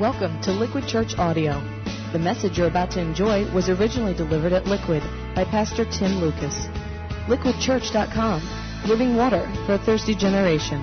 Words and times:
Welcome 0.00 0.40
to 0.44 0.52
Liquid 0.52 0.88
Church 0.88 1.18
Audio. 1.18 1.60
The 2.12 2.18
message 2.18 2.56
you're 2.56 2.68
about 2.68 2.90
to 2.92 3.00
enjoy 3.02 3.44
was 3.52 3.68
originally 3.68 4.14
delivered 4.14 4.54
at 4.54 4.64
Liquid 4.64 5.02
by 5.34 5.44
Pastor 5.44 5.84
Tim 5.84 6.22
Lucas. 6.22 6.68
LiquidChurch.com, 7.28 8.88
living 8.88 9.14
water 9.14 9.46
for 9.66 9.74
a 9.74 9.78
thirsty 9.78 10.14
generation. 10.14 10.80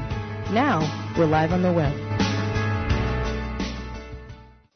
Now, 0.54 0.82
we're 1.18 1.26
live 1.26 1.52
on 1.52 1.64
the 1.64 1.74
web. 1.74 1.96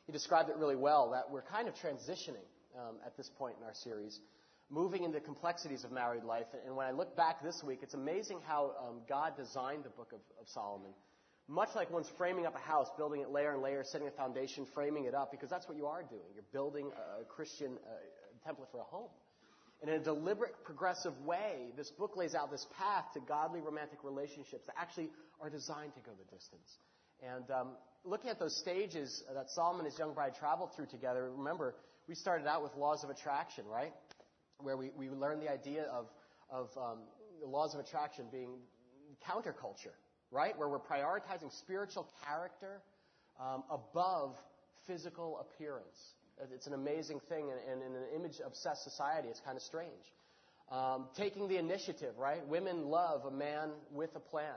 He 0.07 0.11
described 0.11 0.49
it 0.49 0.55
really 0.57 0.75
well 0.75 1.11
that 1.11 1.29
we're 1.29 1.43
kind 1.43 1.67
of 1.67 1.75
transitioning 1.75 2.49
um, 2.75 2.95
at 3.05 3.15
this 3.15 3.29
point 3.37 3.57
in 3.59 3.63
our 3.63 3.75
series, 3.75 4.21
moving 4.71 5.03
into 5.03 5.19
complexities 5.19 5.83
of 5.83 5.91
married 5.91 6.23
life. 6.23 6.47
And 6.65 6.75
when 6.75 6.87
I 6.87 6.91
look 6.93 7.15
back 7.15 7.43
this 7.43 7.61
week, 7.63 7.81
it's 7.83 7.93
amazing 7.93 8.39
how 8.47 8.71
um, 8.89 9.01
God 9.07 9.37
designed 9.37 9.83
the 9.83 9.91
book 9.91 10.13
of, 10.13 10.19
of 10.41 10.49
Solomon 10.49 10.93
much 11.47 11.69
like 11.75 11.91
one's 11.91 12.09
framing 12.17 12.45
up 12.45 12.55
a 12.55 12.59
house, 12.59 12.87
building 12.97 13.21
it 13.21 13.29
layer 13.29 13.53
and 13.53 13.61
layer, 13.61 13.84
setting 13.84 14.07
a 14.07 14.11
foundation, 14.11 14.66
framing 14.73 15.05
it 15.05 15.13
up, 15.13 15.31
because 15.31 15.49
that's 15.49 15.67
what 15.67 15.77
you 15.77 15.85
are 15.85 16.03
doing. 16.03 16.27
You're 16.33 16.43
building 16.53 16.91
a 17.21 17.25
Christian 17.25 17.77
uh, 17.85 18.49
template 18.49 18.71
for 18.71 18.79
a 18.79 18.83
home. 18.83 19.09
And 19.81 19.89
in 19.89 19.99
a 19.99 20.03
deliberate, 20.03 20.53
progressive 20.63 21.19
way, 21.25 21.71
this 21.75 21.89
book 21.89 22.16
lays 22.16 22.35
out 22.35 22.52
this 22.52 22.67
path 22.77 23.05
to 23.16 23.19
godly 23.19 23.61
romantic 23.61 24.03
relationships 24.03 24.63
that 24.67 24.75
actually 24.77 25.09
are 25.41 25.49
designed 25.49 25.93
to 25.95 25.99
go 26.02 26.11
the 26.11 26.35
distance. 26.35 26.77
And 27.21 27.49
um, 27.49 27.67
looking 28.03 28.30
at 28.30 28.39
those 28.39 28.55
stages 28.59 29.23
that 29.33 29.49
Solomon 29.49 29.81
and 29.85 29.91
his 29.91 29.97
young 29.97 30.13
bride 30.13 30.33
traveled 30.39 30.75
through 30.75 30.85
together, 30.88 31.31
remember, 31.35 31.75
we 32.08 32.13
started 32.13 32.47
out 32.47 32.61
with 32.61 32.75
laws 32.75 33.03
of 33.03 33.09
attraction, 33.09 33.66
right? 33.67 33.94
Where 34.59 34.77
we, 34.77 34.91
we 34.95 35.09
learned 35.09 35.41
the 35.41 35.52
idea 35.52 35.85
of, 35.91 36.05
of 36.52 36.69
um, 36.77 36.99
the 37.41 37.47
laws 37.47 37.73
of 37.73 37.80
attraction 37.80 38.25
being 38.31 38.59
counterculture 39.27 39.97
right? 40.31 40.58
Where 40.58 40.70
we're 40.70 40.80
prioritizing 40.80 41.52
spiritual 41.59 42.08
character 42.26 42.81
um, 43.39 43.63
above 43.70 44.35
physical 44.88 45.39
appearance. 45.39 45.97
It's 46.53 46.67
an 46.67 46.73
amazing 46.73 47.19
thing, 47.30 47.52
and, 47.52 47.81
in 47.83 47.95
an 47.95 48.05
image 48.16 48.42
obsessed 48.44 48.83
society, 48.83 49.28
it's 49.28 49.42
kind 49.42 49.55
of 49.55 49.64
strange. 49.64 49.92
Um, 50.72 51.08
taking 51.16 51.47
the 51.47 51.58
initiative, 51.58 52.17
right? 52.17 52.45
Women 52.47 52.86
love 52.86 53.25
a 53.25 53.31
man 53.31 53.72
with 53.92 54.09
a 54.16 54.20
plan. 54.20 54.55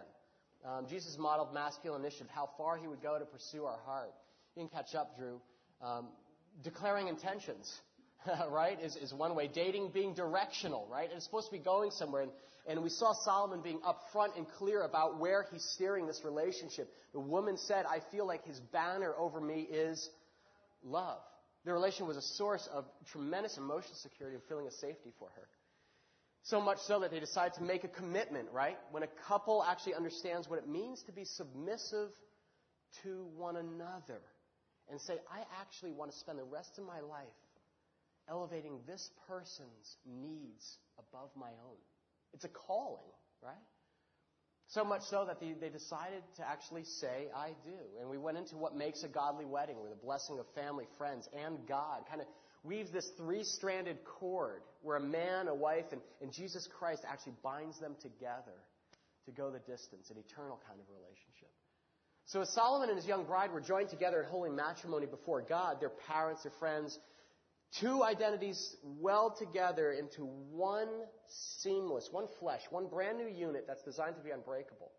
Um, 0.65 0.87
Jesus 0.89 1.17
modeled 1.19 1.53
masculine 1.53 2.01
initiative, 2.01 2.29
how 2.33 2.49
far 2.57 2.79
he 2.79 2.87
would 2.87 3.03
go 3.03 3.19
to 3.19 3.25
pursue 3.25 3.65
our 3.65 3.79
heart. 3.85 4.15
You 4.57 4.63
can 4.63 4.69
catch 4.69 4.95
up, 4.95 5.19
Drew. 5.19 5.41
Um, 5.83 6.07
declaring 6.63 7.09
intentions, 7.09 7.71
right, 8.49 8.81
is, 8.81 8.97
is 8.97 9.13
one 9.13 9.35
way. 9.35 9.51
Dating 9.53 9.91
being 9.93 10.15
directional, 10.15 10.89
right? 10.91 11.11
It's 11.13 11.25
supposed 11.25 11.47
to 11.47 11.53
be 11.53 11.59
going 11.59 11.91
somewhere. 11.91 12.23
And, 12.23 12.31
and 12.67 12.83
we 12.83 12.89
saw 12.89 13.13
Solomon 13.13 13.61
being 13.61 13.81
upfront 13.81 14.37
and 14.37 14.47
clear 14.59 14.83
about 14.83 15.19
where 15.19 15.47
he's 15.53 15.65
steering 15.75 16.07
this 16.07 16.23
relationship. 16.25 16.89
The 17.13 17.21
woman 17.21 17.57
said, 17.59 17.85
I 17.87 17.99
feel 18.11 18.27
like 18.27 18.45
his 18.47 18.59
banner 18.59 19.13
over 19.19 19.41
me 19.41 19.67
is 19.71 20.09
love. 20.83 21.21
The 21.65 21.73
relation 21.73 22.07
was 22.07 22.17
a 22.17 22.23
source 22.23 22.67
of 22.73 22.85
tremendous 23.11 23.59
emotional 23.59 23.95
security 23.95 24.37
and 24.37 24.45
feeling 24.49 24.67
of 24.67 24.73
safety 24.75 25.13
for 25.19 25.29
her. 25.37 25.49
So 26.43 26.61
much 26.61 26.79
so 26.87 27.01
that 27.01 27.11
they 27.11 27.21
decided 27.21 27.55
to 27.55 27.63
make 27.63 27.85
a 27.85 27.89
commitment, 27.89 28.49
right? 28.53 28.77
When 28.91 29.03
a 29.03 29.09
couple 29.29 29.65
actually 29.65 29.95
understands 29.95 30.49
what 30.49 30.59
it 30.59 30.69
means 30.69 31.03
to 31.05 31.13
be 31.13 31.25
submissive 31.25 32.11
to 33.03 33.27
one 33.37 33.57
another 33.57 34.21
and 34.91 35.01
say, 35.01 35.15
I 35.33 35.41
actually 35.61 35.93
want 35.93 36.13
to 36.13 36.19
spend 36.19 36.39
the 36.39 36.45
rest 36.45 36.79
of 36.79 36.85
my 36.85 37.01
life 37.01 37.25
elevating 38.29 38.79
this 38.87 39.11
person's 39.27 39.97
needs 40.07 40.79
above 40.99 41.31
my 41.35 41.49
own. 41.67 41.81
It's 42.35 42.45
a 42.45 42.49
calling, 42.49 43.09
right? 43.43 43.55
So 44.69 44.85
much 44.85 45.03
so 45.03 45.25
that 45.27 45.41
they, 45.41 45.53
they, 45.53 45.69
decided 45.69 46.23
to 46.37 46.49
actually 46.49 46.85
say, 46.85 47.29
I 47.35 47.51
do. 47.65 48.01
And 48.01 48.11
we 48.11 48.19
went 48.19 48.39
into 48.39 48.57
what 48.57 48.75
makes 48.75 49.05
a 49.05 49.09
godly 49.09 49.45
wedding, 49.45 49.79
where 49.79 49.91
the 49.91 49.97
blessing 49.97 50.39
of 50.39 50.47
family, 50.55 50.87
friends, 50.99 51.29
and 51.33 51.59
God 51.69 52.03
kind 52.09 52.21
of 52.21 52.27
weaves 52.65 52.91
this 52.91 53.09
three 53.17 53.45
stranded 53.45 53.99
cord 54.05 54.63
where 54.83 54.97
a 54.97 55.01
man, 55.01 55.49
a 55.49 55.55
wife, 55.55 55.85
and, 55.93 56.01
and 56.21 56.33
Jesus 56.33 56.67
Christ 56.79 57.03
actually 57.09 57.35
binds 57.43 57.79
them 57.79 57.95
together 58.03 58.59
to 59.27 59.33
go 59.33 59.51
the 59.51 59.61
distance, 59.61 60.11
an 60.11 60.17
eternal 60.19 60.61
kind 60.67 60.81
of 60.81 60.87
relationship. 60.89 61.53
So 62.27 62.41
as 62.41 62.53
Solomon 62.55 62.89
and 62.89 62.97
his 62.97 63.07
young 63.07 63.25
bride 63.25 63.53
were 63.53 63.61
joined 63.61 63.91
together 63.91 64.23
in 64.23 64.29
holy 64.29 64.51
matrimony 64.51 65.07
before 65.07 65.43
God, 65.43 65.79
their 65.79 65.93
parents, 66.09 66.43
their 66.43 66.53
friends, 66.59 66.99
Two 67.81 68.05
identities 68.05 68.77
weld 68.83 69.37
together 69.37 69.91
into 69.93 70.25
one 70.25 70.89
seamless, 71.59 72.09
one 72.13 72.27
flesh, 72.39 72.61
one 72.71 72.87
brand 72.87 73.19
new 73.19 73.27
unit 73.27 73.65
that's 73.67 73.83
designed 73.83 74.15
to 74.17 74.23
be 74.23 74.31
unbreakable. 74.31 74.93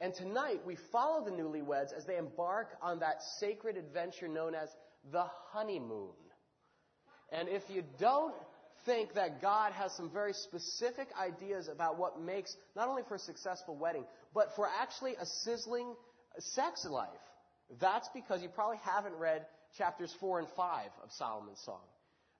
And 0.00 0.12
tonight 0.14 0.60
we 0.66 0.76
follow 0.92 1.24
the 1.24 1.30
newlyweds 1.30 1.96
as 1.96 2.04
they 2.04 2.18
embark 2.18 2.76
on 2.82 2.98
that 3.00 3.22
sacred 3.40 3.78
adventure 3.78 4.28
known 4.28 4.54
as 4.54 4.68
the 5.10 5.24
honeymoon. 5.52 6.12
And 7.32 7.48
if 7.48 7.62
you 7.70 7.82
don't 7.98 8.34
think 8.84 9.14
that 9.14 9.40
God 9.40 9.72
has 9.72 9.92
some 9.92 10.10
very 10.10 10.34
specific 10.34 11.08
ideas 11.18 11.68
about 11.68 11.98
what 11.98 12.20
makes 12.20 12.54
not 12.76 12.88
only 12.88 13.02
for 13.08 13.14
a 13.14 13.18
successful 13.18 13.74
wedding, 13.74 14.04
but 14.34 14.54
for 14.54 14.68
actually 14.80 15.14
a 15.18 15.24
sizzling 15.24 15.94
sex 16.38 16.84
life, 16.84 17.08
that's 17.80 18.08
because 18.14 18.42
you 18.42 18.50
probably 18.50 18.78
haven't 18.84 19.14
read 19.14 19.46
chapters 19.76 20.14
4 20.20 20.40
and 20.40 20.48
5 20.56 20.90
of 21.02 21.10
Solomon's 21.12 21.60
Song. 21.64 21.80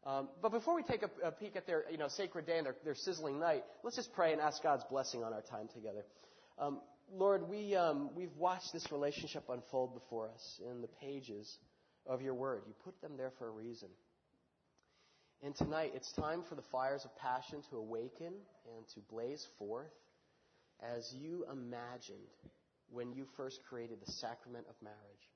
Um, 0.05 0.29
but 0.41 0.53
before 0.53 0.77
we 0.77 0.83
take 0.85 1.03
a, 1.03 1.11
a, 1.27 1.33
peek 1.33 1.57
at 1.57 1.67
their 1.67 1.85
you 1.91 1.99
know, 1.99 2.07
sacred 2.09 2.47
day 2.47 2.59
and 2.59 2.67
their, 2.67 2.77
their, 2.85 2.95
sizzling 2.95 3.41
night, 3.41 3.65
let's 3.83 3.97
just 3.97 4.13
pray 4.15 4.33
and 4.33 4.41
ask 4.41 4.63
God's 4.63 4.85
blessing 4.89 5.25
on 5.25 5.33
our 5.33 5.43
time 5.43 5.69
together. 5.75 6.05
Um, 6.61 6.81
Lord, 7.13 7.49
we, 7.49 7.75
um, 7.75 8.11
we've 8.15 8.35
watched 8.37 8.73
this 8.73 8.93
relationship 8.93 9.45
unfold 9.49 9.95
before 9.95 10.29
us 10.29 10.61
in 10.71 10.81
the 10.81 10.87
pages 10.87 11.59
of 12.07 12.23
your 12.23 12.35
word. 12.35 12.63
You 12.69 12.75
put 12.85 13.01
them 13.01 13.17
there 13.17 13.33
for 13.39 13.49
a 13.49 13.51
reason. 13.51 13.89
And 15.43 15.57
tonight, 15.57 15.93
it's 15.95 16.13
time 16.13 16.45
for 16.49 16.55
the 16.55 16.65
fires 16.71 17.05
of 17.05 17.17
passion 17.19 17.63
to 17.71 17.77
awaken 17.77 18.33
and 18.77 18.89
to 18.95 19.01
blaze 19.11 19.45
forth 19.59 19.93
as 20.81 21.13
you 21.19 21.45
imagined 21.51 22.17
when 22.91 23.13
you 23.13 23.27
first 23.37 23.59
created 23.69 23.99
the 24.05 24.13
sacrament 24.13 24.67
of 24.69 24.75
marriage 24.83 25.27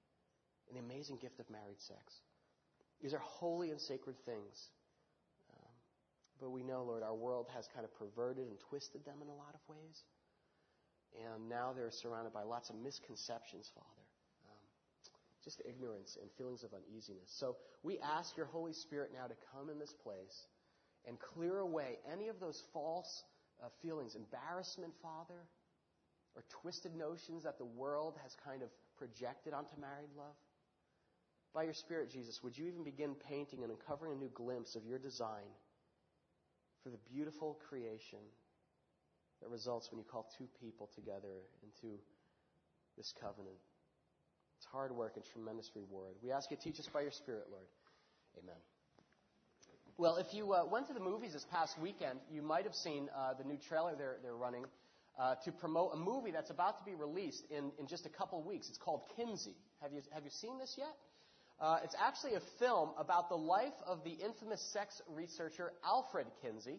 the 0.73 0.79
amazing 0.79 1.19
gift 1.21 1.41
of 1.41 1.49
married 1.51 1.81
sex. 1.81 2.21
These 3.03 3.15
are 3.15 3.23
holy 3.23 3.71
and 3.71 3.81
sacred 3.81 4.17
things. 4.25 4.69
Um, 5.53 5.73
but 6.41 6.51
we 6.51 6.63
know, 6.63 6.85
Lord, 6.85 7.03
our 7.03 7.15
world 7.15 7.47
has 7.55 7.67
kind 7.75 7.85
of 7.85 7.93
perverted 7.95 8.47
and 8.47 8.59
twisted 8.69 9.05
them 9.05 9.17
in 9.23 9.29
a 9.29 9.35
lot 9.35 9.55
of 9.55 9.61
ways. 9.69 10.05
And 11.17 11.49
now 11.49 11.73
they're 11.75 11.91
surrounded 11.91 12.33
by 12.33 12.43
lots 12.43 12.71
of 12.71 12.77
misconceptions, 12.77 13.71
Father. 13.75 14.07
Um, 14.47 14.65
just 15.43 15.63
ignorance 15.69 16.17
and 16.21 16.31
feelings 16.39 16.63
of 16.63 16.71
uneasiness. 16.75 17.33
So 17.39 17.57
we 17.83 17.99
ask 17.99 18.37
your 18.37 18.47
Holy 18.47 18.73
Spirit 18.73 19.11
now 19.13 19.27
to 19.27 19.35
come 19.53 19.71
in 19.71 19.79
this 19.79 19.95
place 20.05 20.47
and 21.07 21.19
clear 21.19 21.59
away 21.59 21.99
any 22.13 22.29
of 22.29 22.39
those 22.39 22.63
false 22.73 23.25
uh, 23.63 23.69
feelings, 23.83 24.15
embarrassment, 24.15 24.93
Father, 25.03 25.41
or 26.37 26.45
twisted 26.63 26.95
notions 26.95 27.43
that 27.43 27.59
the 27.59 27.65
world 27.65 28.15
has 28.23 28.37
kind 28.45 28.63
of 28.63 28.69
projected 28.97 29.53
onto 29.53 29.75
married 29.81 30.11
love. 30.17 30.37
By 31.53 31.65
your 31.65 31.75
Spirit, 31.75 32.11
Jesus, 32.11 32.41
would 32.43 32.57
you 32.57 32.67
even 32.67 32.85
begin 32.85 33.15
painting 33.29 33.63
and 33.63 33.73
uncovering 33.73 34.13
a 34.13 34.17
new 34.17 34.31
glimpse 34.35 34.77
of 34.77 34.85
your 34.87 34.99
design 34.99 35.51
for 36.83 36.91
the 36.91 36.99
beautiful 37.13 37.59
creation 37.69 38.21
that 39.43 39.49
results 39.49 39.91
when 39.91 39.99
you 39.99 40.05
call 40.05 40.31
two 40.39 40.47
people 40.61 40.89
together 40.95 41.43
into 41.63 41.99
this 42.97 43.13
covenant? 43.21 43.59
It's 44.59 44.67
hard 44.67 44.93
work 44.93 45.15
and 45.17 45.25
tremendous 45.33 45.71
reward. 45.75 46.15
We 46.23 46.31
ask 46.31 46.51
you 46.51 46.57
to 46.57 46.63
teach 46.63 46.79
us 46.79 46.89
by 46.93 47.01
your 47.01 47.11
Spirit, 47.11 47.47
Lord. 47.51 47.67
Amen. 48.39 48.61
Well, 49.99 50.17
if 50.17 50.33
you 50.33 50.53
uh, 50.53 50.65
went 50.71 50.87
to 50.87 50.95
the 50.95 51.01
movies 51.01 51.33
this 51.33 51.47
past 51.51 51.79
weekend, 51.81 52.21
you 52.31 52.43
might 52.43 52.65
have 52.65 52.75
seen 52.75 53.09
uh, 53.17 53.35
the 53.35 53.45
new 53.45 53.59
trailer 53.69 53.95
they're, 53.97 54.19
they're 54.23 54.37
running 54.37 54.65
uh, 55.19 55.35
to 55.45 55.53
promote 55.53 55.91
a 55.95 55.97
movie 55.97 56.31
that's 56.31 56.51
about 56.51 56.79
to 56.79 56.85
be 56.85 56.95
released 56.95 57.45
in, 57.51 57.73
in 57.79 57.87
just 57.87 58.07
a 58.07 58.09
couple 58.09 58.43
weeks. 58.43 58.69
It's 58.69 58.79
called 58.79 59.03
Kinsey. 59.17 59.57
Have 59.83 59.93
you, 59.93 60.01
have 60.13 60.25
you 60.25 60.31
seen 60.31 60.59
this 60.59 60.75
yet? 60.79 60.95
Uh, 61.61 61.79
it's 61.85 61.95
actually 62.01 62.35
a 62.35 62.41
film 62.59 62.91
about 62.97 63.29
the 63.29 63.37
life 63.37 63.77
of 63.87 64.03
the 64.03 64.13
infamous 64.13 64.63
sex 64.73 65.03
researcher 65.09 65.73
Alfred 65.85 66.27
Kinsey, 66.41 66.79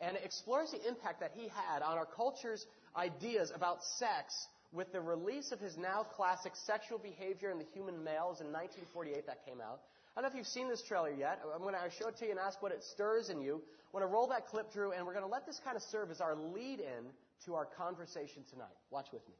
and 0.00 0.16
it 0.16 0.22
explores 0.24 0.70
the 0.70 0.86
impact 0.86 1.20
that 1.20 1.32
he 1.34 1.48
had 1.48 1.82
on 1.82 1.98
our 1.98 2.06
culture's 2.06 2.64
ideas 2.96 3.50
about 3.54 3.82
sex 3.98 4.46
with 4.72 4.92
the 4.92 5.00
release 5.00 5.50
of 5.50 5.58
his 5.58 5.76
now 5.76 6.06
classic 6.14 6.52
Sexual 6.54 6.98
Behavior 6.98 7.50
in 7.50 7.58
the 7.58 7.66
Human 7.74 8.02
Males 8.04 8.40
in 8.40 8.46
1948 8.54 9.26
that 9.26 9.44
came 9.44 9.60
out. 9.60 9.80
I 10.16 10.20
don't 10.20 10.30
know 10.30 10.32
if 10.32 10.36
you've 10.36 10.46
seen 10.46 10.68
this 10.68 10.82
trailer 10.86 11.10
yet. 11.10 11.40
I'm 11.54 11.62
going 11.62 11.74
to 11.74 11.90
show 11.98 12.08
it 12.08 12.16
to 12.18 12.24
you 12.24 12.30
and 12.30 12.40
ask 12.40 12.62
what 12.62 12.70
it 12.70 12.82
stirs 12.84 13.28
in 13.28 13.40
you. 13.40 13.54
I'm 13.56 14.00
going 14.00 14.08
to 14.08 14.12
roll 14.12 14.28
that 14.28 14.46
clip 14.46 14.72
through, 14.72 14.92
and 14.92 15.04
we're 15.04 15.14
going 15.14 15.24
to 15.24 15.30
let 15.30 15.46
this 15.46 15.60
kind 15.64 15.76
of 15.76 15.82
serve 15.90 16.10
as 16.10 16.20
our 16.20 16.36
lead 16.36 16.80
in 16.80 17.10
to 17.46 17.54
our 17.54 17.66
conversation 17.66 18.44
tonight. 18.50 18.76
Watch 18.90 19.08
with 19.12 19.26
me. 19.28 19.34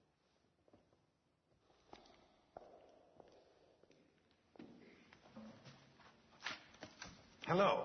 Hello. 7.55 7.85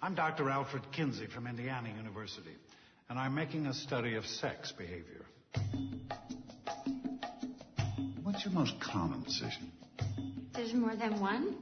I'm 0.00 0.14
Dr. 0.14 0.48
Alfred 0.48 0.84
Kinsey 0.92 1.26
from 1.26 1.48
Indiana 1.48 1.88
University, 1.96 2.54
and 3.08 3.18
I'm 3.18 3.34
making 3.34 3.66
a 3.66 3.74
study 3.74 4.14
of 4.14 4.24
sex 4.24 4.70
behavior. 4.70 5.26
What's 8.22 8.44
your 8.44 8.54
most 8.54 8.74
common 8.78 9.24
decision? 9.24 9.72
There's 10.54 10.72
more 10.72 10.94
than 10.94 11.18
one? 11.20 11.56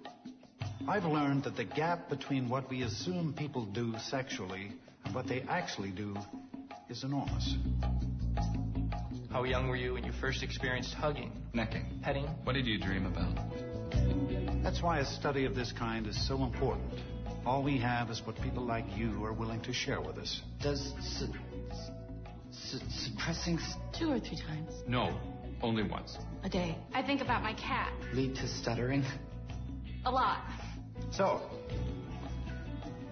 I've 0.87 1.07
learned 1.07 1.45
that 1.45 1.57
the 1.57 1.65
gap 1.65 2.11
between 2.11 2.51
what 2.51 2.69
we 2.69 2.83
assume 2.83 3.33
people 3.33 3.65
do 3.65 3.95
sexually 4.11 4.73
and 5.07 5.15
what 5.15 5.27
they 5.27 5.41
actually 5.49 5.93
do 5.93 6.15
is 6.91 7.03
enormous. 7.03 7.57
How 9.31 9.45
young 9.45 9.69
were 9.69 9.77
you 9.77 9.95
when 9.95 10.05
you 10.05 10.13
first 10.21 10.43
experienced 10.43 10.93
hugging? 10.93 11.33
Necking. 11.55 11.99
Petting? 12.03 12.27
What 12.45 12.53
did 12.53 12.67
you 12.67 12.79
dream 12.79 13.07
about? 13.07 13.39
That's 14.63 14.83
why 14.83 14.99
a 14.99 15.07
study 15.07 15.47
of 15.47 15.55
this 15.55 15.73
kind 15.73 16.07
is 16.07 16.29
so 16.29 16.45
important. 16.45 16.93
All 17.45 17.63
we 17.63 17.79
have 17.79 18.09
is 18.11 18.23
what 18.25 18.37
people 18.41 18.63
like 18.65 18.85
you 18.97 19.25
are 19.25 19.33
willing 19.33 19.61
to 19.63 19.73
share 19.73 20.01
with 20.01 20.17
us. 20.19 20.41
Does 20.63 20.93
su- 21.01 21.27
su- 22.53 22.79
suppressing 22.89 23.59
s- 23.59 23.77
Two 23.99 24.13
or 24.13 24.21
three 24.21 24.37
times 24.39 24.71
No, 24.87 25.19
only 25.61 25.83
once. 25.83 26.19
a 26.45 26.49
day. 26.49 26.77
I 26.95 27.03
think 27.03 27.21
about 27.21 27.43
my 27.43 27.55
cat. 27.55 27.93
lead 28.15 28.37
to 28.37 28.47
stuttering? 28.47 29.05
A 30.05 30.11
lot. 30.11 30.41
So, 31.11 31.41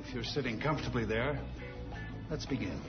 if 0.06 0.14
you're 0.14 0.24
sitting 0.24 0.60
comfortably 0.60 1.04
there, 1.04 1.38
let's 2.30 2.46
begin. 2.46 2.80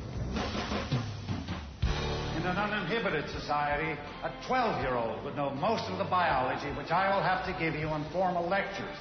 In 2.38 2.48
an 2.48 2.58
uninhibited 2.58 3.30
society, 3.32 4.00
a 4.24 4.32
12 4.48 4.82
year 4.84 4.94
old 4.96 5.24
would 5.24 5.36
know 5.36 5.50
most 5.56 5.84
of 5.92 5.98
the 5.98 6.04
biology 6.06 6.70
which 6.78 6.92
I 6.92 7.14
will 7.16 7.22
have 7.24 7.46
to 7.46 7.54
give 7.60 7.76
you 7.76 7.88
in 7.90 8.04
formal 8.12 8.48
lectures. 8.48 8.96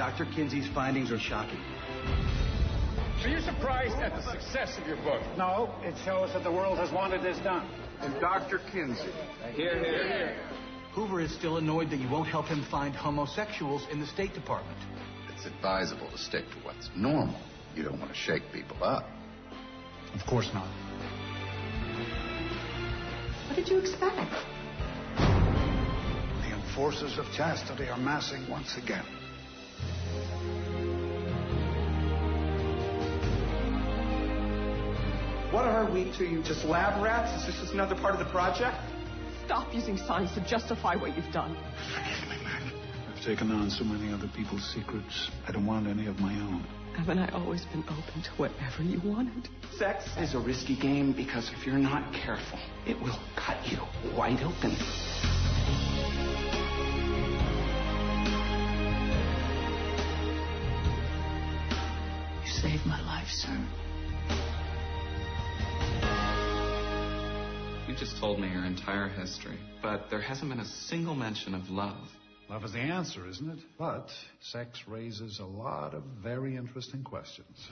Dr. 0.00 0.24
Kinsey's 0.34 0.66
findings 0.68 1.12
are 1.12 1.18
shocking. 1.18 1.60
Are 3.22 3.28
you 3.28 3.38
surprised 3.40 3.96
at 3.96 4.14
the 4.14 4.22
success 4.22 4.78
of 4.78 4.86
your 4.86 4.96
book? 4.96 5.20
No, 5.36 5.74
it 5.82 5.94
shows 6.06 6.32
that 6.32 6.42
the 6.42 6.50
world 6.50 6.78
has 6.78 6.90
wanted 6.90 7.22
this 7.22 7.36
done. 7.40 7.68
And 8.00 8.18
Dr. 8.18 8.62
Kinsey. 8.72 9.10
Here, 9.52 9.78
here, 9.84 10.08
here. 10.08 10.36
Hoover 10.94 11.20
is 11.20 11.34
still 11.34 11.58
annoyed 11.58 11.90
that 11.90 11.98
you 11.98 12.08
won't 12.08 12.28
help 12.28 12.46
him 12.46 12.64
find 12.70 12.96
homosexuals 12.96 13.86
in 13.92 14.00
the 14.00 14.06
State 14.06 14.32
Department. 14.32 14.78
It's 15.34 15.44
advisable 15.44 16.10
to 16.10 16.16
stick 16.16 16.46
to 16.48 16.56
what's 16.64 16.88
normal. 16.96 17.38
You 17.76 17.82
don't 17.82 18.00
want 18.00 18.10
to 18.10 18.16
shake 18.16 18.44
people 18.54 18.82
up. 18.82 19.06
Of 20.14 20.24
course 20.26 20.48
not. 20.54 20.66
What 23.48 23.54
did 23.54 23.68
you 23.68 23.76
expect? 23.76 24.32
The 25.18 26.56
enforcers 26.56 27.18
of 27.18 27.26
chastity 27.36 27.90
are 27.90 27.98
massing 27.98 28.48
once 28.48 28.78
again. 28.78 29.04
What 35.50 35.64
are 35.64 35.90
we 35.90 36.04
to 36.16 36.24
you? 36.24 36.44
Just 36.44 36.64
lab 36.64 37.02
rats? 37.02 37.40
Is 37.40 37.46
this 37.48 37.60
just 37.60 37.72
another 37.74 37.96
part 37.96 38.14
of 38.14 38.20
the 38.20 38.30
project? 38.30 38.76
Stop 39.44 39.74
using 39.74 39.96
science 39.96 40.32
to 40.34 40.40
justify 40.48 40.94
what 40.94 41.16
you've 41.16 41.32
done. 41.32 41.56
Forgive 41.92 42.28
me, 42.28 42.44
Mac. 42.44 42.62
I've 43.08 43.24
taken 43.24 43.50
on 43.50 43.68
so 43.68 43.82
many 43.82 44.12
other 44.12 44.28
people's 44.36 44.62
secrets. 44.72 45.28
I 45.48 45.50
don't 45.50 45.66
want 45.66 45.88
any 45.88 46.06
of 46.06 46.20
my 46.20 46.32
own. 46.34 46.64
Haven't 46.96 47.18
I 47.18 47.28
always 47.30 47.64
been 47.64 47.82
open 47.82 48.22
to 48.22 48.30
whatever 48.36 48.84
you 48.84 49.00
wanted? 49.04 49.48
Sex 49.76 50.04
is 50.18 50.34
a 50.34 50.38
risky 50.38 50.76
game 50.76 51.12
because 51.12 51.50
if 51.58 51.66
you're 51.66 51.78
not 51.78 52.14
careful, 52.14 52.60
it 52.86 53.00
will 53.02 53.18
cut 53.34 53.56
you 53.66 53.78
wide 54.16 54.42
open. 54.44 54.70
You 62.44 62.50
saved 62.52 62.86
my 62.86 63.02
life, 63.02 63.28
sir. 63.28 63.58
You 67.90 67.96
just 67.96 68.20
told 68.20 68.38
me 68.38 68.48
your 68.48 68.64
entire 68.64 69.08
history, 69.08 69.58
but 69.82 70.10
there 70.10 70.20
hasn't 70.20 70.48
been 70.48 70.60
a 70.60 70.64
single 70.64 71.16
mention 71.16 71.56
of 71.56 71.68
love. 71.70 72.06
Love 72.48 72.64
is 72.64 72.72
the 72.72 72.78
answer, 72.78 73.26
isn't 73.26 73.50
it? 73.50 73.58
But 73.80 74.12
sex 74.38 74.84
raises 74.86 75.40
a 75.40 75.44
lot 75.44 75.92
of 75.92 76.04
very 76.22 76.54
interesting 76.56 77.02
questions. 77.02 77.68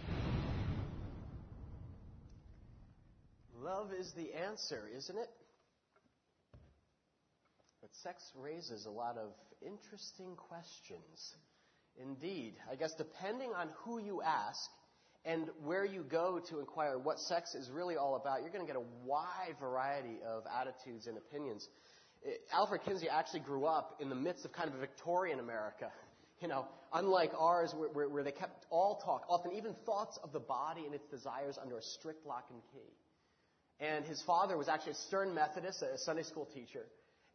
Love 3.60 3.92
is 3.96 4.12
the 4.16 4.34
answer, 4.34 4.88
isn't 4.92 5.16
it? 5.16 5.30
But 7.80 7.90
sex 8.02 8.20
raises 8.34 8.86
a 8.86 8.90
lot 8.90 9.18
of 9.18 9.30
interesting 9.62 10.34
questions. 10.34 11.34
Indeed. 11.96 12.54
I 12.68 12.74
guess 12.74 12.92
depending 12.98 13.52
on 13.54 13.68
who 13.84 14.00
you 14.00 14.20
ask 14.22 14.68
and 15.24 15.48
where 15.64 15.84
you 15.84 16.02
go 16.02 16.40
to 16.50 16.60
inquire 16.60 16.98
what 16.98 17.18
sex 17.18 17.54
is 17.54 17.70
really 17.70 17.96
all 17.96 18.16
about, 18.16 18.42
you're 18.42 18.50
going 18.50 18.66
to 18.66 18.72
get 18.72 18.80
a 18.80 19.06
wide 19.06 19.56
variety 19.60 20.18
of 20.26 20.44
attitudes 20.60 21.06
and 21.06 21.18
opinions. 21.18 21.68
Eh, 22.26 22.30
Alfred 22.52 22.82
Kinsey 22.84 23.08
actually 23.08 23.40
grew 23.40 23.66
up 23.66 23.98
in 24.00 24.08
the 24.08 24.14
midst 24.14 24.44
of 24.44 24.52
kind 24.52 24.68
of 24.68 24.74
a 24.74 24.78
Victorian 24.78 25.40
America. 25.40 25.90
You 26.40 26.46
know, 26.46 26.66
unlike 26.92 27.32
ours, 27.36 27.74
where, 27.76 27.88
where, 27.88 28.08
where 28.08 28.22
they 28.22 28.30
kept 28.30 28.64
all 28.70 29.02
talk, 29.04 29.24
often 29.28 29.50
even 29.56 29.74
thoughts 29.84 30.20
of 30.22 30.32
the 30.32 30.38
body 30.38 30.82
and 30.86 30.94
its 30.94 31.04
desires 31.10 31.58
under 31.60 31.76
a 31.76 31.82
strict 31.82 32.24
lock 32.24 32.44
and 32.52 32.62
key. 32.72 32.92
And 33.80 34.04
his 34.04 34.22
father 34.22 34.56
was 34.56 34.68
actually 34.68 34.92
a 34.92 35.02
stern 35.08 35.34
Methodist, 35.34 35.82
a 35.82 35.98
Sunday 35.98 36.22
school 36.22 36.48
teacher, 36.54 36.86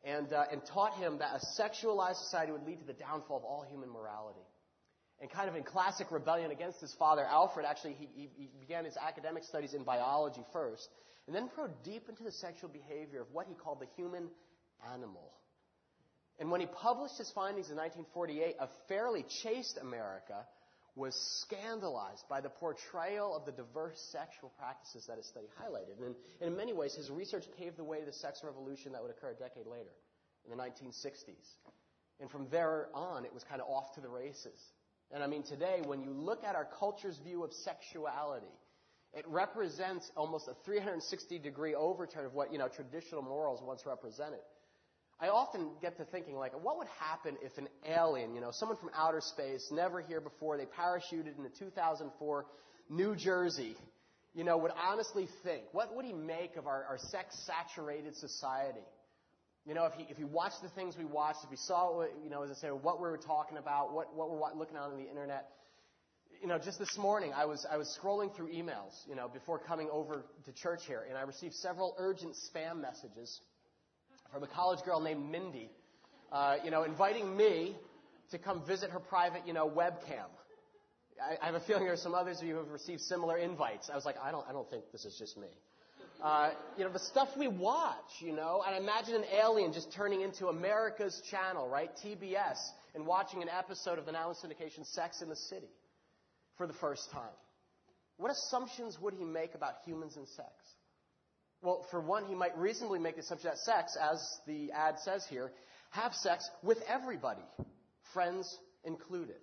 and, 0.06 0.31
uh, 0.31 0.45
and 0.50 0.62
taught 0.65 0.94
him 0.94 1.18
that 1.19 1.31
a 1.35 1.62
sexualized 1.62 2.15
society 2.15 2.53
would 2.53 2.63
lead 2.63 2.80
to 2.80 2.85
the 2.85 2.94
downfall 2.94 3.35
of 3.35 3.44
all 3.44 3.65
human 3.69 3.89
morality. 3.89 4.39
And 5.24 5.31
kind 5.31 5.48
of 5.48 5.56
in 5.56 5.64
classic 5.64 6.12
rebellion 6.12 6.52
against 6.52 6.81
his 6.81 6.94
father, 7.00 7.24
Alfred 7.24 7.66
actually 7.66 7.94
he, 7.94 8.30
he, 8.36 8.50
began 8.60 8.84
his 8.84 8.98
academic 8.98 9.46
studies 9.46 9.74
in 9.74 9.84
biology 9.84 10.44
first, 10.52 10.90
and 11.28 11.34
then 11.34 11.48
probed 11.48 11.81
deep 11.81 12.10
into 12.10 12.24
the 12.24 12.31
sexual 12.34 12.70
behavior 12.70 13.22
of 13.22 13.28
what 13.31 13.48
he 13.48 13.56
called 13.56 13.80
the 13.80 13.88
human 13.96 14.28
animal. 14.94 15.31
And 16.40 16.52
when 16.52 16.60
he 16.60 16.68
published 16.68 17.18
his 17.18 17.31
findings 17.31 17.70
in 17.70 17.78
1948, 17.78 18.58
a 18.60 18.68
fairly 18.90 19.24
chaste 19.42 19.80
America 19.81 20.44
was 20.98 21.16
scandalized 21.40 22.28
by 22.28 22.42
the 22.42 22.50
portrayal 22.50 23.34
of 23.34 23.46
the 23.46 23.54
diverse 23.54 24.06
sexual 24.12 24.52
practices 24.60 25.06
that 25.08 25.16
his 25.16 25.26
study 25.26 25.48
highlighted. 25.56 26.06
And 26.06 26.16
in 26.42 26.58
many 26.58 26.74
ways, 26.74 26.96
his 26.96 27.10
research 27.10 27.46
paved 27.58 27.78
the 27.78 27.86
way 27.86 28.02
to 28.02 28.06
the 28.06 28.12
sex 28.12 28.42
revolution 28.44 28.92
that 28.92 29.02
would 29.02 29.12
occur 29.12 29.30
a 29.30 29.36
decade 29.36 29.68
later, 29.68 29.96
in 30.44 30.52
the 30.52 30.62
1960s. 30.62 31.48
And 32.19 32.30
from 32.30 32.48
there 32.52 32.90
on, 32.94 33.24
it 33.24 33.34
was 33.34 33.46
kind 33.46 33.62
of 33.62 33.69
off 33.69 33.96
to 33.96 34.02
the 34.02 34.10
races. 34.10 34.60
And 35.12 35.24
I 35.24 35.28
mean, 35.28 35.44
today, 35.44 35.82
when 35.86 36.02
you 36.02 36.12
look 36.12 36.44
at 36.44 36.56
our 36.56 36.68
culture's 36.80 37.18
view 37.20 37.44
of 37.44 37.52
sexuality, 37.52 38.48
it 39.14 39.26
represents 39.28 40.12
almost 40.16 40.48
a 40.48 40.56
360 40.66 41.40
degree 41.40 41.76
overturn 41.76 42.26
of 42.26 42.33
what, 42.33 42.52
you 42.52 42.57
know, 42.57 42.68
traditional 42.68 43.22
morals 43.22 43.62
once 43.64 43.83
represented. 43.86 44.40
I 45.19 45.28
often 45.28 45.69
get 45.81 45.98
to 45.98 46.06
thinking, 46.06 46.36
like, 46.36 46.52
what 46.64 46.78
would 46.78 46.88
happen 47.00 47.38
if 47.44 47.57
an 47.57 47.68
alien, 47.88 48.33
you 48.33 48.42
know, 48.42 48.50
someone 48.52 48.78
from 48.78 48.90
outer 48.95 49.22
space, 49.22 49.69
never 49.72 50.02
here 50.02 50.19
before, 50.19 50.57
they 50.57 50.66
parachuted 50.66 51.38
into 51.38 51.50
2004 51.60 52.45
New 52.90 53.16
Jersey, 53.16 53.76
you 54.33 54.44
know, 54.44 54.57
would 54.57 54.72
honestly 54.76 55.28
think, 55.44 55.64
what 55.72 55.95
would 55.95 56.06
he 56.06 56.14
make 56.14 56.56
of 56.57 56.66
our, 56.66 56.83
our 56.86 56.98
sex 56.98 57.36
saturated 57.45 58.16
society? 58.18 58.83
You 59.66 59.74
know, 59.74 59.86
if 59.86 59.94
he, 59.94 60.06
if 60.10 60.18
he 60.18 60.26
watched 60.26 60.62
the 60.62 60.70
things 60.70 60.98
we 60.98 61.06
watched, 61.06 61.40
if 61.44 61.50
he 61.50 61.56
saw, 61.56 61.96
what, 61.96 62.12
you 62.22 62.30
know, 62.30 62.44
as 62.44 62.52
I 62.52 62.54
say, 62.56 62.68
what 62.68 63.02
we 63.02 63.08
were 63.08 63.18
talking 63.18 63.58
about, 63.58 63.94
what, 63.94 64.14
what 64.14 64.30
we're 64.30 64.54
looking 64.56 64.76
on 64.76 64.98
the 64.98 65.10
internet, 65.10 65.52
you 66.42 66.48
know, 66.50 66.60
just 66.60 66.80
this 66.80 66.98
morning 66.98 67.32
I 67.34 67.46
was, 67.46 67.66
I 67.72 67.78
was 67.78 67.98
scrolling 68.02 68.36
through 68.36 68.50
emails, 68.50 68.92
you 69.08 69.16
know, 69.16 69.30
before 69.30 69.60
coming 69.60 69.88
over 69.90 70.26
to 70.46 70.52
church 70.52 70.82
here, 70.86 71.06
and 71.08 71.18
I 71.18 71.22
received 71.22 71.54
several 71.54 71.96
urgent 71.98 72.34
spam 72.34 72.82
messages 72.82 73.40
from 74.34 74.44
a 74.44 74.48
college 74.48 74.84
girl 74.84 75.00
named 75.00 75.32
Mindy, 75.32 75.70
uh, 76.34 76.58
you 76.66 76.70
know, 76.70 76.84
inviting 76.84 77.38
me 77.38 77.78
to 78.32 78.38
come 78.38 78.66
visit 78.66 78.90
her 78.90 79.00
private, 79.00 79.44
you 79.48 79.54
know, 79.54 79.70
webcam. 79.70 80.28
I, 81.22 81.42
I 81.42 81.46
have 81.46 81.56
a 81.56 81.62
feeling 81.62 81.84
there 81.86 81.94
are 81.94 81.98
some 81.98 82.16
others 82.16 82.40
of 82.40 82.48
you 82.48 82.56
who 82.56 82.60
have 82.60 82.72
received 82.72 83.02
similar 83.02 83.38
invites. 83.38 83.90
I 83.90 83.96
was 83.96 84.04
like, 84.04 84.16
I 84.22 84.32
don't, 84.32 84.46
I 84.50 84.52
don't 84.52 84.70
think 84.70 84.84
this 84.92 85.06
is 85.06 85.16
just 85.18 85.38
me. 85.38 85.48
Uh, 86.23 86.51
you 86.77 86.85
know, 86.85 86.89
the 86.89 86.99
stuff 86.99 87.27
we 87.37 87.49
watch, 87.49 88.21
you 88.21 88.31
know, 88.31 88.63
and 88.65 88.81
imagine 88.81 89.13
an 89.15 89.25
alien 89.44 89.73
just 89.73 89.92
turning 89.92 90.21
into 90.21 90.47
America's 90.47 91.21
channel, 91.30 91.68
right? 91.68 91.89
TBS, 92.01 92.56
and 92.95 93.06
watching 93.06 93.42
an 93.42 93.49
episode 93.49 93.99
of 93.99 94.06
the 94.06 94.13
now 94.13 94.30
in 94.30 94.35
syndication 94.35 94.85
Sex 94.85 95.21
in 95.21 95.27
the 95.27 95.35
City 95.35 95.68
for 96.57 96.65
the 96.65 96.73
first 96.73 97.11
time. 97.11 97.35
What 98.15 98.31
assumptions 98.31 98.97
would 99.01 99.15
he 99.15 99.25
make 99.25 99.53
about 99.53 99.73
humans 99.85 100.15
and 100.15 100.25
sex? 100.30 100.49
Well, 101.61 101.85
for 101.92 101.99
one, 101.99 102.25
he 102.25 102.35
might 102.35 102.57
reasonably 102.57 102.99
make 102.99 103.15
the 103.15 103.21
assumption 103.21 103.49
that 103.49 103.57
sex, 103.57 103.97
as 104.01 104.25
the 104.47 104.71
ad 104.71 104.99
says 104.99 105.25
here, 105.30 105.51
have 105.89 106.13
sex 106.13 106.49
with 106.63 106.77
everybody, 106.87 107.44
friends 108.13 108.59
included. 108.85 109.35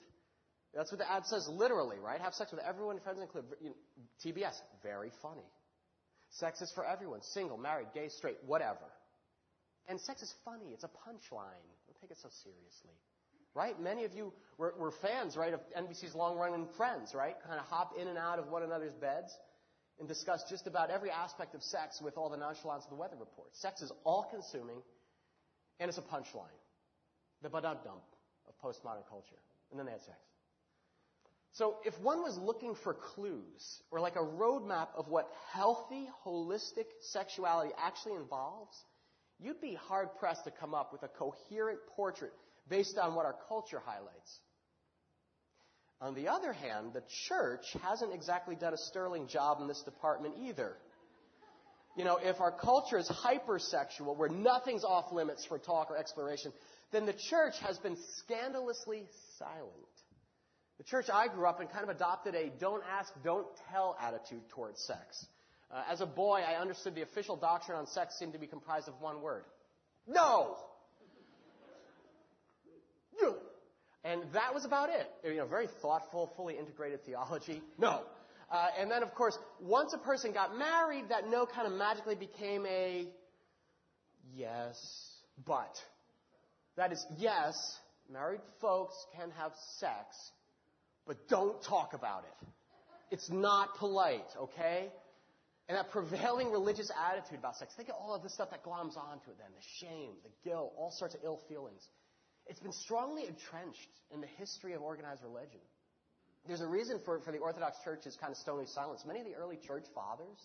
That's 0.74 0.90
what 0.90 0.98
the 0.98 1.10
ad 1.10 1.26
says 1.26 1.46
literally, 1.46 1.98
right? 1.98 2.22
Have 2.22 2.32
sex 2.32 2.52
with 2.52 2.60
everyone, 2.66 3.00
friends 3.00 3.20
included. 3.20 3.50
TBS, 4.24 4.54
very 4.82 5.10
funny. 5.20 5.44
Sex 6.30 6.60
is 6.60 6.70
for 6.72 6.84
everyone, 6.84 7.20
single, 7.22 7.58
married, 7.58 7.88
gay, 7.92 8.08
straight, 8.08 8.38
whatever. 8.46 8.86
And 9.88 10.00
sex 10.00 10.22
is 10.22 10.32
funny. 10.44 10.70
It's 10.72 10.84
a 10.84 10.88
punchline. 10.88 11.66
Don't 11.86 12.00
take 12.00 12.10
it 12.10 12.18
so 12.22 12.28
seriously. 12.44 12.94
Right? 13.54 13.80
Many 13.80 14.04
of 14.04 14.14
you 14.14 14.32
were, 14.58 14.74
were 14.78 14.92
fans, 15.02 15.36
right, 15.36 15.52
of 15.52 15.60
NBC's 15.76 16.14
long 16.14 16.38
running 16.38 16.68
Friends, 16.76 17.14
right? 17.14 17.34
Kind 17.44 17.58
of 17.58 17.66
hop 17.66 17.94
in 18.00 18.06
and 18.06 18.16
out 18.16 18.38
of 18.38 18.48
one 18.48 18.62
another's 18.62 18.94
beds. 18.94 19.32
and 19.98 20.06
discuss 20.06 20.44
just 20.48 20.66
about 20.66 20.90
every 20.90 21.10
aspect 21.10 21.54
of 21.54 21.62
sex 21.62 22.00
with 22.00 22.16
all 22.16 22.30
the 22.30 22.36
nonchalance 22.36 22.84
of 22.84 22.90
the 22.90 22.96
weather 22.96 23.16
report. 23.18 23.48
Sex 23.56 23.82
is 23.82 23.90
all 24.04 24.28
consuming, 24.30 24.80
and 25.80 25.88
it's 25.88 25.98
a 25.98 26.02
punchline. 26.02 26.56
The 27.42 27.48
badum 27.48 27.82
dump 27.82 28.06
of 28.46 28.54
postmodern 28.64 29.06
culture. 29.08 29.40
And 29.70 29.78
then 29.78 29.86
they 29.86 29.92
had 29.92 30.02
sex. 30.02 30.18
So 31.52 31.76
if 31.84 31.98
one 32.00 32.22
was 32.22 32.38
looking 32.38 32.74
for 32.74 32.94
clues 32.94 33.82
or 33.90 34.00
like 34.00 34.16
a 34.16 34.20
roadmap 34.20 34.88
of 34.96 35.08
what 35.08 35.28
healthy, 35.52 36.08
holistic 36.24 36.86
sexuality 37.12 37.72
actually 37.76 38.14
involves, 38.14 38.76
you'd 39.40 39.60
be 39.60 39.74
hard 39.74 40.08
pressed 40.18 40.44
to 40.44 40.52
come 40.52 40.74
up 40.74 40.92
with 40.92 41.02
a 41.02 41.08
coherent 41.08 41.80
portrait 41.96 42.32
based 42.68 42.98
on 42.98 43.14
what 43.14 43.26
our 43.26 43.34
culture 43.48 43.82
highlights. 43.84 44.38
On 46.00 46.14
the 46.14 46.28
other 46.28 46.52
hand, 46.52 46.92
the 46.94 47.02
church 47.28 47.76
hasn't 47.82 48.14
exactly 48.14 48.54
done 48.54 48.72
a 48.72 48.78
sterling 48.78 49.26
job 49.26 49.58
in 49.60 49.68
this 49.68 49.82
department 49.82 50.34
either. 50.40 50.76
You 51.96 52.04
know, 52.04 52.18
if 52.22 52.40
our 52.40 52.52
culture 52.52 52.96
is 52.96 53.10
hypersexual, 53.10 54.16
where 54.16 54.28
nothing's 54.28 54.84
off 54.84 55.12
limits 55.12 55.44
for 55.44 55.58
talk 55.58 55.90
or 55.90 55.98
exploration, 55.98 56.52
then 56.92 57.04
the 57.04 57.12
church 57.12 57.58
has 57.58 57.76
been 57.78 57.96
scandalously 58.18 59.04
silent. 59.38 59.99
The 60.80 60.84
church 60.84 61.10
I 61.12 61.28
grew 61.28 61.46
up 61.46 61.60
in 61.60 61.66
kind 61.66 61.84
of 61.84 61.90
adopted 61.90 62.34
a 62.34 62.50
don't 62.58 62.82
ask, 62.90 63.12
don't 63.22 63.46
tell 63.70 63.98
attitude 64.00 64.48
towards 64.48 64.80
sex. 64.80 65.26
Uh, 65.70 65.82
as 65.90 66.00
a 66.00 66.06
boy, 66.06 66.40
I 66.40 66.58
understood 66.58 66.94
the 66.94 67.02
official 67.02 67.36
doctrine 67.36 67.76
on 67.76 67.86
sex 67.86 68.18
seemed 68.18 68.32
to 68.32 68.38
be 68.38 68.46
comprised 68.46 68.88
of 68.88 68.94
one 68.98 69.20
word. 69.20 69.44
No! 70.08 70.56
And 74.04 74.22
that 74.32 74.54
was 74.54 74.64
about 74.64 74.88
it. 74.88 75.06
You 75.22 75.36
know, 75.36 75.46
very 75.46 75.68
thoughtful, 75.82 76.32
fully 76.36 76.56
integrated 76.56 77.04
theology. 77.04 77.62
No. 77.78 78.00
Uh, 78.50 78.68
and 78.78 78.90
then, 78.90 79.02
of 79.02 79.14
course, 79.14 79.38
once 79.60 79.92
a 79.92 79.98
person 79.98 80.32
got 80.32 80.56
married, 80.56 81.10
that 81.10 81.28
no 81.28 81.46
kind 81.46 81.66
of 81.66 81.74
magically 81.74 82.14
became 82.14 82.64
a 82.66 83.06
yes, 84.34 84.76
but. 85.44 85.76
That 86.76 86.92
is, 86.92 87.04
yes, 87.18 87.78
married 88.10 88.40
folks 88.60 88.94
can 89.14 89.30
have 89.32 89.52
sex, 89.78 90.32
but 91.10 91.26
don't 91.26 91.60
talk 91.64 91.92
about 91.92 92.22
it. 92.22 92.46
It's 93.10 93.28
not 93.28 93.74
polite, 93.78 94.30
okay? 94.40 94.86
And 95.68 95.76
that 95.76 95.90
prevailing 95.90 96.52
religious 96.52 96.88
attitude 97.10 97.36
about 97.36 97.56
sex, 97.56 97.74
think 97.76 97.88
of 97.88 97.96
all 98.00 98.14
of 98.14 98.22
the 98.22 98.30
stuff 98.30 98.50
that 98.50 98.62
gloms 98.62 98.96
onto 98.96 99.32
it 99.32 99.36
then 99.36 99.50
the 99.50 99.66
shame, 99.80 100.12
the 100.22 100.30
guilt, 100.48 100.72
all 100.78 100.92
sorts 100.92 101.16
of 101.16 101.20
ill 101.24 101.40
feelings. 101.48 101.82
It's 102.46 102.60
been 102.60 102.70
strongly 102.70 103.26
entrenched 103.26 103.90
in 104.14 104.20
the 104.20 104.28
history 104.38 104.74
of 104.74 104.82
organized 104.82 105.24
religion. 105.24 105.58
There's 106.46 106.60
a 106.60 106.68
reason 106.68 107.00
for, 107.04 107.18
for 107.18 107.32
the 107.32 107.38
Orthodox 107.38 107.78
Church's 107.82 108.16
kind 108.16 108.30
of 108.30 108.36
stony 108.36 108.66
silence. 108.66 109.02
Many 109.04 109.18
of 109.18 109.26
the 109.26 109.34
early 109.34 109.58
church 109.66 109.86
fathers 109.92 110.38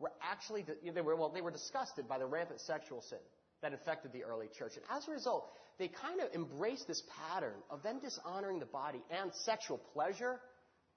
were 0.00 0.10
actually, 0.20 0.64
they 0.82 1.00
were, 1.00 1.14
well, 1.14 1.30
they 1.30 1.42
were 1.42 1.52
disgusted 1.52 2.08
by 2.08 2.18
the 2.18 2.26
rampant 2.26 2.60
sexual 2.60 3.02
sin 3.02 3.22
that 3.62 3.72
infected 3.72 4.12
the 4.12 4.24
early 4.24 4.48
church. 4.58 4.72
And 4.74 4.84
as 4.90 5.06
a 5.06 5.12
result, 5.12 5.52
they 5.82 5.88
kind 5.88 6.20
of 6.20 6.32
embrace 6.32 6.84
this 6.86 7.02
pattern 7.28 7.58
of 7.68 7.82
them 7.82 7.98
dishonoring 7.98 8.60
the 8.60 8.66
body 8.66 9.02
and 9.10 9.32
sexual 9.34 9.78
pleasure, 9.92 10.38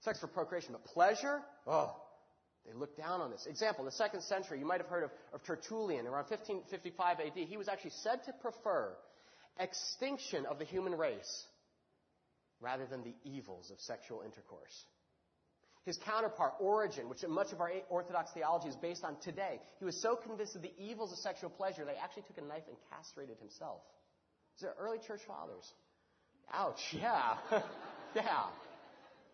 sex 0.01 0.19
for 0.19 0.27
procreation, 0.27 0.73
but 0.73 0.85
pleasure, 0.85 1.41
oh, 1.65 1.95
they 2.67 2.73
look 2.73 2.95
down 2.95 3.19
on 3.19 3.31
this. 3.31 3.47
Example, 3.47 3.83
the 3.83 3.91
second 3.91 4.21
century, 4.21 4.59
you 4.59 4.65
might 4.65 4.79
have 4.79 4.89
heard 4.89 5.03
of, 5.03 5.09
of 5.33 5.43
Tertullian 5.43 6.05
around 6.05 6.29
1555 6.29 7.19
AD. 7.19 7.33
He 7.33 7.57
was 7.57 7.67
actually 7.67 7.93
said 8.03 8.23
to 8.25 8.33
prefer 8.33 8.95
extinction 9.59 10.45
of 10.45 10.59
the 10.59 10.65
human 10.65 10.93
race 10.93 11.45
rather 12.61 12.85
than 12.85 13.03
the 13.03 13.15
evils 13.23 13.71
of 13.71 13.79
sexual 13.79 14.21
intercourse. 14.21 14.85
His 15.85 15.97
counterpart, 15.97 16.53
Origen, 16.59 17.09
which 17.09 17.25
much 17.27 17.51
of 17.53 17.59
our 17.59 17.71
Orthodox 17.89 18.29
theology 18.33 18.69
is 18.69 18.75
based 18.75 19.03
on 19.03 19.17
today, 19.23 19.59
he 19.79 19.85
was 19.85 19.99
so 19.99 20.15
convinced 20.15 20.55
of 20.55 20.61
the 20.61 20.73
evils 20.77 21.11
of 21.11 21.17
sexual 21.17 21.49
pleasure 21.49 21.87
he 21.89 21.97
actually 21.97 22.23
took 22.27 22.37
a 22.37 22.47
knife 22.47 22.63
and 22.67 22.77
castrated 22.91 23.37
himself. 23.39 23.81
These 24.59 24.69
are 24.69 24.75
early 24.79 24.99
church 25.05 25.21
fathers. 25.27 25.71
Ouch, 26.53 26.79
yeah. 26.91 27.37
yeah. 28.15 28.43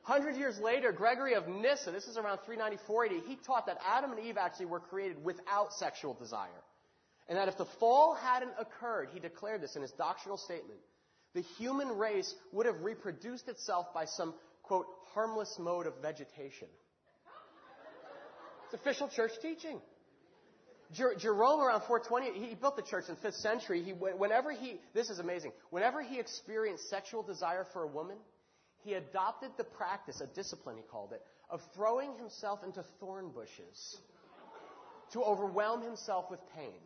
Hundred 0.03 0.35
years 0.35 0.57
later, 0.59 0.91
Gregory 0.91 1.35
of 1.35 1.47
Nyssa, 1.47 1.91
this 1.91 2.07
is 2.07 2.17
around 2.17 2.39
394 2.45 3.05
AD, 3.05 3.11
he 3.27 3.37
taught 3.45 3.67
that 3.67 3.77
Adam 3.87 4.11
and 4.11 4.19
Eve 4.19 4.37
actually 4.37 4.65
were 4.65 4.79
created 4.79 5.23
without 5.23 5.73
sexual 5.73 6.15
desire. 6.15 6.49
And 7.29 7.37
that 7.37 7.47
if 7.47 7.57
the 7.57 7.67
fall 7.79 8.15
hadn't 8.15 8.53
occurred, 8.59 9.09
he 9.13 9.19
declared 9.19 9.61
this 9.61 9.75
in 9.75 9.83
his 9.83 9.91
doctrinal 9.91 10.37
statement, 10.37 10.79
the 11.35 11.41
human 11.41 11.97
race 11.97 12.33
would 12.51 12.65
have 12.65 12.81
reproduced 12.81 13.47
itself 13.47 13.93
by 13.93 14.05
some, 14.05 14.33
quote, 14.63 14.87
harmless 15.13 15.55
mode 15.59 15.85
of 15.85 15.93
vegetation. 16.01 16.67
It's 18.65 18.81
official 18.81 19.07
church 19.07 19.31
teaching. 19.41 19.79
Jer- 20.93 21.15
Jerome 21.15 21.61
around 21.61 21.81
420, 21.81 22.47
he 22.47 22.55
built 22.55 22.75
the 22.75 22.81
church 22.81 23.05
in 23.07 23.15
the 23.21 23.27
5th 23.27 23.35
century. 23.35 23.81
He, 23.81 23.91
whenever 23.91 24.51
he, 24.51 24.79
this 24.93 25.09
is 25.09 25.19
amazing, 25.19 25.51
whenever 25.69 26.01
he 26.01 26.19
experienced 26.19 26.89
sexual 26.89 27.23
desire 27.23 27.65
for 27.71 27.83
a 27.83 27.87
woman, 27.87 28.17
he 28.83 28.93
adopted 28.93 29.51
the 29.57 29.63
practice, 29.63 30.21
a 30.21 30.27
discipline 30.27 30.77
he 30.77 30.83
called 30.83 31.13
it, 31.13 31.21
of 31.49 31.61
throwing 31.75 32.15
himself 32.17 32.63
into 32.63 32.83
thorn 32.99 33.29
bushes 33.29 33.97
to 35.13 35.21
overwhelm 35.21 35.81
himself 35.81 36.29
with 36.31 36.39
pain. 36.55 36.79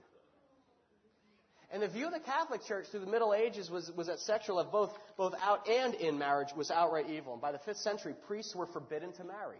And 1.71 1.81
the 1.81 1.87
view 1.87 2.07
of 2.07 2.13
the 2.13 2.19
Catholic 2.19 2.63
Church 2.63 2.85
through 2.91 3.01
the 3.01 3.11
Middle 3.11 3.33
Ages 3.33 3.69
was, 3.69 3.91
was 3.95 4.07
that 4.07 4.19
sexual 4.19 4.57
love, 4.57 4.71
both, 4.71 4.91
both 5.17 5.33
out 5.41 5.67
and 5.67 5.93
in 5.95 6.17
marriage, 6.17 6.49
was 6.55 6.69
outright 6.69 7.09
evil. 7.09 7.33
And 7.33 7.41
by 7.41 7.51
the 7.51 7.59
5th 7.59 7.77
century, 7.77 8.13
priests 8.27 8.55
were 8.55 8.67
forbidden 8.67 9.13
to 9.13 9.23
marry. 9.23 9.57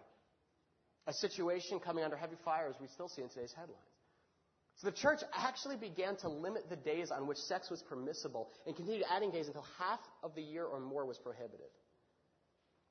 A 1.08 1.14
situation 1.14 1.80
coming 1.80 2.04
under 2.04 2.16
heavy 2.16 2.38
fire 2.44 2.68
as 2.70 2.80
we 2.80 2.88
still 2.88 3.10
see 3.10 3.22
in 3.22 3.30
today's 3.30 3.54
headlines. 3.54 3.95
So 4.78 4.88
the 4.90 4.96
church 4.96 5.20
actually 5.34 5.78
began 5.78 6.18
to 6.18 6.30
limit 6.30 6.70
the 6.70 6.76
days 6.76 7.10
on 7.10 7.28
which 7.28 7.38
sex 7.38 7.70
was 7.70 7.82
permissible 7.82 8.50
and 8.66 8.76
continued 8.76 9.06
adding 9.10 9.32
days 9.32 9.48
until 9.48 9.66
half 9.80 10.00
of 10.22 10.36
the 10.36 10.42
year 10.42 10.66
or 10.66 10.82
more 10.82 11.06
was 11.06 11.18
prohibited. 11.18 11.72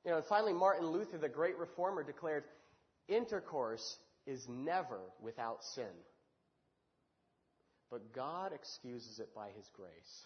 You 0.03 0.11
know, 0.11 0.17
and 0.17 0.25
finally, 0.25 0.53
Martin 0.53 0.87
Luther, 0.87 1.17
the 1.17 1.29
great 1.29 1.57
reformer, 1.57 2.03
declared, 2.03 2.43
intercourse 3.07 3.97
is 4.25 4.43
never 4.47 4.99
without 5.21 5.63
sin. 5.75 5.93
But 7.91 8.13
God 8.13 8.51
excuses 8.51 9.19
it 9.19 9.33
by 9.35 9.49
His 9.55 9.69
grace. 9.75 10.25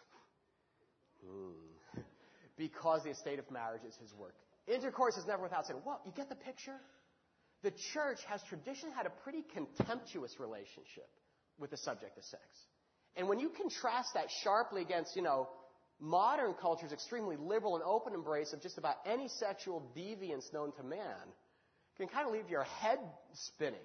Mm. 1.25 2.04
Because 2.58 3.04
the 3.04 3.10
estate 3.10 3.39
of 3.39 3.51
marriage 3.51 3.84
is 3.88 3.96
His 4.01 4.13
work. 4.13 4.36
Intercourse 4.68 5.18
is 5.18 5.28
never 5.28 5.44
without 5.44 5.66
sin. 5.66 5.78
What? 5.84 6.01
You 6.06 6.13
get 6.16 6.30
the 6.30 6.36
picture? 6.36 6.80
The 7.63 7.72
church 7.94 8.20
has 8.30 8.42
traditionally 8.48 8.96
had 8.96 9.06
a 9.06 9.10
pretty 9.10 9.44
contemptuous 9.54 10.39
relationship 10.39 11.10
with 11.60 11.72
the 11.72 11.78
subject 11.78 12.18
of 12.18 12.24
sex. 12.24 12.44
And 13.16 13.28
when 13.28 13.39
you 13.39 13.50
contrast 13.50 14.13
that 14.13 14.28
sharply 14.44 14.82
against, 14.82 15.16
you 15.16 15.22
know, 15.22 15.50
modern 16.00 16.54
culture's 16.54 16.94
extremely 16.94 17.36
liberal 17.36 17.75
and 17.75 17.84
open 17.84 18.13
embrace 18.13 18.54
of 18.54 18.62
just 18.62 18.78
about 18.78 18.96
any 19.06 19.28
sexual 19.28 19.84
deviance 19.96 20.54
known 20.54 20.72
to 20.74 20.84
man, 20.84 21.28
it 21.28 21.98
can 21.98 22.08
kind 22.08 22.25
of 22.28 22.34
leave 22.34 22.50
your 22.50 22.63
head 22.63 23.00
spinning. 23.34 23.80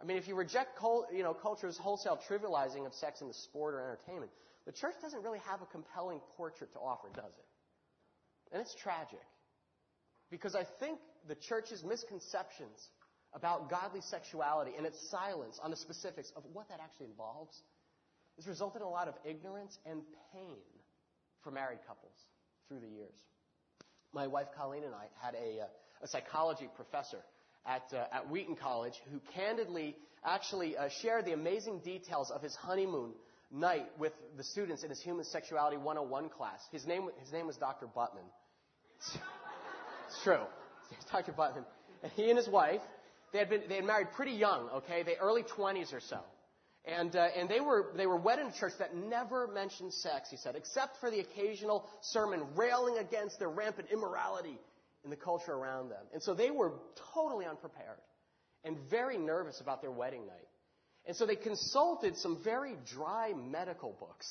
I 0.00 0.04
mean, 0.04 0.16
if 0.16 0.28
you 0.28 0.36
reject 0.36 0.78
you 1.12 1.22
know, 1.22 1.34
culture's 1.34 1.76
wholesale 1.76 2.18
trivializing 2.30 2.86
of 2.86 2.94
sex 2.94 3.20
in 3.20 3.28
the 3.28 3.34
sport 3.34 3.74
or 3.74 3.80
entertainment, 3.80 4.30
the 4.64 4.72
church 4.72 4.94
doesn't 5.02 5.22
really 5.22 5.40
have 5.40 5.60
a 5.60 5.66
compelling 5.66 6.20
portrait 6.36 6.72
to 6.72 6.78
offer, 6.78 7.08
does 7.14 7.24
it? 7.24 8.52
And 8.52 8.62
it's 8.62 8.74
tragic. 8.76 9.18
Because 10.30 10.54
I 10.54 10.64
think 10.78 10.98
the 11.26 11.34
church's 11.34 11.82
misconceptions 11.82 12.88
about 13.34 13.70
godly 13.70 14.00
sexuality 14.00 14.72
and 14.76 14.86
its 14.86 14.98
silence 15.10 15.58
on 15.62 15.70
the 15.70 15.76
specifics 15.76 16.32
of 16.36 16.44
what 16.52 16.68
that 16.68 16.80
actually 16.82 17.06
involves 17.06 17.62
has 18.36 18.46
resulted 18.46 18.80
in 18.80 18.86
a 18.86 18.90
lot 18.90 19.08
of 19.08 19.14
ignorance 19.24 19.78
and 19.84 20.02
pain 20.32 20.56
for 21.42 21.50
married 21.50 21.80
couples 21.86 22.14
through 22.68 22.80
the 22.80 22.88
years. 22.88 23.14
My 24.12 24.26
wife 24.26 24.48
Colleen 24.56 24.84
and 24.84 24.94
I 24.94 25.06
had 25.20 25.34
a, 25.34 25.62
uh, 25.62 25.66
a 26.02 26.08
psychology 26.08 26.68
professor 26.74 27.18
at, 27.66 27.82
uh, 27.92 28.04
at 28.12 28.30
Wheaton 28.30 28.56
College 28.56 28.94
who 29.12 29.20
candidly 29.34 29.96
actually 30.24 30.76
uh, 30.76 30.88
shared 31.02 31.26
the 31.26 31.32
amazing 31.32 31.80
details 31.80 32.30
of 32.30 32.42
his 32.42 32.54
honeymoon 32.54 33.12
night 33.50 33.86
with 33.98 34.12
the 34.36 34.44
students 34.44 34.82
in 34.82 34.90
his 34.90 35.00
Human 35.00 35.24
Sexuality 35.24 35.76
101 35.76 36.28
class. 36.30 36.60
His 36.70 36.86
name, 36.86 37.08
his 37.20 37.32
name 37.32 37.46
was 37.46 37.56
Dr. 37.56 37.86
Buttman. 37.86 38.28
It's, 38.96 39.16
it's 40.08 40.22
true. 40.22 40.42
It's 40.90 41.04
Dr. 41.10 41.32
Buttman. 41.32 41.64
And 42.02 42.12
he 42.12 42.28
and 42.28 42.36
his 42.36 42.48
wife, 42.48 42.80
they 43.32 43.38
had, 43.38 43.50
been, 43.50 43.62
they 43.68 43.76
had 43.76 43.84
married 43.84 44.08
pretty 44.12 44.32
young, 44.32 44.68
okay? 44.76 45.02
They 45.02 45.16
early 45.16 45.42
20s 45.42 45.92
or 45.92 46.00
so. 46.00 46.20
And, 46.84 47.14
uh, 47.14 47.28
and 47.36 47.48
they, 47.48 47.60
were, 47.60 47.92
they 47.96 48.06
were 48.06 48.16
wed 48.16 48.38
in 48.38 48.46
a 48.46 48.52
church 48.52 48.72
that 48.78 48.96
never 48.96 49.46
mentioned 49.48 49.92
sex, 49.92 50.30
he 50.30 50.36
said, 50.36 50.56
except 50.56 50.98
for 51.00 51.10
the 51.10 51.20
occasional 51.20 51.86
sermon 52.00 52.42
railing 52.56 52.98
against 52.98 53.38
their 53.38 53.50
rampant 53.50 53.88
immorality 53.92 54.58
in 55.04 55.10
the 55.10 55.16
culture 55.16 55.52
around 55.52 55.90
them. 55.90 56.04
And 56.12 56.22
so 56.22 56.34
they 56.34 56.50
were 56.50 56.72
totally 57.14 57.44
unprepared 57.44 57.98
and 58.64 58.76
very 58.90 59.18
nervous 59.18 59.60
about 59.60 59.82
their 59.82 59.90
wedding 59.90 60.26
night. 60.26 60.48
And 61.06 61.16
so 61.16 61.26
they 61.26 61.36
consulted 61.36 62.16
some 62.16 62.38
very 62.42 62.76
dry 62.94 63.32
medical 63.32 63.96
books 63.98 64.26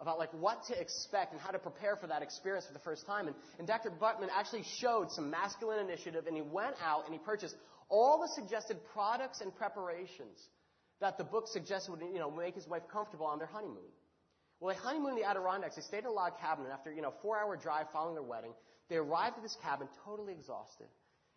about 0.00 0.18
like 0.18 0.32
what 0.34 0.64
to 0.66 0.78
expect 0.78 1.32
and 1.32 1.40
how 1.40 1.50
to 1.50 1.58
prepare 1.58 1.96
for 1.96 2.08
that 2.08 2.22
experience 2.22 2.66
for 2.66 2.72
the 2.72 2.80
first 2.80 3.06
time. 3.06 3.28
And, 3.28 3.36
and 3.58 3.66
Dr. 3.66 3.90
Buttman 3.90 4.28
actually 4.36 4.64
showed 4.80 5.10
some 5.12 5.30
masculine 5.30 5.78
initiative 5.78 6.26
and 6.26 6.34
he 6.34 6.42
went 6.42 6.74
out 6.84 7.04
and 7.04 7.14
he 7.14 7.20
purchased 7.20 7.54
all 7.92 8.18
the 8.18 8.28
suggested 8.28 8.78
products 8.94 9.42
and 9.42 9.54
preparations 9.54 10.48
that 11.00 11.18
the 11.18 11.24
book 11.24 11.44
suggested 11.46 11.90
would 11.90 12.00
you 12.00 12.18
know, 12.18 12.30
make 12.30 12.54
his 12.54 12.66
wife 12.66 12.82
comfortable 12.90 13.26
on 13.26 13.38
their 13.38 13.46
honeymoon. 13.46 13.92
Well, 14.58 14.74
they 14.74 14.80
honeymooned 14.80 15.18
in 15.18 15.22
the 15.22 15.28
Adirondacks. 15.28 15.76
They 15.76 15.82
stayed 15.82 15.98
in 15.98 16.06
a 16.06 16.12
log 16.12 16.40
cabin, 16.40 16.64
and 16.64 16.72
after 16.72 16.90
you 16.90 17.02
know 17.02 17.12
four 17.20 17.38
hour 17.38 17.56
drive 17.56 17.86
following 17.92 18.14
their 18.14 18.22
wedding, 18.22 18.52
they 18.88 18.96
arrived 18.96 19.36
at 19.36 19.42
this 19.42 19.56
cabin 19.62 19.88
totally 20.04 20.32
exhausted. 20.32 20.86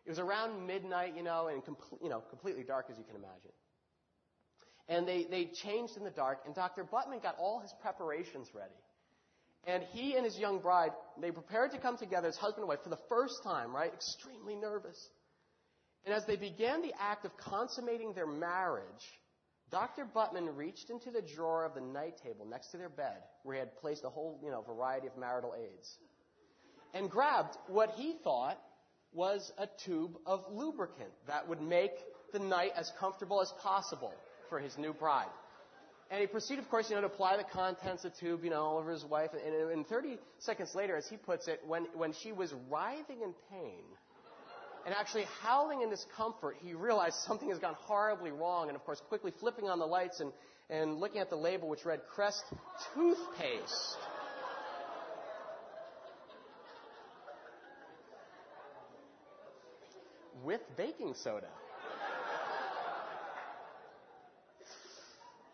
It 0.06 0.10
was 0.10 0.20
around 0.20 0.66
midnight, 0.66 1.14
you 1.18 1.24
know, 1.24 1.48
and 1.48 1.66
com- 1.66 1.78
you 2.02 2.10
know, 2.10 2.22
completely 2.30 2.64
dark 2.64 2.86
as 2.90 2.98
you 2.98 3.04
can 3.04 3.16
imagine. 3.16 3.52
And 4.88 5.08
they, 5.08 5.26
they 5.30 5.50
changed 5.64 5.98
in 5.98 6.04
the 6.04 6.12
dark, 6.12 6.42
and 6.46 6.54
Dr. 6.54 6.84
Buttman 6.84 7.24
got 7.24 7.36
all 7.40 7.60
his 7.60 7.74
preparations 7.82 8.48
ready. 8.54 8.76
And 9.66 9.82
he 9.94 10.16
and 10.16 10.24
his 10.24 10.38
young 10.38 10.60
bride, 10.60 10.92
they 11.20 11.32
prepared 11.32 11.72
to 11.72 11.80
come 11.80 11.98
together 11.98 12.28
as 12.28 12.36
husband 12.36 12.62
and 12.62 12.70
wife 12.70 12.84
for 12.84 12.90
the 12.90 13.02
first 13.10 13.42
time, 13.44 13.76
right? 13.76 13.92
Extremely 13.92 14.56
nervous. 14.56 15.10
And 16.06 16.14
as 16.14 16.26
they 16.26 16.36
began 16.36 16.82
the 16.82 16.94
act 17.00 17.26
of 17.26 17.36
consummating 17.38 18.14
their 18.14 18.28
marriage, 18.28 18.84
Dr. 19.72 20.06
Buttman 20.06 20.56
reached 20.56 20.90
into 20.90 21.10
the 21.10 21.22
drawer 21.22 21.66
of 21.66 21.74
the 21.74 21.82
night 21.82 22.18
table 22.24 22.46
next 22.46 22.68
to 22.72 22.78
their 22.78 22.90
bed, 22.90 23.18
where 23.44 23.56
he 23.56 23.60
had 23.60 23.76
placed 23.78 24.04
a 24.04 24.10
whole, 24.10 24.40
you 24.44 24.52
know, 24.52 24.62
variety 24.62 25.08
of 25.08 25.18
marital 25.18 25.56
aids, 25.58 25.98
and 26.94 27.10
grabbed 27.10 27.58
what 27.68 27.90
he 27.92 28.16
thought 28.24 28.60
was 29.14 29.52
a 29.58 29.68
tube 29.84 30.18
of 30.26 30.44
lubricant 30.52 31.10
that 31.28 31.48
would 31.48 31.62
make 31.62 31.92
the 32.34 32.40
night 32.40 32.72
as 32.76 32.92
comfortable 33.00 33.42
as 33.42 33.52
possible 33.62 34.14
for 34.50 34.60
his 34.60 34.78
new 34.78 34.94
bride. 34.94 35.26
And 36.12 36.22
he 36.22 36.28
proceeded, 36.28 36.64
of 36.64 36.70
course, 36.70 36.88
you 36.90 36.96
know, 36.96 37.02
to 37.02 37.08
apply 37.08 37.38
the 37.38 37.44
contents 37.44 38.06
of 38.06 38.14
the 38.14 38.20
tube, 38.20 38.44
you 38.44 38.52
know, 38.52 38.62
all 38.62 38.78
over 38.78 38.92
his 38.92 39.04
wife. 39.04 39.32
And, 39.34 39.72
and 39.72 39.88
30 39.88 40.20
seconds 40.38 40.76
later, 40.76 40.96
as 40.96 41.08
he 41.08 41.18
puts 41.18 41.48
it, 41.48 41.62
when, 41.66 41.88
when 41.96 42.14
she 42.22 42.32
was 42.32 42.54
writhing 42.70 43.22
in 43.24 43.34
pain 43.50 43.84
and 44.86 44.94
actually 44.94 45.26
howling 45.42 45.82
in 45.82 45.90
discomfort, 45.90 46.58
he 46.64 46.74
realized 46.74 47.16
something 47.26 47.50
has 47.50 47.58
gone 47.58 47.74
horribly 47.74 48.32
wrong. 48.32 48.68
And, 48.68 48.76
of 48.76 48.86
course, 48.86 49.02
quickly 49.10 49.32
flipping 49.40 49.68
on 49.68 49.80
the 49.80 49.86
lights 49.86 50.20
and, 50.20 50.32
and 50.70 51.00
looking 51.00 51.20
at 51.20 51.32
the 51.32 51.36
label, 51.36 51.68
which 51.68 51.86
read 51.86 52.02
Crest 52.14 52.44
Toothpaste. 52.94 53.98
With 60.44 60.62
baking 60.78 61.16
soda. 61.16 61.48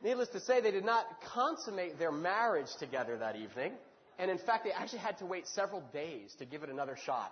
Needless 0.03 0.29
to 0.29 0.41
say, 0.41 0.59
they 0.59 0.71
did 0.71 0.83
not 0.83 1.05
consummate 1.33 1.97
their 1.99 2.11
marriage 2.11 2.67
together 2.79 3.17
that 3.17 3.37
evening. 3.37 3.73
And 4.19 4.29
in 4.29 4.39
fact, 4.39 4.65
they 4.65 4.71
actually 4.71 4.99
had 4.99 5.17
to 5.19 5.25
wait 5.25 5.47
several 5.47 5.81
days 5.93 6.35
to 6.39 6.45
give 6.45 6.63
it 6.63 6.69
another 6.69 6.97
shot. 7.05 7.31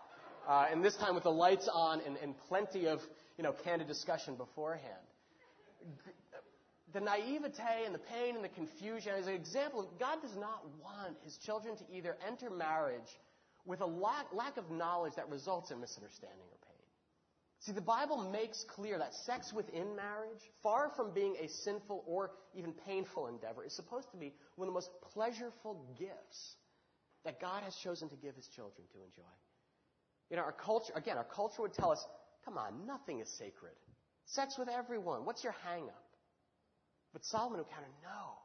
Uh, 0.50 0.65
and 0.72 0.84
this 0.84 0.96
time 0.96 1.13
with 1.13 1.24
the 1.24 1.32
lights 1.32 1.70
on 1.72 2.01
and, 2.08 2.18
and 2.18 2.34
plenty 2.48 2.88
of, 2.88 3.00
you 3.38 3.44
know, 3.44 3.53
candid 3.63 3.88
discussion 3.88 4.34
beforehand. 4.36 5.06
The 6.91 7.01
naivete 7.01 7.86
and 7.86 7.94
the 7.94 8.00
pain 8.00 8.34
and 8.34 8.44
the 8.44 8.50
confusion 8.50 9.13
is 9.13 9.27
an 9.27 9.36
example 9.36 9.88
God 10.00 10.24
does 10.24 10.36
not 10.36 10.65
want 10.82 11.18
his 11.24 11.38
children 11.38 11.77
to 11.77 11.84
either 11.96 12.18
enter 12.27 12.50
marriage 12.50 13.20
with 13.68 13.82
a 13.82 13.86
lack, 13.86 14.25
lack 14.34 14.58
of 14.58 14.72
knowledge 14.72 15.13
that 15.18 15.29
results 15.29 15.70
in 15.70 15.79
misunderstanding 15.79 16.48
or 16.50 16.58
pain. 16.65 16.82
See, 17.60 17.72
the 17.72 17.82
Bible 17.82 18.32
makes 18.32 18.65
clear 18.68 18.98
that 18.98 19.13
sex 19.13 19.53
within 19.53 19.96
marriage, 19.96 20.41
far 20.63 20.89
from 20.96 21.13
being 21.13 21.36
a 21.39 21.48
sinful 21.48 22.03
or 22.08 22.32
even 22.56 22.74
painful 22.88 23.27
endeavor, 23.27 23.63
is 23.63 23.75
supposed 23.75 24.10
to 24.12 24.18
be 24.18 24.34
one 24.56 24.68
of 24.68 24.74
the 24.74 24.77
most 24.77 24.89
pleasureful 25.13 25.77
gifts 26.00 26.56
that 27.24 27.39
God 27.39 27.62
has 27.62 27.75
chosen 27.84 28.10
to 28.10 28.15
give 28.15 28.36
his 28.36 28.48
children 28.48 28.88
to 28.94 28.98
enjoy. 29.03 29.29
You 30.30 30.38
know, 30.38 30.44
our 30.44 30.52
culture, 30.52 30.94
again, 30.96 31.18
our 31.18 31.24
culture 31.24 31.62
would 31.62 31.74
tell 31.74 31.92
us, 31.92 32.06
come 32.46 32.58
on, 32.58 32.86
nothing 32.86 33.20
is 33.20 33.30
sacred. 33.38 33.74
Sex 34.26 34.58
with 34.58 34.70
everyone. 34.70 35.26
What's 35.26 35.44
your 35.44 35.56
hang 35.66 35.84
up? 35.84 36.06
But 37.13 37.26
Solomon 37.26 37.58
would 37.58 37.70
counter, 37.70 37.89
no. 38.04 38.38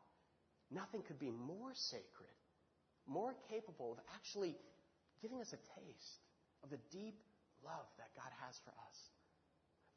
Nothing 0.70 1.02
could 1.02 1.18
be 1.18 1.30
more 1.30 1.72
sacred, 1.74 2.34
more 3.06 3.34
capable 3.50 3.92
of 3.92 3.98
actually 4.14 4.56
giving 5.20 5.40
us 5.40 5.52
a 5.52 5.80
taste 5.80 6.20
of 6.62 6.70
the 6.70 6.78
deep 6.90 7.18
love 7.64 7.86
that 7.98 8.08
God 8.16 8.32
has 8.46 8.58
for 8.64 8.70
us. 8.70 8.98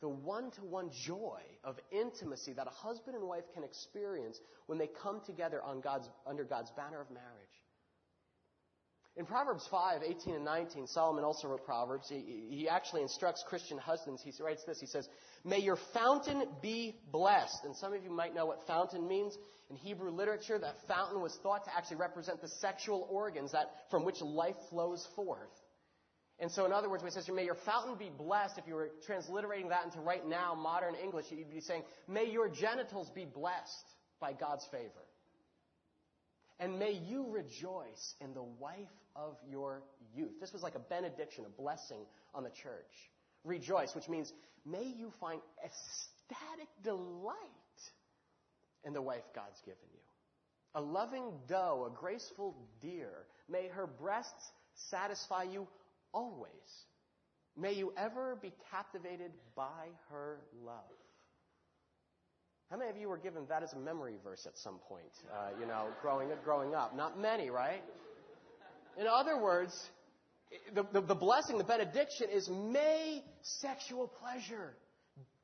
The 0.01 0.09
one 0.09 0.51
to 0.51 0.61
one 0.61 0.91
joy 0.91 1.41
of 1.63 1.79
intimacy 1.91 2.53
that 2.53 2.67
a 2.67 2.69
husband 2.69 3.15
and 3.15 3.25
wife 3.25 3.45
can 3.53 3.63
experience 3.63 4.39
when 4.67 4.77
they 4.77 4.87
come 5.01 5.21
together 5.25 5.61
God's, 5.81 6.07
under 6.27 6.43
God's 6.43 6.71
banner 6.71 7.01
of 7.01 7.09
marriage. 7.09 7.46
In 9.17 9.25
Proverbs 9.25 9.67
5, 9.71 10.01
18 10.03 10.35
and 10.35 10.45
19, 10.45 10.85
Solomon 10.85 11.23
also 11.23 11.47
wrote 11.47 11.65
Proverbs. 11.65 12.07
He, 12.07 12.45
he, 12.51 12.69
actually 12.69 13.01
instructs 13.01 13.43
Christian 13.47 13.79
husbands. 13.79 14.21
He 14.21 14.31
writes 14.43 14.63
this. 14.67 14.79
He 14.79 14.85
says, 14.85 15.09
May 15.43 15.57
your 15.57 15.79
fountain 15.91 16.43
be 16.61 16.95
blessed. 17.11 17.65
And 17.65 17.75
some 17.75 17.93
of 17.93 18.03
you 18.03 18.11
might 18.11 18.35
know 18.35 18.45
what 18.45 18.67
fountain 18.67 19.07
means. 19.07 19.35
In 19.71 19.75
Hebrew 19.75 20.11
literature, 20.11 20.59
that 20.59 20.75
fountain 20.87 21.19
was 21.19 21.35
thought 21.41 21.65
to 21.65 21.75
actually 21.75 21.97
represent 21.97 22.41
the 22.41 22.47
sexual 22.47 23.07
organs 23.09 23.53
that, 23.53 23.71
from 23.89 24.05
which 24.05 24.21
life 24.21 24.55
flows 24.69 25.07
forth. 25.15 25.49
And 26.39 26.51
so, 26.51 26.67
in 26.67 26.71
other 26.71 26.87
words, 26.87 27.01
when 27.01 27.11
it 27.11 27.15
says, 27.15 27.27
May 27.27 27.45
your 27.45 27.57
fountain 27.65 27.95
be 27.97 28.11
blessed, 28.15 28.59
if 28.59 28.67
you 28.67 28.75
were 28.75 28.91
transliterating 29.07 29.69
that 29.69 29.83
into 29.83 29.99
right 29.99 30.25
now 30.27 30.53
modern 30.53 30.93
English, 30.93 31.25
you'd 31.31 31.49
be 31.49 31.61
saying, 31.61 31.81
May 32.07 32.29
your 32.29 32.49
genitals 32.49 33.09
be 33.15 33.25
blessed 33.25 33.95
by 34.21 34.33
God's 34.33 34.65
favor. 34.71 35.06
And 36.59 36.79
may 36.79 36.93
you 36.93 37.27
rejoice 37.29 38.15
in 38.19 38.33
the 38.33 38.43
wife 38.43 38.87
of 39.15 39.37
your 39.49 39.83
youth. 40.15 40.39
This 40.39 40.53
was 40.53 40.63
like 40.63 40.75
a 40.75 40.79
benediction, 40.79 41.45
a 41.45 41.61
blessing 41.61 42.01
on 42.33 42.43
the 42.43 42.49
church. 42.49 43.11
Rejoice, 43.43 43.93
which 43.93 44.09
means 44.09 44.33
may 44.65 44.85
you 44.85 45.11
find 45.19 45.39
ecstatic 45.63 46.67
delight 46.83 47.35
in 48.83 48.93
the 48.93 49.01
wife 49.01 49.23
God's 49.35 49.61
given 49.61 49.87
you. 49.93 49.99
A 50.75 50.81
loving 50.81 51.31
doe, 51.47 51.89
a 51.91 51.99
graceful 51.99 52.55
deer. 52.81 53.25
May 53.49 53.67
her 53.67 53.87
breasts 53.87 54.51
satisfy 54.89 55.43
you 55.43 55.67
always. 56.11 56.51
May 57.55 57.73
you 57.73 57.93
ever 57.97 58.37
be 58.41 58.53
captivated 58.71 59.31
by 59.55 59.87
her 60.09 60.39
love. 60.63 60.83
How 62.69 62.77
many 62.77 62.89
of 62.89 62.97
you 62.97 63.07
were 63.07 63.17
given 63.17 63.43
that 63.47 63.63
as 63.63 63.71
a 63.73 63.77
memory 63.77 64.15
verse 64.23 64.45
at 64.45 64.57
some 64.57 64.79
point, 64.89 65.11
uh, 65.31 65.57
you 65.59 65.65
know, 65.65 65.87
growing, 66.01 66.29
growing 66.43 66.75
up? 66.75 66.95
Not 66.95 67.19
many, 67.19 67.49
right? 67.49 67.81
In 68.99 69.07
other 69.07 69.41
words, 69.41 69.73
the, 70.73 70.85
the, 70.91 71.01
the 71.01 71.15
blessing, 71.15 71.57
the 71.57 71.63
benediction 71.63 72.27
is 72.29 72.49
may 72.49 73.23
sexual 73.41 74.11
pleasure 74.21 74.75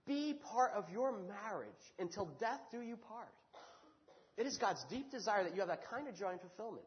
be 0.06 0.36
part 0.52 0.72
of 0.76 0.90
your 0.92 1.14
marriage 1.14 1.70
until 1.98 2.26
death 2.40 2.60
do 2.72 2.82
you 2.82 2.98
part. 2.98 3.32
It 4.36 4.46
is 4.46 4.58
God's 4.58 4.84
deep 4.90 5.12
desire 5.12 5.44
that 5.44 5.54
you 5.54 5.60
have 5.60 5.70
that 5.70 5.90
kind 5.90 6.10
of 6.10 6.18
joy 6.18 6.32
and 6.32 6.42
fulfillment. 6.42 6.86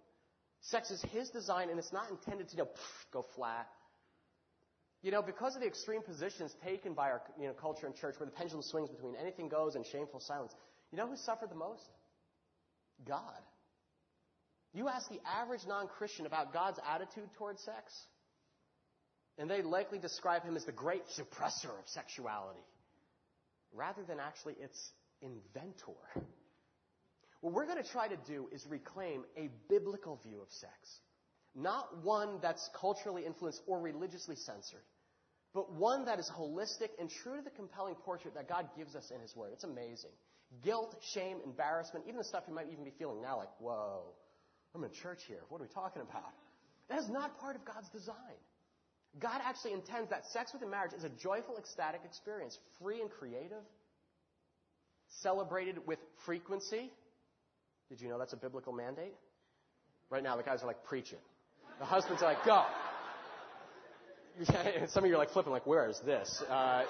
Sex 0.61 0.90
is 0.90 1.03
His 1.12 1.31
design, 1.31 1.70
and 1.70 1.79
it's 1.79 1.92
not 1.92 2.11
intended 2.11 2.49
to 2.49 2.57
you 2.57 2.62
know, 2.64 2.68
go 3.12 3.25
flat. 3.37 3.68
You 5.07 5.12
know, 5.12 5.23
because 5.23 5.55
of 5.55 5.61
the 5.61 5.69
extreme 5.69 6.03
positions 6.03 6.53
taken 6.64 6.92
by 6.92 7.12
our 7.12 7.23
you 7.40 7.47
know, 7.47 7.53
culture 7.53 7.87
and 7.87 7.95
church, 7.95 8.16
where 8.19 8.27
the 8.27 8.33
pendulum 8.33 8.61
swings 8.61 8.90
between 8.90 9.14
anything 9.14 9.49
goes 9.49 9.77
and 9.77 9.87
shameful 9.87 10.19
silence, 10.19 10.53
you 10.90 10.99
know 10.99 11.07
who 11.07 11.14
suffered 11.14 11.49
the 11.49 11.55
most? 11.55 11.88
God. 13.07 13.38
You 14.75 14.88
ask 14.88 15.09
the 15.09 15.21
average 15.25 15.61
non 15.69 15.87
Christian 15.87 16.27
about 16.27 16.53
God's 16.53 16.81
attitude 16.92 17.29
toward 17.38 17.61
sex, 17.61 17.92
and 19.38 19.49
they 19.49 19.62
likely 19.62 20.01
describe 20.01 20.42
him 20.42 20.57
as 20.57 20.64
the 20.64 20.73
great 20.73 21.05
suppressor 21.16 21.71
of 21.79 21.87
sexuality, 21.87 22.66
rather 23.73 24.03
than 24.03 24.19
actually 24.19 24.55
its 24.61 24.90
inventor. 25.23 26.27
What 27.42 27.53
we're 27.53 27.66
going 27.66 27.81
to 27.81 27.88
try 27.88 28.09
to 28.09 28.19
do 28.27 28.49
is 28.51 28.66
reclaim 28.69 29.23
a 29.37 29.51
biblical 29.69 30.19
view 30.27 30.42
of 30.42 30.49
sex. 30.51 30.73
Not 31.55 32.03
one 32.03 32.40
that's 32.42 32.69
culturally 32.79 33.25
influenced 33.25 33.62
or 33.69 33.79
religiously 33.81 34.35
censored, 34.35 34.83
but 35.57 35.73
one 35.73 36.05
that 36.05 36.19
is 36.19 36.31
holistic 36.31 36.90
and 37.01 37.09
true 37.09 37.38
to 37.38 37.42
the 37.42 37.49
compelling 37.49 37.95
portrait 37.95 38.35
that 38.35 38.47
God 38.47 38.69
gives 38.77 38.95
us 38.95 39.11
in 39.12 39.23
His 39.23 39.35
Word. 39.35 39.53
It's 39.55 39.64
amazing. 39.64 40.12
Guilt, 40.62 40.95
shame, 41.14 41.38
embarrassment, 41.47 42.05
even 42.05 42.19
the 42.19 42.25
stuff 42.25 42.45
you 42.47 42.55
might 42.55 42.66
even 42.71 42.85
be 42.85 42.92
feeling 42.99 43.23
now, 43.23 43.38
like, 43.38 43.49
whoa, 43.59 44.03
I'm 44.75 44.85
in 44.85 44.90
church 44.92 45.21
here. 45.27 45.40
What 45.49 45.62
are 45.62 45.64
we 45.64 45.71
talking 45.73 46.03
about? 46.03 46.35
That 46.90 46.99
is 46.99 47.09
not 47.09 47.40
part 47.40 47.57
of 47.57 47.64
God's 47.64 47.88
design. 47.88 48.37
God 49.19 49.40
actually 49.42 49.73
intends 49.73 50.11
that 50.11 50.27
sex 50.27 50.53
within 50.53 50.71
marriage 50.71 50.92
is 50.92 51.05
a 51.05 51.09
joyful, 51.09 51.57
ecstatic 51.57 52.03
experience, 52.05 52.59
free 52.79 53.01
and 53.01 53.11
creative, 53.11 53.64
celebrated 55.23 55.77
with 55.87 55.99
frequency. 56.27 56.92
Did 57.88 58.03
you 58.03 58.11
know 58.11 58.19
that's 58.19 58.35
a 58.35 58.37
biblical 58.37 58.75
mandate? 58.75 59.14
Right 60.11 60.23
now, 60.23 60.37
the 60.37 60.42
guys 60.42 60.62
are 60.62 60.66
like 60.66 60.85
preaching. 60.85 61.19
The 61.79 61.87
husbands 61.87 62.23
are 62.23 62.27
like, 62.27 62.45
go. 62.45 62.62
Some 64.88 65.05
of 65.05 65.09
you 65.09 65.14
are 65.14 65.18
like 65.18 65.31
flipping, 65.31 65.53
like, 65.53 65.66
where 65.66 65.88
is 65.88 65.99
this? 66.01 66.42
Uh, 66.49 66.85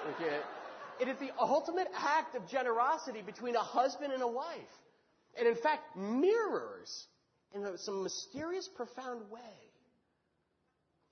it 0.99 1.07
is 1.07 1.17
the 1.19 1.31
ultimate 1.39 1.87
act 1.95 2.35
of 2.35 2.47
generosity 2.49 3.21
between 3.21 3.55
a 3.55 3.63
husband 3.63 4.11
and 4.11 4.21
a 4.21 4.27
wife. 4.27 4.57
And 5.37 5.47
in 5.47 5.55
fact, 5.55 5.95
mirrors 5.95 7.07
in 7.53 7.77
some 7.77 8.03
mysterious, 8.03 8.67
profound 8.75 9.29
way, 9.29 9.39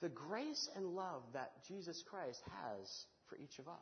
the 0.01 0.09
grace 0.09 0.69
and 0.75 0.87
love 0.87 1.21
that 1.33 1.51
Jesus 1.67 2.03
Christ 2.09 2.41
has 2.63 3.05
for 3.29 3.37
each 3.37 3.59
of 3.59 3.67
us. 3.67 3.75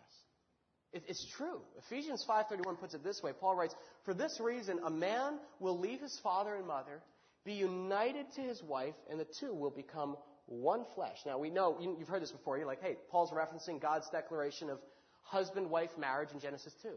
It's 0.93 1.25
true. 1.35 1.59
Ephesians 1.79 2.23
5:31 2.23 2.77
puts 2.77 2.93
it 2.93 3.03
this 3.03 3.23
way. 3.23 3.33
Paul 3.33 3.55
writes, 3.55 3.75
"For 4.03 4.13
this 4.13 4.39
reason 4.39 4.79
a 4.83 4.91
man 4.91 5.39
will 5.59 5.79
leave 5.79 6.01
his 6.01 6.19
father 6.19 6.55
and 6.55 6.67
mother, 6.67 7.01
be 7.43 7.53
united 7.53 8.31
to 8.33 8.41
his 8.41 8.61
wife, 8.61 8.95
and 9.09 9.19
the 9.19 9.25
two 9.25 9.55
will 9.55 9.71
become 9.71 10.17
one 10.61 10.85
flesh." 10.95 11.17
Now 11.25 11.37
we 11.37 11.49
know 11.49 11.77
you've 11.79 12.07
heard 12.07 12.21
this 12.21 12.31
before. 12.31 12.57
You're 12.57 12.67
like, 12.67 12.81
"Hey, 12.81 12.97
Paul's 13.09 13.31
referencing 13.31 13.81
God's 13.81 14.09
declaration 14.09 14.69
of 14.69 14.79
husband-wife 15.23 15.97
marriage 15.97 16.31
in 16.31 16.39
Genesis 16.39 16.73
2." 16.81 16.89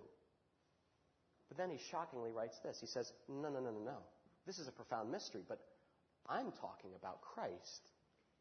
But 1.49 1.57
then 1.57 1.71
he 1.71 1.79
shockingly 1.91 2.33
writes 2.33 2.59
this. 2.65 2.79
He 2.81 2.87
says, 2.87 3.13
"No, 3.29 3.49
no, 3.49 3.61
no, 3.61 3.71
no, 3.71 3.81
no. 3.81 3.99
This 4.47 4.59
is 4.59 4.69
a 4.69 4.73
profound 4.73 5.11
mystery, 5.11 5.43
but 5.49 5.61
I'm 6.29 6.53
talking 6.53 6.91
about 6.95 7.21
Christ 7.21 7.91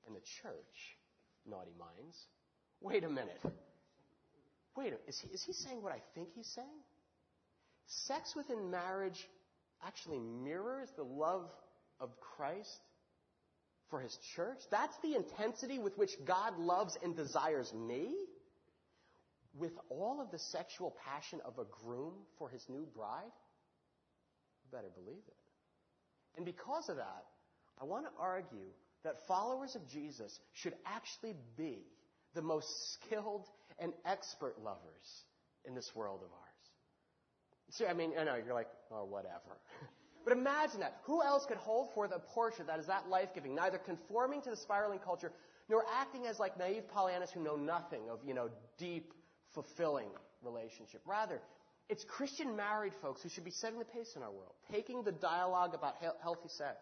and 0.05 0.15
the 0.15 0.21
church, 0.41 0.97
naughty 1.45 1.73
minds. 1.77 2.17
Wait 2.81 3.03
a 3.03 3.09
minute. 3.09 3.41
Wait. 4.75 4.93
Is 5.07 5.19
he, 5.19 5.29
is 5.29 5.43
he 5.43 5.53
saying 5.53 5.81
what 5.81 5.91
I 5.91 6.01
think 6.13 6.29
he's 6.35 6.47
saying? 6.47 6.83
Sex 7.87 8.35
within 8.35 8.71
marriage 8.71 9.27
actually 9.85 10.19
mirrors 10.19 10.89
the 10.95 11.03
love 11.03 11.49
of 11.99 12.09
Christ 12.19 12.81
for 13.95 14.01
his 14.01 14.17
church? 14.35 14.59
That's 14.71 14.95
the 15.01 15.15
intensity 15.15 15.79
with 15.79 15.97
which 15.97 16.11
God 16.25 16.59
loves 16.59 16.97
and 17.01 17.15
desires 17.15 17.73
me? 17.73 18.13
With 19.57 19.71
all 19.89 20.19
of 20.19 20.31
the 20.31 20.39
sexual 20.39 20.93
passion 21.05 21.39
of 21.45 21.57
a 21.59 21.63
groom 21.81 22.13
for 22.37 22.49
his 22.49 22.61
new 22.67 22.85
bride? 22.93 23.31
You 24.63 24.77
better 24.77 24.91
believe 24.93 25.23
it. 25.25 25.37
And 26.35 26.45
because 26.45 26.89
of 26.89 26.97
that, 26.97 27.23
I 27.81 27.85
want 27.85 28.05
to 28.05 28.11
argue 28.19 28.67
that 29.05 29.25
followers 29.29 29.75
of 29.75 29.87
Jesus 29.87 30.37
should 30.51 30.73
actually 30.85 31.35
be 31.55 31.79
the 32.33 32.41
most 32.41 32.67
skilled 32.95 33.47
and 33.79 33.93
expert 34.05 34.61
lovers 34.61 35.23
in 35.63 35.73
this 35.73 35.89
world 35.95 36.19
of 36.21 36.31
ours. 36.33 36.41
See, 37.69 37.85
I 37.85 37.93
mean, 37.93 38.11
I 38.19 38.25
know 38.25 38.35
you're 38.45 38.53
like, 38.53 38.67
oh, 38.91 39.05
whatever. 39.05 39.55
but 40.25 40.33
imagine 40.33 40.81
that. 40.81 40.97
Who 41.03 41.23
else 41.23 41.45
could 41.45 41.57
hold 41.57 41.93
forth 41.93 42.11
a 42.13 42.19
portrait 42.19 42.67
that 42.67 42.79
is 42.79 42.87
that 42.87 43.07
life 43.09 43.29
giving, 43.33 43.55
neither 43.55 43.77
conforming 43.77 44.41
to 44.41 44.49
the 44.49 44.57
spiraling 44.57 44.99
culture 44.99 45.31
nor 45.69 45.85
acting 45.99 46.25
as 46.25 46.39
like 46.39 46.57
naive 46.59 46.83
Pollyannas 46.93 47.31
who 47.31 47.41
know 47.41 47.55
nothing 47.55 48.01
of, 48.09 48.19
you 48.25 48.33
know, 48.33 48.49
deep, 48.77 49.13
fulfilling 49.53 50.09
relationship. 50.43 51.01
Rather, 51.05 51.39
it's 51.89 52.03
Christian 52.03 52.55
married 52.55 52.93
folks 53.01 53.21
who 53.21 53.29
should 53.29 53.45
be 53.45 53.51
setting 53.51 53.79
the 53.79 53.85
pace 53.85 54.13
in 54.15 54.23
our 54.23 54.31
world, 54.31 54.53
taking 54.71 55.03
the 55.03 55.11
dialogue 55.11 55.73
about 55.75 55.95
he- 56.01 56.07
healthy 56.21 56.49
sex, 56.49 56.77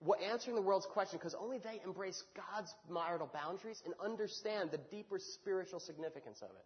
what, 0.00 0.20
answering 0.20 0.54
the 0.54 0.62
world's 0.62 0.86
question, 0.86 1.18
because 1.18 1.34
only 1.34 1.58
they 1.58 1.80
embrace 1.84 2.22
God's 2.36 2.72
marital 2.88 3.28
boundaries 3.32 3.82
and 3.84 3.94
understand 4.02 4.70
the 4.70 4.78
deeper 4.78 5.18
spiritual 5.18 5.80
significance 5.80 6.38
of 6.42 6.50
it. 6.50 6.64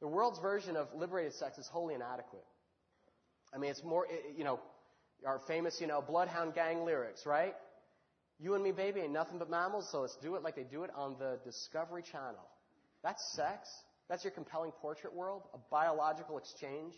The 0.00 0.08
world's 0.08 0.38
version 0.38 0.76
of 0.76 0.88
liberated 0.94 1.34
sex 1.34 1.58
is 1.58 1.66
wholly 1.66 1.94
inadequate. 1.94 2.44
I 3.54 3.58
mean, 3.58 3.70
it's 3.70 3.82
more, 3.82 4.06
you 4.36 4.44
know, 4.44 4.60
our 5.26 5.40
famous, 5.46 5.78
you 5.80 5.86
know, 5.86 6.02
Bloodhound 6.02 6.54
Gang 6.54 6.84
lyrics, 6.84 7.26
right? 7.26 7.54
You 8.38 8.54
and 8.54 8.62
me, 8.62 8.70
baby, 8.70 9.00
ain't 9.00 9.12
nothing 9.12 9.38
but 9.38 9.50
mammals, 9.50 9.88
so 9.90 10.02
let's 10.02 10.16
do 10.22 10.36
it 10.36 10.42
like 10.42 10.54
they 10.54 10.64
do 10.64 10.84
it 10.84 10.90
on 10.94 11.16
the 11.18 11.38
Discovery 11.44 12.02
Channel. 12.02 12.46
That's 13.02 13.22
sex. 13.34 13.68
That's 14.08 14.24
your 14.24 14.30
compelling 14.30 14.72
portrait 14.80 15.14
world, 15.14 15.42
a 15.54 15.58
biological 15.70 16.38
exchange. 16.38 16.94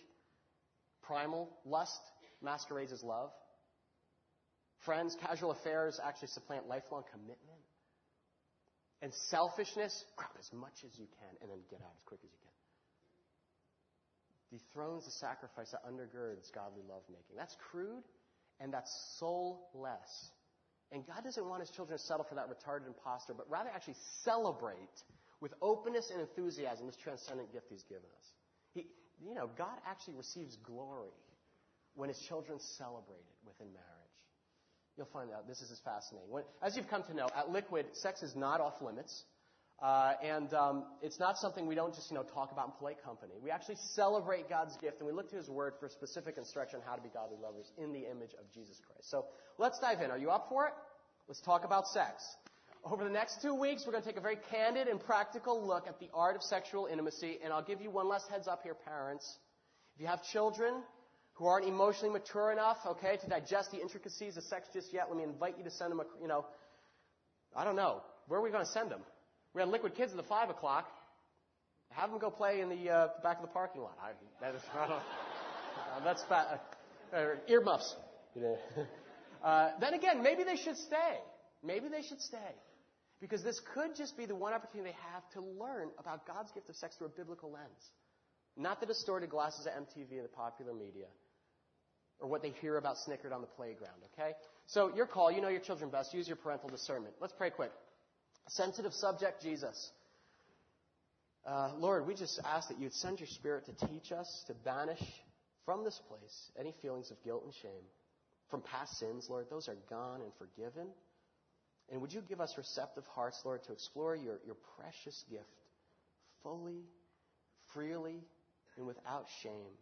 Primal 1.03 1.49
lust 1.65 2.01
masquerades 2.43 2.93
as 2.93 3.03
love. 3.03 3.31
Friends, 4.85 5.17
casual 5.27 5.51
affairs 5.53 6.01
actually 6.03 6.29
supplant 6.29 6.69
lifelong 6.69 7.05
commitment. 7.11 7.61
And 9.03 9.13
selfishness, 9.31 10.05
grab 10.17 10.31
as 10.39 10.51
much 10.53 10.85
as 10.85 10.99
you 10.99 11.07
can 11.07 11.37
and 11.41 11.51
then 11.51 11.59
get 11.71 11.81
out 11.81 11.93
as 11.97 12.03
quick 12.05 12.21
as 12.23 12.31
you 12.31 12.39
can. 12.43 12.50
Dethrones 14.51 15.05
the 15.05 15.11
sacrifice 15.13 15.71
that 15.71 15.85
undergirds 15.87 16.53
godly 16.53 16.83
lovemaking. 16.83 17.37
That's 17.37 17.57
crude 17.71 18.03
and 18.61 18.73
that's 18.73 18.91
soulless. 19.19 20.31
And 20.93 21.07
God 21.07 21.23
doesn't 21.23 21.47
want 21.47 21.61
his 21.61 21.71
children 21.71 21.97
to 21.99 22.05
settle 22.05 22.27
for 22.29 22.35
that 22.35 22.49
retarded 22.51 22.89
impostor, 22.89 23.33
but 23.33 23.49
rather 23.49 23.71
actually 23.71 23.97
celebrate 24.25 25.03
with 25.41 25.55
openness 25.63 26.11
and 26.11 26.21
enthusiasm 26.21 26.87
this 26.87 26.97
transcendent 26.97 27.53
gift 27.53 27.67
He's 27.71 27.85
given 27.85 28.05
us. 28.19 28.27
He, 28.75 28.87
you 29.25 29.35
know, 29.35 29.49
God 29.57 29.79
actually 29.87 30.15
receives 30.15 30.57
glory 30.57 31.15
when 31.95 32.09
His 32.09 32.19
children 32.29 32.59
celebrate 32.77 33.25
it 33.25 33.39
within 33.47 33.73
marriage. 33.73 33.87
You'll 34.97 35.09
find 35.13 35.31
out 35.31 35.49
this 35.49 35.63
is 35.63 35.81
fascinating. 35.85 36.31
When, 36.31 36.45
as 36.63 36.77
you've 36.77 36.89
come 36.89 37.03
to 37.05 37.15
know, 37.15 37.29
at 37.35 37.51
Liquid, 37.51 37.87
sex 37.93 38.23
is 38.23 38.37
not 38.37 38.61
off 38.61 38.83
limits. 38.83 39.25
Uh, 39.81 40.13
and 40.23 40.53
um, 40.53 40.85
it's 41.01 41.19
not 41.19 41.39
something 41.39 41.67
we 41.67 41.75
don't 41.75 41.95
just 41.95 42.11
you 42.11 42.17
know 42.17 42.23
talk 42.23 42.53
about 42.53 42.67
in 42.67 42.73
polite 42.73 43.03
company. 43.03 43.33
We 43.43 43.51
actually 43.51 43.79
celebrate 43.95 44.49
God's 44.49 44.77
gift, 44.77 44.99
and 44.99 45.07
we 45.07 45.13
look 45.13 45.31
to 45.31 45.37
His 45.37 45.49
Word 45.49 45.73
for 45.81 45.89
specific 45.89 46.37
instruction 46.37 46.81
on 46.81 46.87
how 46.87 46.97
to 46.97 47.03
be 47.03 47.09
godly 47.09 47.39
lovers 47.43 47.73
in 47.79 47.93
the 47.93 48.01
image 48.01 48.35
of 48.39 48.51
Jesus 48.53 48.79
Christ. 48.87 49.11
So 49.11 49.25
let's 49.57 49.79
dive 49.79 50.03
in. 50.03 50.11
Are 50.11 50.19
you 50.19 50.31
up 50.31 50.47
for 50.51 50.67
it? 50.67 50.75
Let's 51.29 51.41
talk 51.41 51.65
about 51.65 51.87
sex. 51.87 52.23
Over 52.85 53.05
the 53.05 53.11
next 53.11 53.41
two 53.41 53.55
weeks, 53.55 53.85
we're 53.87 53.93
going 53.93 54.03
to 54.03 54.09
take 54.09 54.19
a 54.19 54.23
very 54.23 54.39
candid 54.51 54.89
and 54.89 55.01
practical 55.01 55.67
look 55.67 55.87
at 55.87 55.99
the 55.99 56.09
art 56.13 56.37
of 56.37 56.43
sexual 56.43 56.87
intimacy. 56.87 57.39
And 57.43 57.53
I'll 57.53 57.63
give 57.63 57.81
you 57.81 57.91
one 57.91 58.09
last 58.09 58.29
heads 58.29 58.49
up 58.49 58.63
here, 58.63 58.75
parents. 58.75 59.39
If 59.95 60.01
you 60.01 60.07
have 60.09 60.23
children 60.25 60.83
who 61.35 61.47
aren't 61.47 61.67
emotionally 61.67 62.11
mature 62.11 62.53
enough, 62.53 62.79
okay, 62.87 63.17
to 63.19 63.29
digest 63.29 63.71
the 63.71 63.81
intricacies 63.81 64.37
of 64.37 64.45
sex 64.45 64.69
just 64.73 64.93
yet, 64.93 65.07
let 65.09 65.17
me 65.17 65.25
invite 65.25 65.57
you 65.57 65.65
to 65.65 65.71
send 65.71 65.91
them 65.91 66.01
a, 66.01 66.05
you 66.21 66.29
know, 66.29 66.47
I 67.55 67.65
don't 67.65 67.77
know. 67.77 68.03
Where 68.29 68.41
are 68.41 68.43
we 68.43 68.51
going 68.51 68.65
to 68.65 68.71
send 68.71 68.91
them? 68.91 69.01
We 69.55 69.61
had 69.61 69.69
Liquid 69.69 69.95
Kids 69.95 70.13
at 70.13 70.17
the 70.17 70.23
5 70.23 70.51
o'clock. 70.51 70.89
Have 71.91 72.11
them 72.11 72.21
go 72.21 72.31
play 72.31 72.61
in 72.61 72.69
the, 72.69 72.91
uh, 72.91 73.09
back 73.23 73.37
of 73.37 73.43
the 73.43 73.49
parking 73.49 73.83
lot. 73.83 73.99
I, 74.01 74.13
that 74.41 74.55
is, 74.55 74.63
I 74.73 74.85
uh, 74.85 76.05
that's 76.05 76.23
bad. 76.25 76.61
Uh, 77.13 77.35
earmuffs. 77.49 77.97
uh, 79.45 79.71
then 79.81 79.95
again, 79.95 80.23
maybe 80.23 80.45
they 80.45 80.57
should 80.57 80.77
stay. 80.77 81.19
Maybe 81.65 81.89
they 81.89 82.03
should 82.03 82.21
stay. 82.21 82.55
Because 83.21 83.43
this 83.43 83.61
could 83.75 83.97
just 83.97 84.17
be 84.17 84.25
the 84.25 84.35
one 84.35 84.53
opportunity 84.53 84.91
they 84.91 85.13
have 85.13 85.29
to 85.33 85.41
learn 85.41 85.91
about 85.99 86.27
God's 86.27 86.51
gift 86.53 86.69
of 86.69 86.77
sex 86.77 86.97
through 86.97 87.09
a 87.09 87.11
biblical 87.11 87.51
lens. 87.51 87.91
Not 88.57 88.81
the 88.81 88.87
distorted 88.87 89.31
glasses 89.31 89.67
of 89.67 89.73
MTV 89.73 90.13
and 90.13 90.25
the 90.25 90.29
popular 90.29 90.73
media. 90.73 91.07
Or 92.21 92.29
what 92.29 92.43
they 92.43 92.51
hear 92.61 92.77
about 92.77 92.99
snickered 92.99 93.33
on 93.33 93.41
the 93.41 93.47
playground, 93.47 94.01
okay? 94.13 94.33
So 94.67 94.95
your 94.95 95.07
call, 95.07 95.31
you 95.33 95.41
know 95.41 95.49
your 95.49 95.61
children 95.61 95.91
best. 95.91 96.15
Use 96.15 96.29
your 96.29 96.37
parental 96.37 96.69
discernment. 96.69 97.15
Let's 97.21 97.35
pray 97.37 97.51
quick. 97.51 97.73
Sensitive 98.51 98.93
subject, 98.93 99.43
Jesus. 99.43 99.93
Uh, 101.47 101.71
Lord, 101.79 102.07
we 102.07 102.15
just 102.15 102.41
ask 102.45 102.69
that 102.69 102.79
you'd 102.81 102.93
send 102.95 103.21
your 103.21 103.29
spirit 103.29 103.65
to 103.67 103.87
teach 103.87 104.11
us, 104.11 104.45
to 104.49 104.55
banish 104.65 105.03
from 105.65 105.85
this 105.85 105.99
place 106.09 106.51
any 106.59 106.75
feelings 106.83 107.11
of 107.13 107.23
guilt 107.23 107.43
and 107.45 107.55
shame. 107.63 107.85
From 108.51 108.63
past 108.63 108.99
sins, 108.99 109.29
Lord, 109.31 109.47
those 109.51 109.69
are 109.69 109.77
gone 109.89 110.21
and 110.21 110.33
forgiven. 110.37 110.89
And 111.93 112.01
would 112.01 112.13
you 112.13 112.23
give 112.29 112.41
us 112.41 112.55
receptive 112.57 113.05
hearts, 113.15 113.41
Lord, 113.45 113.63
to 113.65 113.73
explore 113.73 114.17
your, 114.17 114.41
your 114.45 114.57
precious 114.77 115.25
gift 115.31 115.45
fully, 116.43 116.83
freely, 117.73 118.19
and 118.77 118.87
without 118.87 119.27
shame, 119.43 119.75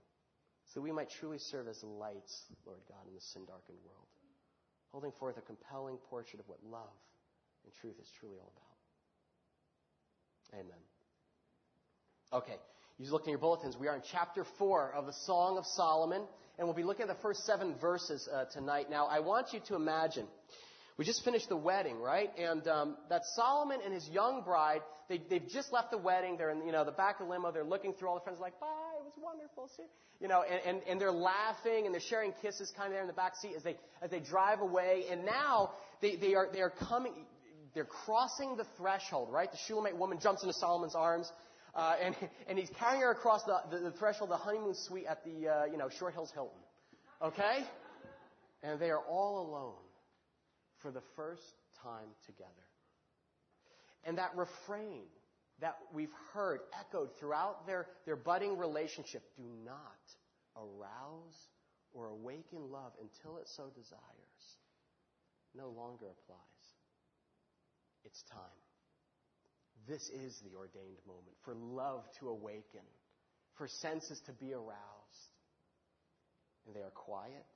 so 0.75 0.81
we 0.83 0.93
might 0.93 1.09
truly 1.19 1.39
serve 1.39 1.69
as 1.69 1.83
lights, 1.83 2.43
Lord 2.67 2.81
God, 2.89 3.07
in 3.09 3.15
this 3.15 3.25
sin 3.33 3.47
darkened 3.47 3.79
world, 3.87 4.09
holding 4.93 5.13
forth 5.19 5.39
a 5.39 5.41
compelling 5.41 5.97
portrait 6.11 6.41
of 6.41 6.49
what 6.49 6.59
love 6.69 6.93
and 7.69 7.75
truth 7.83 7.97
is 8.01 8.09
truly 8.19 8.37
all 8.41 8.51
about. 8.57 10.61
Amen. 10.61 10.83
Okay, 12.33 12.57
you 12.97 13.13
look 13.13 13.25
in 13.25 13.31
your 13.31 13.39
bulletins. 13.39 13.77
We 13.77 13.89
are 13.89 13.95
in 13.95 14.01
chapter 14.11 14.47
4 14.59 14.95
of 14.95 15.05
the 15.05 15.13
Song 15.13 15.59
of 15.59 15.67
Solomon, 15.67 16.23
and 16.59 16.67
we'll 16.67 16.77
be 16.77 16.83
looking 16.83 17.03
at 17.03 17.09
the 17.09 17.23
first 17.23 17.45
seven 17.45 17.75
verses 17.79 18.27
uh, 18.33 18.47
tonight. 18.47 18.89
Now, 18.89 19.07
I 19.07 19.21
want 19.21 19.53
you 19.53 19.61
to 19.69 19.75
imagine 19.75 20.27
we 20.99 21.05
just 21.05 21.25
finished 21.25 21.49
the 21.49 21.57
wedding, 21.57 22.01
right? 22.01 22.29
And 22.37 22.67
um, 22.67 22.97
that 23.09 23.23
Solomon 23.37 23.79
and 23.85 23.95
his 23.95 24.09
young 24.09 24.43
bride, 24.43 24.81
they, 25.09 25.23
they've 25.31 25.49
just 25.49 25.73
left 25.73 25.93
the 25.93 25.99
wedding. 25.99 26.37
They're 26.37 26.51
in 26.51 26.67
you 26.67 26.73
know 26.73 26.85
the 26.85 26.91
back 26.91 27.21
of 27.21 27.27
the 27.27 27.33
limo. 27.33 27.53
They're 27.53 27.63
looking 27.63 27.93
through 27.93 28.09
all 28.09 28.17
the 28.17 28.23
friends, 28.23 28.41
like, 28.41 28.59
"Bye, 28.59 28.67
it 28.99 29.05
was 29.05 29.13
wonderful." 29.17 29.71
See? 29.77 29.85
You 30.21 30.27
know, 30.27 30.43
and, 30.43 30.61
and, 30.67 30.89
and 30.89 31.01
they're 31.01 31.13
laughing 31.13 31.87
and 31.87 31.95
they're 31.95 32.01
sharing 32.01 32.33
kisses, 32.43 32.73
kind 32.77 32.89
of 32.89 32.95
there 32.95 33.03
in 33.03 33.07
the 33.07 33.13
back 33.13 33.37
seat 33.37 33.53
as 33.57 33.63
they 33.63 33.77
as 34.03 34.11
they 34.11 34.19
drive 34.19 34.61
away. 34.61 35.05
And 35.09 35.25
now 35.25 35.71
they, 36.03 36.17
they 36.17 36.35
are 36.35 36.49
they 36.53 36.61
are 36.61 36.73
coming. 36.89 37.13
They're 37.79 37.85
crossing 37.85 38.57
the 38.57 38.67
threshold, 38.77 39.29
right? 39.31 39.49
The 39.53 39.59
Shulamite 39.69 39.97
woman 39.97 40.19
jumps 40.21 40.43
into 40.43 40.53
Solomon's 40.53 40.97
arms. 40.97 41.31
Uh, 41.77 41.95
and, 42.03 42.17
and 42.49 42.59
he's 42.59 42.71
carrying 42.77 43.03
her 43.03 43.13
across 43.13 43.45
the, 43.45 43.57
the, 43.71 43.79
the 43.79 43.93
threshold 43.93 44.31
the 44.31 44.37
honeymoon 44.37 44.75
suite 44.75 45.07
at 45.09 45.25
the, 45.25 45.47
uh, 45.47 45.65
you 45.67 45.79
know, 45.79 45.89
Short 45.89 46.13
Hills 46.13 46.33
Hilton. 46.35 46.59
Okay? 47.23 47.65
And 48.65 48.81
they 48.81 48.91
are 48.91 48.99
all 48.99 49.49
alone 49.49 49.79
for 50.83 50.91
the 50.91 51.03
first 51.15 51.55
time 51.81 52.09
together. 52.27 52.51
And 54.05 54.19
that 54.19 54.33
refrain 54.35 55.03
that 55.61 55.77
we've 55.95 56.11
heard 56.35 56.63
echoed 56.81 57.11
throughout 57.21 57.65
their, 57.65 57.87
their 58.07 58.17
budding 58.17 58.59
relationship 58.59 59.23
do 59.37 59.45
not 59.65 59.77
arouse 60.57 61.47
or 61.95 62.09
awaken 62.09 62.73
love 62.73 62.91
until 63.01 63.39
it 63.39 63.47
so 63.55 63.71
desires. 63.77 64.01
no 65.55 65.69
longer 65.69 66.07
applies. 66.07 66.58
It's 68.05 68.23
time. 68.31 68.61
This 69.87 70.09
is 70.11 70.39
the 70.45 70.57
ordained 70.57 71.01
moment 71.07 71.37
for 71.45 71.55
love 71.55 72.05
to 72.21 72.29
awaken, 72.29 72.85
for 73.57 73.69
senses 73.69 74.21
to 74.27 74.33
be 74.33 74.53
aroused. 74.53 75.33
And 76.67 76.77
they 76.77 76.81
are 76.81 76.93
quiet, 76.95 77.49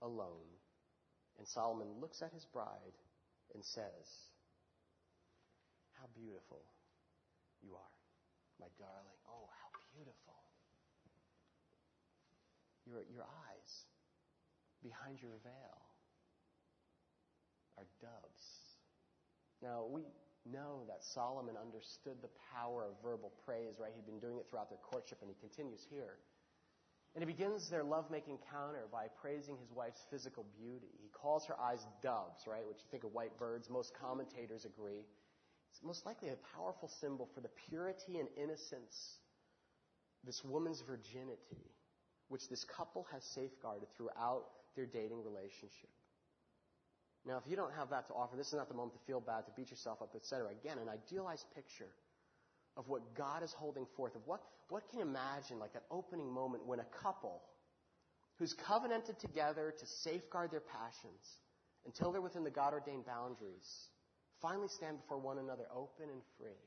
alone, 0.00 0.48
and 1.40 1.48
Solomon 1.48 1.88
looks 2.00 2.20
at 2.20 2.32
his 2.32 2.44
bride 2.52 2.96
and 3.54 3.64
says, 3.64 4.06
How 5.96 6.04
beautiful 6.12 6.60
you 7.64 7.72
are, 7.72 7.96
my 8.60 8.68
darling. 8.76 9.20
Oh, 9.24 9.48
how 9.48 9.68
beautiful. 9.96 10.36
Your, 12.84 13.00
your 13.08 13.24
eyes 13.24 13.72
behind 14.82 15.20
your 15.22 15.40
veil 15.44 15.80
are 17.78 17.88
doves. 18.00 18.29
Now, 19.62 19.84
we 19.88 20.02
know 20.50 20.84
that 20.88 21.04
Solomon 21.04 21.56
understood 21.60 22.16
the 22.22 22.30
power 22.54 22.84
of 22.84 22.96
verbal 23.02 23.32
praise, 23.44 23.76
right? 23.78 23.92
He'd 23.94 24.06
been 24.06 24.20
doing 24.20 24.38
it 24.38 24.46
throughout 24.48 24.70
their 24.70 24.78
courtship, 24.78 25.18
and 25.20 25.30
he 25.30 25.36
continues 25.38 25.86
here. 25.90 26.16
And 27.14 27.22
he 27.22 27.26
begins 27.26 27.68
their 27.68 27.82
lovemaking 27.82 28.38
encounter 28.38 28.86
by 28.90 29.06
praising 29.20 29.56
his 29.58 29.72
wife's 29.72 30.06
physical 30.10 30.46
beauty. 30.56 30.88
He 31.02 31.08
calls 31.12 31.44
her 31.46 31.58
eyes 31.60 31.84
doves, 32.02 32.46
right? 32.46 32.66
Which 32.66 32.78
you 32.78 32.88
think 32.90 33.04
of 33.04 33.12
white 33.12 33.36
birds. 33.36 33.68
Most 33.68 33.92
commentators 34.00 34.64
agree. 34.64 35.04
It's 35.70 35.82
most 35.82 36.06
likely 36.06 36.28
a 36.30 36.36
powerful 36.56 36.88
symbol 37.00 37.28
for 37.34 37.40
the 37.40 37.50
purity 37.68 38.18
and 38.18 38.28
innocence, 38.36 39.18
this 40.24 40.44
woman's 40.44 40.82
virginity, 40.82 41.66
which 42.28 42.48
this 42.48 42.64
couple 42.64 43.06
has 43.12 43.24
safeguarded 43.24 43.88
throughout 43.96 44.46
their 44.76 44.86
dating 44.86 45.22
relationship. 45.24 45.90
Now, 47.26 47.36
if 47.36 47.50
you 47.50 47.56
don't 47.56 47.72
have 47.74 47.90
that 47.90 48.08
to 48.08 48.14
offer, 48.14 48.36
this 48.36 48.48
is 48.48 48.54
not 48.54 48.68
the 48.68 48.74
moment 48.74 48.94
to 48.94 49.06
feel 49.06 49.20
bad, 49.20 49.44
to 49.44 49.52
beat 49.56 49.70
yourself 49.70 50.00
up, 50.00 50.14
etc. 50.14 50.48
Again, 50.50 50.78
an 50.78 50.88
idealized 50.88 51.44
picture 51.54 51.92
of 52.76 52.88
what 52.88 53.14
God 53.14 53.42
is 53.42 53.52
holding 53.52 53.86
forth, 53.96 54.14
of 54.14 54.22
what, 54.24 54.40
what 54.68 54.88
can 54.88 55.00
you 55.00 55.04
imagine, 55.04 55.58
like 55.58 55.74
that 55.74 55.84
opening 55.90 56.32
moment 56.32 56.64
when 56.64 56.80
a 56.80 56.86
couple 57.02 57.42
who's 58.38 58.54
covenanted 58.54 59.18
together 59.18 59.74
to 59.78 59.86
safeguard 59.86 60.50
their 60.50 60.64
passions 60.64 61.40
until 61.84 62.10
they're 62.10 62.22
within 62.22 62.44
the 62.44 62.50
God 62.50 62.72
ordained 62.72 63.04
boundaries 63.04 63.90
finally 64.40 64.68
stand 64.68 64.96
before 64.96 65.18
one 65.18 65.38
another 65.38 65.64
open 65.74 66.08
and 66.08 66.22
free 66.38 66.64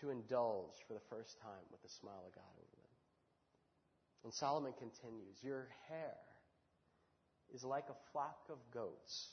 to 0.00 0.10
indulge 0.10 0.76
for 0.88 0.94
the 0.94 1.04
first 1.10 1.40
time 1.40 1.64
with 1.70 1.82
the 1.82 1.88
smile 1.88 2.24
of 2.26 2.34
God 2.34 2.52
over 2.56 2.76
them. 2.80 2.96
And 4.24 4.32
Solomon 4.32 4.72
continues, 4.78 5.36
Your 5.42 5.68
hair 5.88 6.16
is 7.54 7.64
like 7.64 7.84
a 7.90 8.12
flock 8.12 8.38
of 8.50 8.58
goats 8.72 9.28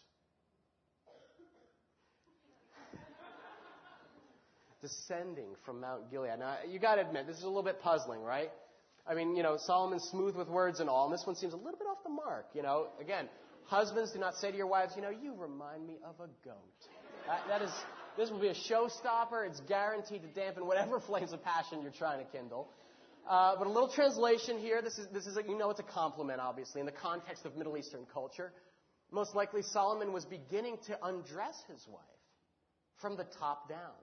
descending 4.84 5.48
from 5.66 5.80
Mount 5.80 6.12
Gilead. 6.12 6.38
Now, 6.38 6.58
you 6.70 6.78
got 6.78 6.96
to 6.96 7.02
admit, 7.02 7.26
this 7.26 7.38
is 7.38 7.44
a 7.44 7.48
little 7.48 7.64
bit 7.64 7.82
puzzling, 7.82 8.22
right? 8.22 8.52
I 9.08 9.16
mean, 9.16 9.36
you 9.36 9.42
know, 9.42 9.58
Solomon's 9.58 10.04
smooth 10.12 10.36
with 10.36 10.50
words 10.50 10.82
and 10.82 10.90
all, 10.90 11.06
and 11.06 11.14
this 11.14 11.26
one 11.26 11.36
seems 11.36 11.54
a 11.54 11.58
little 11.58 11.80
bit 11.80 11.88
off 11.88 12.04
the 12.04 12.10
mark. 12.10 12.48
You 12.54 12.64
know, 12.64 12.88
again, 13.02 13.28
husbands 13.66 14.12
do 14.12 14.20
not 14.20 14.36
say 14.36 14.52
to 14.52 14.58
your 14.58 14.68
wives, 14.68 14.94
you 14.96 15.02
know, 15.02 15.10
you 15.10 15.34
remind 15.38 15.88
me 15.88 15.96
of 16.06 16.16
a 16.20 16.28
goat. 16.46 16.56
that, 17.28 17.42
that 17.48 17.62
is, 17.62 17.72
this 18.18 18.30
will 18.30 18.40
be 18.40 18.50
a 18.50 18.54
showstopper. 18.54 19.48
It's 19.48 19.62
guaranteed 19.62 20.22
to 20.22 20.28
dampen 20.28 20.68
whatever 20.68 21.00
flames 21.08 21.32
of 21.32 21.44
passion 21.44 21.82
you're 21.82 21.92
trying 21.92 22.24
to 22.24 22.32
kindle. 22.32 22.70
Uh, 23.30 23.56
but 23.58 23.68
a 23.68 23.70
little 23.70 23.90
translation 23.90 24.60
here. 24.60 24.82
This 24.82 24.98
is, 24.98 25.08
this 25.14 25.26
is 25.26 25.38
a, 25.38 25.44
you 25.44 25.58
know, 25.58 25.70
it's 25.70 25.80
a 25.80 25.84
compliment, 25.84 26.40
obviously, 26.42 26.82
in 26.82 26.86
the 26.86 26.92
context 26.92 27.46
of 27.46 27.56
Middle 27.56 27.78
Eastern 27.78 28.06
culture. 28.14 28.52
Most 29.12 29.36
likely, 29.36 29.62
Solomon 29.62 30.12
was 30.12 30.26
beginning 30.26 30.78
to 30.88 30.98
undress 31.04 31.56
his 31.72 31.86
wife 31.88 32.02
from 33.00 33.16
the 33.16 33.26
top 33.40 33.70
down. 33.70 34.02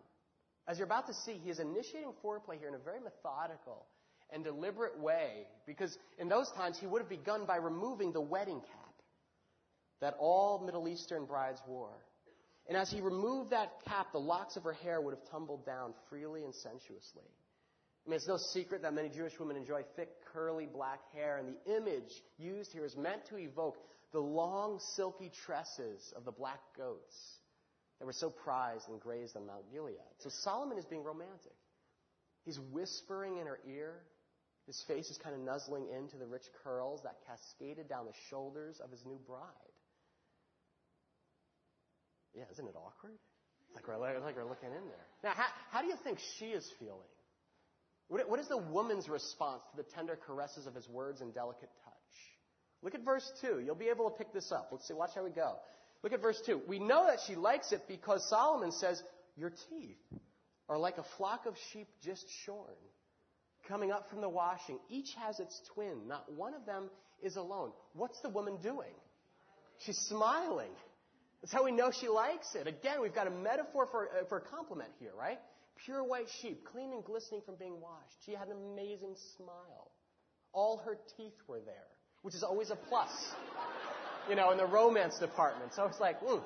As 0.68 0.78
you're 0.78 0.86
about 0.86 1.06
to 1.08 1.14
see, 1.14 1.32
he 1.32 1.50
is 1.50 1.58
initiating 1.58 2.12
foreplay 2.24 2.58
here 2.58 2.68
in 2.68 2.74
a 2.74 2.78
very 2.78 3.00
methodical 3.00 3.86
and 4.32 4.44
deliberate 4.44 4.98
way 4.98 5.46
because 5.66 5.98
in 6.18 6.28
those 6.28 6.50
times 6.56 6.78
he 6.78 6.86
would 6.86 7.00
have 7.00 7.08
begun 7.08 7.44
by 7.44 7.56
removing 7.56 8.12
the 8.12 8.20
wedding 8.20 8.60
cap 8.60 8.94
that 10.00 10.14
all 10.18 10.62
Middle 10.64 10.88
Eastern 10.88 11.24
brides 11.24 11.60
wore. 11.66 11.96
And 12.68 12.76
as 12.76 12.90
he 12.90 13.00
removed 13.00 13.50
that 13.50 13.72
cap, 13.86 14.12
the 14.12 14.20
locks 14.20 14.56
of 14.56 14.62
her 14.62 14.72
hair 14.74 15.00
would 15.00 15.12
have 15.12 15.28
tumbled 15.30 15.66
down 15.66 15.92
freely 16.08 16.44
and 16.44 16.54
sensuously. 16.54 17.24
I 18.10 18.12
mean, 18.12 18.16
it's 18.16 18.26
no 18.26 18.38
secret 18.38 18.82
that 18.82 18.92
many 18.92 19.08
Jewish 19.08 19.38
women 19.38 19.56
enjoy 19.56 19.82
thick, 19.94 20.08
curly 20.32 20.66
black 20.66 20.98
hair, 21.14 21.38
and 21.38 21.46
the 21.46 21.76
image 21.76 22.10
used 22.38 22.72
here 22.72 22.84
is 22.84 22.96
meant 22.96 23.24
to 23.26 23.36
evoke 23.38 23.76
the 24.10 24.18
long, 24.18 24.80
silky 24.96 25.30
tresses 25.44 26.12
of 26.16 26.24
the 26.24 26.32
black 26.32 26.58
goats 26.76 27.14
that 28.00 28.06
were 28.06 28.12
so 28.12 28.28
prized 28.28 28.88
and 28.88 28.98
grazed 28.98 29.36
on 29.36 29.46
Mount 29.46 29.62
Gilead. 29.72 29.94
So 30.18 30.28
Solomon 30.42 30.76
is 30.76 30.84
being 30.86 31.04
romantic. 31.04 31.54
He's 32.44 32.58
whispering 32.72 33.36
in 33.36 33.46
her 33.46 33.60
ear. 33.64 34.00
His 34.66 34.82
face 34.88 35.08
is 35.08 35.16
kind 35.16 35.36
of 35.36 35.42
nuzzling 35.42 35.86
into 35.96 36.16
the 36.16 36.26
rich 36.26 36.46
curls 36.64 37.02
that 37.04 37.14
cascaded 37.28 37.88
down 37.88 38.06
the 38.06 38.18
shoulders 38.28 38.80
of 38.82 38.90
his 38.90 39.06
new 39.06 39.20
bride. 39.24 39.44
Yeah, 42.34 42.42
isn't 42.50 42.66
it 42.66 42.74
awkward? 42.74 43.14
Like 43.72 43.86
we're, 43.86 43.98
like 43.98 44.34
we're 44.34 44.48
looking 44.48 44.70
in 44.70 44.88
there. 44.88 45.06
Now, 45.22 45.30
how, 45.36 45.46
how 45.70 45.80
do 45.80 45.86
you 45.86 45.96
think 46.02 46.18
she 46.40 46.46
is 46.46 46.68
feeling? 46.80 47.06
What, 48.10 48.40
is 48.40 48.48
the 48.48 48.58
woman's 48.58 49.08
response 49.08 49.62
to 49.70 49.76
the 49.76 49.88
tender 49.94 50.18
caresses 50.26 50.66
of 50.66 50.74
his 50.74 50.88
words 50.88 51.20
and 51.20 51.32
delicate 51.32 51.70
touch? 51.84 51.94
Look 52.82 52.96
at 52.96 53.04
verse 53.04 53.30
2. 53.40 53.62
You'll 53.64 53.76
be 53.76 53.88
able 53.88 54.10
to 54.10 54.16
pick 54.16 54.32
this 54.32 54.50
up. 54.50 54.70
Let's 54.72 54.88
see. 54.88 54.94
Watch 54.94 55.10
how 55.14 55.22
we 55.22 55.30
go. 55.30 55.54
Look 56.02 56.12
at 56.12 56.20
verse 56.20 56.42
2. 56.44 56.62
We 56.66 56.80
know 56.80 57.06
that 57.06 57.20
she 57.24 57.36
likes 57.36 57.70
it 57.70 57.82
because 57.86 58.28
Solomon 58.28 58.72
says, 58.72 59.00
Your 59.36 59.52
teeth 59.68 59.96
are 60.68 60.76
like 60.76 60.98
a 60.98 61.04
flock 61.18 61.46
of 61.46 61.54
sheep 61.72 61.86
just 62.04 62.26
shorn, 62.44 62.74
coming 63.68 63.92
up 63.92 64.10
from 64.10 64.22
the 64.22 64.28
washing. 64.28 64.80
Each 64.88 65.14
has 65.24 65.38
its 65.38 65.60
twin. 65.72 66.08
Not 66.08 66.32
one 66.32 66.54
of 66.54 66.66
them 66.66 66.90
is 67.22 67.36
alone. 67.36 67.70
What's 67.92 68.20
the 68.22 68.28
woman 68.28 68.56
doing? 68.60 68.94
She's 69.78 69.98
smiling. 70.08 70.72
That's 71.42 71.52
how 71.52 71.64
we 71.64 71.70
know 71.70 71.92
she 71.92 72.08
likes 72.08 72.56
it. 72.56 72.66
Again, 72.66 73.00
we've 73.00 73.14
got 73.14 73.28
a 73.28 73.30
metaphor 73.30 73.86
for, 73.86 74.08
uh, 74.08 74.24
for 74.28 74.38
a 74.38 74.42
compliment 74.42 74.90
here, 74.98 75.12
right? 75.16 75.38
Pure 75.84 76.04
white 76.04 76.28
sheep, 76.40 76.64
clean 76.64 76.92
and 76.92 77.04
glistening 77.04 77.40
from 77.44 77.56
being 77.56 77.80
washed. 77.80 78.16
She 78.26 78.32
had 78.32 78.48
an 78.48 78.56
amazing 78.72 79.16
smile. 79.36 79.92
All 80.52 80.78
her 80.84 80.98
teeth 81.16 81.38
were 81.46 81.60
there, 81.60 81.88
which 82.22 82.34
is 82.34 82.42
always 82.42 82.70
a 82.70 82.76
plus 82.76 83.10
you 84.28 84.36
know, 84.36 84.50
in 84.52 84.58
the 84.58 84.66
romance 84.66 85.18
department. 85.18 85.74
So 85.74 85.84
it's 85.84 86.00
like, 86.00 86.20
mm. 86.20 86.42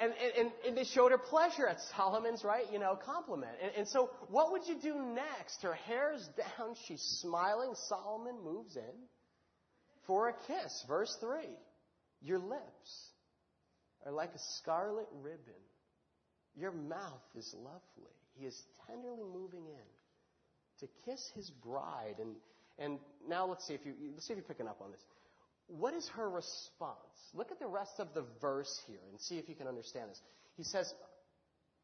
And, 0.00 0.12
and, 0.38 0.52
and 0.64 0.76
they 0.76 0.84
showed 0.84 1.10
her 1.10 1.18
pleasure 1.18 1.66
at 1.66 1.78
Solomon's, 1.96 2.44
right, 2.44 2.64
you 2.72 2.78
know, 2.78 2.96
compliment. 3.04 3.50
And, 3.60 3.72
and 3.78 3.88
so 3.88 4.10
what 4.28 4.52
would 4.52 4.62
you 4.68 4.76
do 4.80 4.94
next? 4.94 5.60
Her 5.62 5.74
hair's 5.74 6.28
down, 6.36 6.76
she's 6.86 7.02
smiling. 7.20 7.72
Solomon 7.88 8.36
moves 8.44 8.76
in 8.76 8.94
for 10.06 10.28
a 10.28 10.34
kiss. 10.46 10.84
Verse 10.86 11.16
3. 11.20 11.40
Your 12.20 12.38
lips 12.38 13.10
are 14.06 14.12
like 14.12 14.30
a 14.30 14.38
scarlet 14.60 15.08
ribbon. 15.20 15.62
Your 16.56 16.72
mouth 16.72 17.22
is 17.36 17.54
lovely. 17.56 18.14
He 18.38 18.46
is 18.46 18.60
tenderly 18.86 19.24
moving 19.24 19.66
in 19.66 19.88
to 20.80 20.88
kiss 21.04 21.30
his 21.34 21.50
bride. 21.50 22.16
And 22.20 22.36
and 22.78 22.98
now 23.28 23.46
let's 23.46 23.66
see 23.66 23.74
if 23.74 23.84
you 23.84 23.94
let's 24.12 24.26
see 24.26 24.32
if 24.32 24.38
you're 24.38 24.46
picking 24.46 24.68
up 24.68 24.80
on 24.80 24.90
this. 24.92 25.00
What 25.68 25.94
is 25.94 26.08
her 26.16 26.28
response? 26.30 26.96
Look 27.34 27.50
at 27.50 27.58
the 27.58 27.66
rest 27.66 27.98
of 27.98 28.14
the 28.14 28.24
verse 28.40 28.80
here 28.86 29.00
and 29.10 29.20
see 29.20 29.36
if 29.36 29.48
you 29.48 29.54
can 29.54 29.66
understand 29.66 30.10
this. 30.10 30.20
He 30.56 30.62
says, 30.64 30.94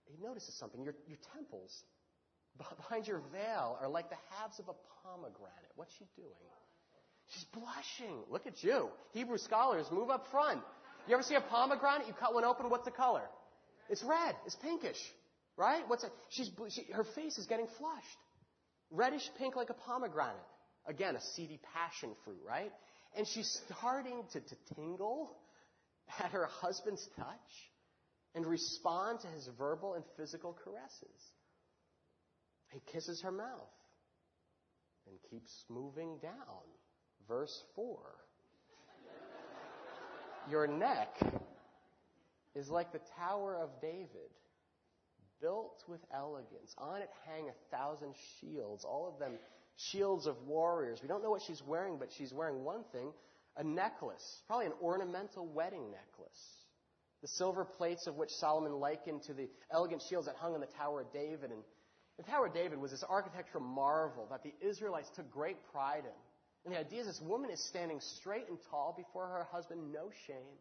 he 0.07 0.16
notices 0.24 0.55
something. 0.55 0.83
Your, 0.83 0.94
your 1.07 1.18
temples 1.35 1.70
behind 2.57 3.07
your 3.07 3.20
veil 3.31 3.79
are 3.81 3.88
like 3.88 4.09
the 4.09 4.16
halves 4.31 4.59
of 4.59 4.68
a 4.68 4.74
pomegranate. 5.03 5.72
What's 5.77 5.92
she 5.98 6.07
doing? 6.16 6.31
She's 7.29 7.44
blushing. 7.53 8.16
Look 8.31 8.46
at 8.46 8.62
you. 8.62 8.88
Hebrew 9.12 9.38
scholars, 9.38 9.87
move 9.90 10.11
up 10.11 10.27
front. 10.31 10.61
You 11.07 11.14
ever 11.14 11.22
see 11.22 11.35
a 11.35 11.40
pomegranate? 11.40 12.07
You 12.07 12.14
cut 12.14 12.35
one 12.35 12.44
open, 12.44 12.70
what's 12.70 12.85
the 12.85 12.90
color? 12.90 13.22
It's 13.88 14.03
red. 14.03 14.35
It's 14.47 14.57
pinkish. 14.57 14.99
Right? 15.57 15.83
What's 15.87 16.05
it? 16.05 16.12
She's, 16.31 16.51
she, 16.70 16.92
her 16.92 17.05
face 17.05 17.38
is 17.38 17.47
getting 17.47 17.66
flushed. 17.79 18.18
Reddish 18.90 19.29
pink 19.38 19.57
like 19.57 19.70
a 19.70 19.75
pomegranate. 19.75 20.37
Again, 20.87 21.16
a 21.16 21.20
seedy 21.20 21.59
passion 21.75 22.11
fruit, 22.25 22.40
right? 22.47 22.73
And 23.16 23.27
she's 23.27 23.62
starting 23.66 24.23
to, 24.33 24.40
to 24.40 24.57
tingle 24.75 25.31
at 26.23 26.33
her 26.33 26.47
husband's 26.47 27.09
touch 27.16 27.70
and 28.35 28.44
respond 28.44 29.20
to 29.20 29.29
his 29.29 29.49
verbal 29.57 29.94
and 29.94 30.05
physical 30.16 30.57
caresses. 30.64 31.20
He 32.70 32.81
kisses 32.92 33.23
her 33.23 33.31
mouth 33.31 33.70
and 35.07 35.16
keeps 35.31 35.64
moving 35.68 36.18
down. 36.20 36.33
Verse 37.29 37.62
4. 37.77 37.97
Your 40.51 40.66
neck 40.66 41.16
is 42.55 42.69
like 42.69 42.93
the 42.93 43.01
Tower 43.19 43.57
of 43.57 43.71
David, 43.81 44.31
built 45.40 45.83
with 45.88 46.01
elegance. 46.12 46.75
On 46.79 47.01
it 47.03 47.11
hang 47.27 47.49
a 47.49 47.77
thousand 47.77 48.14
shields, 48.40 48.85
all 48.85 49.09
of 49.12 49.19
them 49.19 49.33
shields 49.77 50.27
of 50.27 50.37
warriors. 50.47 51.01
We 51.03 51.09
don't 51.09 51.23
know 51.23 51.31
what 51.31 51.43
she's 51.47 51.62
wearing, 51.67 51.99
but 51.99 52.09
she's 52.17 52.33
wearing 52.33 52.64
one 52.64 52.85
thing 52.93 53.12
a 53.57 53.62
necklace, 53.62 54.43
probably 54.47 54.67
an 54.67 54.73
ornamental 54.83 55.47
wedding 55.47 55.90
necklace. 55.90 56.40
The 57.23 57.29
silver 57.29 57.64
plates 57.64 58.07
of 58.07 58.17
which 58.17 58.31
Solomon 58.31 58.73
likened 58.81 59.23
to 59.25 59.33
the 59.33 59.49
elegant 59.71 60.03
shields 60.09 60.27
that 60.27 60.37
hung 60.37 60.55
on 60.55 60.61
the 60.61 60.67
Tower 60.79 61.03
of 61.03 61.12
David. 61.12 61.53
And 61.53 61.62
the 62.17 62.25
Tower 62.25 62.47
of 62.47 62.55
David 62.55 62.79
was 62.79 62.90
this 62.90 63.05
architectural 63.09 63.62
marvel 63.62 64.27
that 64.31 64.43
the 64.43 64.53
Israelites 64.61 65.09
took 65.14 65.31
great 65.31 65.57
pride 65.73 66.05
in. 66.05 66.12
And 66.64 66.75
the 66.75 66.81
idea 66.81 67.01
is 67.01 67.07
this 67.07 67.21
woman 67.21 67.51
is 67.51 67.62
standing 67.69 68.01
straight 68.01 68.49
and 68.49 68.59
tall 68.71 68.95
before 68.97 69.27
her 69.27 69.47
husband, 69.53 69.93
no 69.93 70.11
shame, 70.27 70.59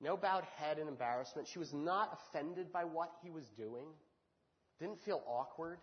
no 0.00 0.16
bowed 0.16 0.44
head 0.56 0.78
in 0.78 0.88
embarrassment. 0.88 1.48
She 1.48 1.58
was 1.58 1.72
not 1.72 2.18
offended 2.18 2.72
by 2.72 2.84
what 2.84 3.12
he 3.22 3.30
was 3.30 3.44
doing, 3.56 3.86
didn't 4.78 5.00
feel 5.04 5.22
awkward, 5.26 5.78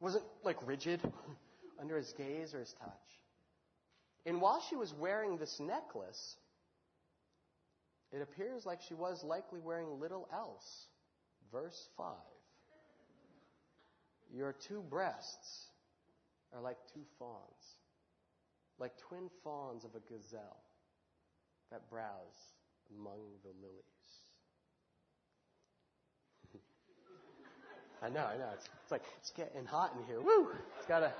wasn't 0.00 0.24
like 0.44 0.56
rigid 0.66 1.00
under 1.80 1.96
his 1.96 2.12
gaze 2.16 2.54
or 2.54 2.60
his 2.60 2.74
touch. 2.80 2.90
And 4.24 4.40
while 4.40 4.62
she 4.68 4.76
was 4.76 4.92
wearing 4.92 5.36
this 5.36 5.58
necklace, 5.60 6.36
it 8.12 8.22
appears 8.22 8.64
like 8.64 8.80
she 8.82 8.94
was 8.94 9.22
likely 9.24 9.60
wearing 9.60 10.00
little 10.00 10.28
else. 10.32 10.86
Verse 11.52 11.88
5. 11.96 12.14
Your 14.32 14.54
two 14.68 14.82
breasts 14.88 15.66
are 16.52 16.60
like 16.60 16.76
two 16.92 17.02
fawns, 17.18 17.76
like 18.78 18.92
twin 19.08 19.28
fawns 19.44 19.84
of 19.84 19.90
a 19.94 20.12
gazelle 20.12 20.62
that 21.70 21.88
browse 21.88 22.55
among 22.90 23.20
the 23.42 23.50
lilies. 23.60 23.82
I 28.02 28.08
know, 28.08 28.24
I 28.24 28.36
know. 28.36 28.50
It's, 28.54 28.64
it's, 28.82 28.92
like, 28.92 29.02
it's 29.18 29.30
getting 29.36 29.64
hot 29.64 29.92
in 29.98 30.04
here. 30.06 30.20
Woo! 30.20 30.48
It's 30.78 30.86
got 30.86 31.02
a. 31.02 31.12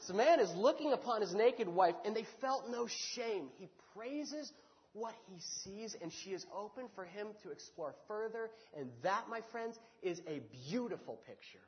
So 0.00 0.14
man 0.14 0.40
is 0.40 0.52
looking 0.54 0.92
upon 0.92 1.20
his 1.20 1.34
naked 1.34 1.68
wife, 1.68 1.94
and 2.04 2.16
they 2.16 2.26
felt 2.40 2.68
no 2.70 2.88
shame. 3.14 3.48
He 3.58 3.68
praises 3.94 4.52
what 4.94 5.14
he 5.28 5.40
sees, 5.62 5.96
and 6.00 6.12
she 6.12 6.30
is 6.30 6.44
open 6.54 6.86
for 6.94 7.04
him 7.04 7.28
to 7.42 7.50
explore 7.50 7.94
further. 8.08 8.50
And 8.76 8.90
that, 9.02 9.24
my 9.30 9.40
friends, 9.52 9.78
is 10.02 10.20
a 10.26 10.40
beautiful 10.70 11.20
picture 11.26 11.64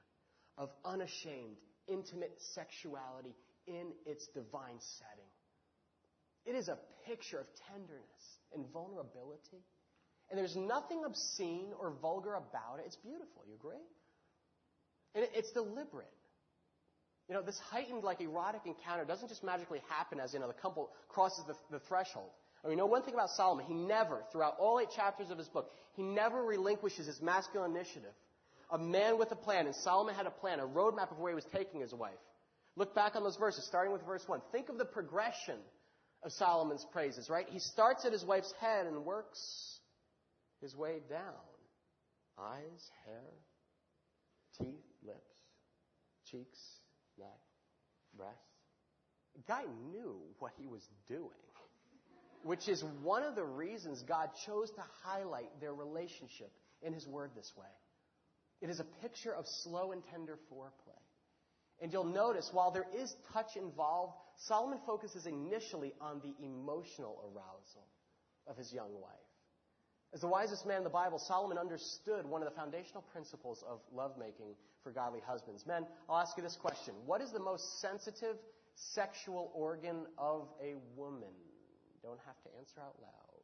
of 0.58 0.70
unashamed, 0.84 1.56
intimate 1.88 2.34
sexuality 2.54 3.34
in 3.66 3.92
its 4.06 4.26
divine 4.28 4.78
setting. 4.98 5.30
It 6.44 6.54
is 6.54 6.68
a 6.68 6.78
picture 7.06 7.38
of 7.38 7.46
tenderness 7.72 8.38
and 8.54 8.64
vulnerability. 8.72 9.62
And 10.30 10.38
there's 10.38 10.56
nothing 10.56 11.04
obscene 11.04 11.68
or 11.78 11.92
vulgar 12.00 12.34
about 12.34 12.78
it. 12.78 12.84
It's 12.86 12.96
beautiful. 12.96 13.42
You 13.46 13.54
agree? 13.54 13.82
And 15.14 15.26
it's 15.34 15.52
deliberate. 15.52 16.08
You 17.28 17.34
know, 17.34 17.42
this 17.42 17.58
heightened, 17.58 18.02
like, 18.02 18.20
erotic 18.20 18.62
encounter 18.66 19.04
doesn't 19.04 19.28
just 19.28 19.44
magically 19.44 19.80
happen 19.88 20.20
as, 20.20 20.34
you 20.34 20.40
know, 20.40 20.48
the 20.48 20.54
couple 20.54 20.90
crosses 21.08 21.44
the, 21.46 21.54
the 21.70 21.78
threshold. 21.88 22.30
I 22.64 22.68
mean, 22.68 22.78
know 22.78 22.86
one 22.86 23.02
thing 23.02 23.14
about 23.14 23.30
Solomon, 23.30 23.66
he 23.66 23.74
never, 23.74 24.22
throughout 24.32 24.56
all 24.58 24.80
eight 24.80 24.88
chapters 24.94 25.30
of 25.30 25.38
his 25.38 25.48
book, 25.48 25.70
he 25.94 26.02
never 26.02 26.42
relinquishes 26.42 27.06
his 27.06 27.20
masculine 27.20 27.70
initiative. 27.70 28.12
A 28.70 28.78
man 28.78 29.18
with 29.18 29.30
a 29.32 29.36
plan, 29.36 29.66
and 29.66 29.74
Solomon 29.74 30.14
had 30.14 30.26
a 30.26 30.30
plan, 30.30 30.60
a 30.60 30.66
roadmap 30.66 31.10
of 31.10 31.18
where 31.18 31.30
he 31.30 31.34
was 31.34 31.44
taking 31.54 31.80
his 31.80 31.92
wife. 31.92 32.12
Look 32.76 32.94
back 32.94 33.16
on 33.16 33.22
those 33.22 33.36
verses, 33.36 33.64
starting 33.66 33.92
with 33.92 34.02
verse 34.04 34.26
1. 34.26 34.40
Think 34.50 34.68
of 34.68 34.78
the 34.78 34.84
progression 34.84 35.58
of 36.24 36.32
Solomon's 36.32 36.86
praises, 36.92 37.28
right? 37.28 37.46
He 37.48 37.58
starts 37.58 38.04
at 38.04 38.12
his 38.12 38.24
wife's 38.24 38.52
head 38.60 38.86
and 38.86 39.04
works 39.04 39.78
his 40.60 40.74
way 40.74 41.00
down. 41.08 41.20
Eyes, 42.38 42.90
hair, 43.06 43.30
teeth, 44.58 44.84
lips, 45.06 45.18
cheeks, 46.30 46.58
neck, 47.18 47.28
breasts. 48.16 48.40
The 49.36 49.42
guy 49.46 49.62
knew 49.90 50.16
what 50.38 50.52
he 50.56 50.66
was 50.66 50.82
doing, 51.08 51.28
which 52.42 52.68
is 52.68 52.82
one 53.02 53.22
of 53.22 53.34
the 53.34 53.44
reasons 53.44 54.02
God 54.02 54.30
chose 54.46 54.70
to 54.70 54.82
highlight 55.02 55.60
their 55.60 55.74
relationship 55.74 56.52
in 56.82 56.92
his 56.92 57.06
word 57.06 57.30
this 57.36 57.52
way. 57.56 57.66
It 58.60 58.70
is 58.70 58.80
a 58.80 58.84
picture 59.02 59.34
of 59.34 59.46
slow 59.46 59.92
and 59.92 60.02
tender 60.10 60.38
foreplay. 60.50 60.83
And 61.84 61.92
you'll 61.92 62.04
notice, 62.04 62.48
while 62.50 62.70
there 62.70 62.86
is 62.98 63.14
touch 63.34 63.56
involved, 63.56 64.14
Solomon 64.48 64.78
focuses 64.86 65.26
initially 65.26 65.92
on 66.00 66.18
the 66.24 66.32
emotional 66.42 67.20
arousal 67.26 67.84
of 68.46 68.56
his 68.56 68.72
young 68.72 68.88
wife. 69.02 69.12
As 70.14 70.22
the 70.22 70.26
wisest 70.26 70.64
man 70.64 70.78
in 70.78 70.84
the 70.84 70.88
Bible, 70.88 71.18
Solomon 71.18 71.58
understood 71.58 72.24
one 72.24 72.40
of 72.40 72.48
the 72.48 72.54
foundational 72.54 73.02
principles 73.12 73.62
of 73.68 73.80
lovemaking 73.92 74.54
for 74.82 74.92
godly 74.92 75.20
husbands. 75.26 75.66
Men, 75.66 75.84
I'll 76.08 76.16
ask 76.16 76.38
you 76.38 76.42
this 76.42 76.56
question 76.56 76.94
What 77.04 77.20
is 77.20 77.32
the 77.32 77.38
most 77.38 77.82
sensitive 77.82 78.36
sexual 78.94 79.52
organ 79.54 80.06
of 80.16 80.48
a 80.62 80.76
woman? 80.96 81.36
Don't 82.02 82.20
have 82.24 82.40
to 82.44 82.48
answer 82.58 82.80
out 82.80 82.94
loud. 83.02 83.42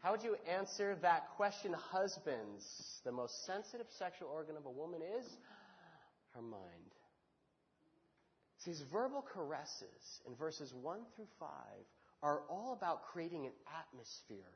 How 0.00 0.10
would 0.10 0.24
you 0.24 0.34
answer 0.52 0.98
that 1.02 1.28
question, 1.36 1.74
husbands? 1.74 2.64
The 3.04 3.12
most 3.12 3.46
sensitive 3.46 3.86
sexual 4.00 4.30
organ 4.30 4.56
of 4.56 4.66
a 4.66 4.70
woman 4.70 5.00
is 5.00 5.26
her 6.34 6.42
mind. 6.42 6.89
See, 8.60 8.70
his 8.70 8.82
verbal 8.92 9.22
caresses 9.22 10.20
in 10.26 10.34
verses 10.34 10.72
1 10.74 10.98
through 11.16 11.28
5 11.38 11.48
are 12.22 12.42
all 12.50 12.74
about 12.74 13.04
creating 13.12 13.46
an 13.46 13.52
atmosphere 13.78 14.52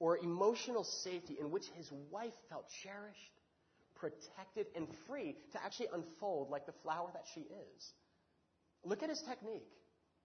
or 0.00 0.18
emotional 0.18 0.82
safety 0.82 1.36
in 1.40 1.50
which 1.50 1.64
his 1.76 1.90
wife 2.10 2.34
felt 2.50 2.66
cherished, 2.82 3.32
protected, 3.94 4.66
and 4.74 4.88
free 5.06 5.36
to 5.52 5.64
actually 5.64 5.88
unfold 5.94 6.50
like 6.50 6.66
the 6.66 6.74
flower 6.82 7.08
that 7.14 7.24
she 7.34 7.40
is. 7.40 7.92
Look 8.84 9.02
at 9.02 9.08
his 9.08 9.22
technique. 9.28 9.68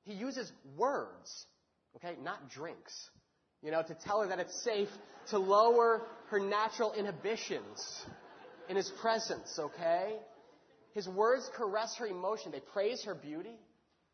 He 0.03 0.13
uses 0.13 0.51
words, 0.75 1.45
okay, 1.97 2.15
not 2.23 2.49
drinks, 2.49 3.09
you 3.61 3.69
know, 3.69 3.83
to 3.83 3.93
tell 3.93 4.21
her 4.21 4.27
that 4.29 4.39
it's 4.39 4.63
safe 4.63 4.89
to 5.29 5.37
lower 5.37 6.01
her 6.29 6.39
natural 6.39 6.93
inhibitions 6.93 8.03
in 8.67 8.75
his 8.75 8.91
presence, 8.99 9.59
okay? 9.59 10.15
His 10.93 11.07
words 11.07 11.49
caress 11.55 11.95
her 11.97 12.07
emotion. 12.07 12.51
They 12.51 12.59
praise 12.59 13.03
her 13.05 13.15
beauty. 13.15 13.57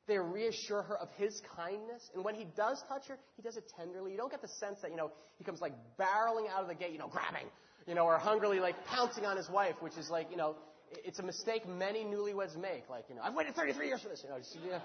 They 0.07 0.17
reassure 0.17 0.83
her 0.83 0.97
of 0.97 1.09
his 1.17 1.41
kindness. 1.55 2.09
And 2.15 2.23
when 2.23 2.35
he 2.35 2.45
does 2.55 2.81
touch 2.87 3.07
her, 3.07 3.17
he 3.35 3.41
does 3.41 3.57
it 3.57 3.65
tenderly. 3.77 4.11
You 4.11 4.17
don't 4.17 4.31
get 4.31 4.41
the 4.41 4.47
sense 4.47 4.79
that, 4.81 4.91
you 4.91 4.97
know, 4.97 5.11
he 5.37 5.43
comes 5.43 5.59
like 5.59 5.73
barreling 5.99 6.49
out 6.49 6.61
of 6.61 6.67
the 6.67 6.75
gate, 6.75 6.91
you 6.91 6.99
know, 6.99 7.09
grabbing, 7.09 7.47
you 7.87 7.95
know, 7.95 8.05
or 8.05 8.17
hungrily 8.17 8.59
like 8.59 8.75
pouncing 8.85 9.25
on 9.25 9.35
his 9.35 9.49
wife, 9.49 9.75
which 9.81 9.97
is 9.97 10.09
like, 10.09 10.31
you 10.31 10.37
know, 10.37 10.55
it's 11.03 11.19
a 11.19 11.23
mistake 11.23 11.67
many 11.67 12.05
newlyweds 12.05 12.55
make. 12.55 12.89
Like, 12.89 13.05
you 13.09 13.15
know, 13.15 13.21
I've 13.21 13.33
waited 13.33 13.55
33 13.55 13.87
years 13.87 14.01
for 14.01 14.07
this. 14.07 14.21
You 14.23 14.29
know, 14.29 14.37
just, 14.37 14.55
you 14.55 14.71
know. 14.71 14.81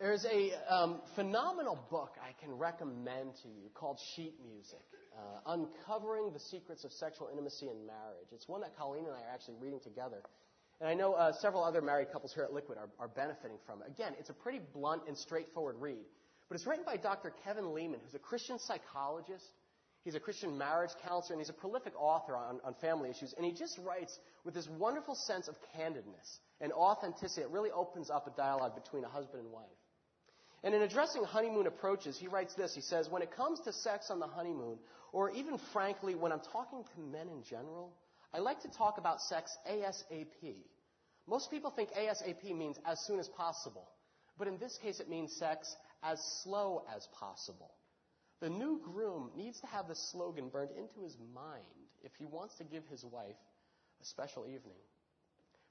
There's 0.00 0.24
a 0.24 0.50
um, 0.72 1.00
phenomenal 1.14 1.78
book 1.90 2.14
I 2.20 2.32
can 2.42 2.56
recommend 2.56 3.34
to 3.42 3.48
you 3.48 3.68
called 3.74 3.98
Sheet 4.16 4.34
Music 4.42 4.80
uh, 5.16 5.52
Uncovering 5.52 6.32
the 6.32 6.40
Secrets 6.40 6.84
of 6.84 6.92
Sexual 6.92 7.28
Intimacy 7.28 7.68
in 7.68 7.86
Marriage. 7.86 8.28
It's 8.32 8.48
one 8.48 8.60
that 8.62 8.76
Colleen 8.76 9.04
and 9.04 9.14
I 9.14 9.20
are 9.20 9.34
actually 9.34 9.56
reading 9.60 9.80
together. 9.80 10.22
And 10.80 10.88
I 10.88 10.94
know 10.94 11.14
uh, 11.14 11.32
several 11.40 11.62
other 11.62 11.80
married 11.80 12.08
couples 12.12 12.32
here 12.34 12.44
at 12.44 12.52
Liquid 12.52 12.78
are, 12.78 12.88
are 12.98 13.08
benefiting 13.08 13.58
from 13.66 13.82
it. 13.82 13.88
Again, 13.88 14.14
it's 14.18 14.30
a 14.30 14.34
pretty 14.34 14.60
blunt 14.72 15.02
and 15.06 15.16
straightforward 15.16 15.76
read. 15.78 16.04
But 16.48 16.56
it's 16.56 16.66
written 16.66 16.84
by 16.84 16.96
Dr. 16.96 17.32
Kevin 17.44 17.72
Leman, 17.72 18.00
who's 18.04 18.14
a 18.14 18.18
Christian 18.18 18.58
psychologist. 18.58 19.46
He's 20.04 20.16
a 20.16 20.20
Christian 20.20 20.58
marriage 20.58 20.90
counselor, 21.06 21.34
and 21.34 21.40
he's 21.40 21.50
a 21.50 21.60
prolific 21.60 21.92
author 21.96 22.36
on, 22.36 22.58
on 22.64 22.74
family 22.80 23.10
issues. 23.10 23.32
And 23.36 23.46
he 23.46 23.52
just 23.52 23.78
writes 23.78 24.18
with 24.44 24.54
this 24.54 24.68
wonderful 24.68 25.14
sense 25.14 25.46
of 25.46 25.54
candidness 25.78 26.38
and 26.60 26.72
authenticity. 26.72 27.42
It 27.42 27.50
really 27.50 27.70
opens 27.70 28.10
up 28.10 28.26
a 28.26 28.36
dialogue 28.36 28.74
between 28.74 29.04
a 29.04 29.08
husband 29.08 29.44
and 29.44 29.52
wife. 29.52 29.70
And 30.64 30.74
in 30.74 30.82
addressing 30.82 31.24
honeymoon 31.24 31.66
approaches, 31.66 32.18
he 32.18 32.28
writes 32.28 32.54
this. 32.54 32.74
He 32.74 32.82
says, 32.82 33.08
When 33.08 33.22
it 33.22 33.34
comes 33.36 33.60
to 33.60 33.72
sex 33.72 34.10
on 34.10 34.20
the 34.20 34.26
honeymoon, 34.26 34.78
or 35.12 35.30
even 35.30 35.58
frankly, 35.72 36.14
when 36.14 36.32
I'm 36.32 36.40
talking 36.40 36.84
to 36.94 37.00
men 37.00 37.28
in 37.28 37.44
general, 37.44 37.92
I 38.34 38.38
like 38.38 38.62
to 38.62 38.68
talk 38.68 38.96
about 38.96 39.20
sex 39.20 39.56
ASAP. 39.70 40.56
Most 41.28 41.50
people 41.50 41.70
think 41.70 41.90
ASAP 41.90 42.56
means 42.56 42.78
as 42.86 42.98
soon 43.06 43.20
as 43.20 43.28
possible. 43.28 43.88
But 44.38 44.48
in 44.48 44.58
this 44.58 44.78
case, 44.82 45.00
it 45.00 45.10
means 45.10 45.36
sex 45.36 45.76
as 46.02 46.18
slow 46.42 46.84
as 46.96 47.06
possible. 47.18 47.74
The 48.40 48.48
new 48.48 48.80
groom 48.82 49.30
needs 49.36 49.60
to 49.60 49.66
have 49.66 49.86
this 49.86 50.10
slogan 50.10 50.48
burned 50.48 50.70
into 50.70 51.02
his 51.04 51.16
mind 51.34 51.62
if 52.02 52.10
he 52.18 52.24
wants 52.24 52.56
to 52.56 52.64
give 52.64 52.82
his 52.90 53.04
wife 53.04 53.36
a 54.00 54.04
special 54.04 54.46
evening. 54.46 54.80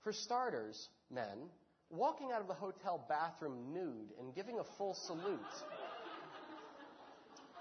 For 0.04 0.14
starters, 0.14 0.88
men, 1.10 1.50
walking 1.90 2.32
out 2.32 2.42
of 2.42 2.48
the 2.48 2.54
hotel 2.54 3.04
bathroom 3.10 3.74
nude 3.74 4.14
and 4.20 4.34
giving 4.34 4.60
a 4.60 4.64
full 4.78 4.94
salute 4.94 5.40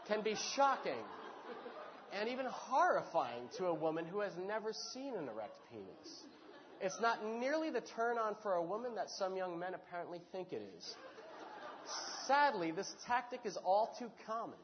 can 0.06 0.22
be 0.22 0.36
shocking 0.54 1.04
and 2.18 2.28
even 2.28 2.46
horrifying 2.46 3.48
to 3.58 3.66
a 3.66 3.74
woman 3.74 4.04
who 4.04 4.20
has 4.20 4.32
never 4.46 4.72
seen 4.72 5.14
an 5.14 5.28
erect 5.28 5.56
penis. 5.70 6.24
It's 6.80 7.00
not 7.00 7.24
nearly 7.24 7.70
the 7.70 7.82
turn 7.82 8.18
on 8.18 8.36
for 8.42 8.54
a 8.54 8.62
woman 8.62 8.94
that 8.94 9.10
some 9.10 9.36
young 9.36 9.58
men 9.58 9.74
apparently 9.74 10.20
think 10.32 10.52
it 10.52 10.62
is. 10.76 10.94
Sadly, 12.26 12.70
this 12.70 12.94
tactic 13.06 13.40
is 13.44 13.56
all 13.64 13.94
too 13.98 14.10
common. 14.26 14.58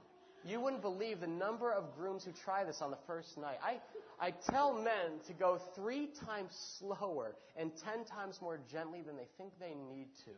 You 0.44 0.60
wouldn't 0.60 0.82
believe 0.82 1.20
the 1.20 1.26
number 1.26 1.72
of 1.72 1.94
grooms 1.96 2.24
who 2.24 2.32
try 2.44 2.64
this 2.64 2.80
on 2.80 2.90
the 2.90 2.98
first 3.06 3.36
night. 3.36 3.58
I, 3.62 3.80
I 4.24 4.32
tell 4.48 4.72
men 4.72 5.18
to 5.26 5.32
go 5.32 5.58
three 5.74 6.08
times 6.24 6.52
slower 6.78 7.34
and 7.56 7.72
ten 7.84 8.04
times 8.04 8.38
more 8.40 8.60
gently 8.70 9.02
than 9.02 9.16
they 9.16 9.26
think 9.36 9.52
they 9.58 9.74
need 9.74 10.08
to. 10.24 10.30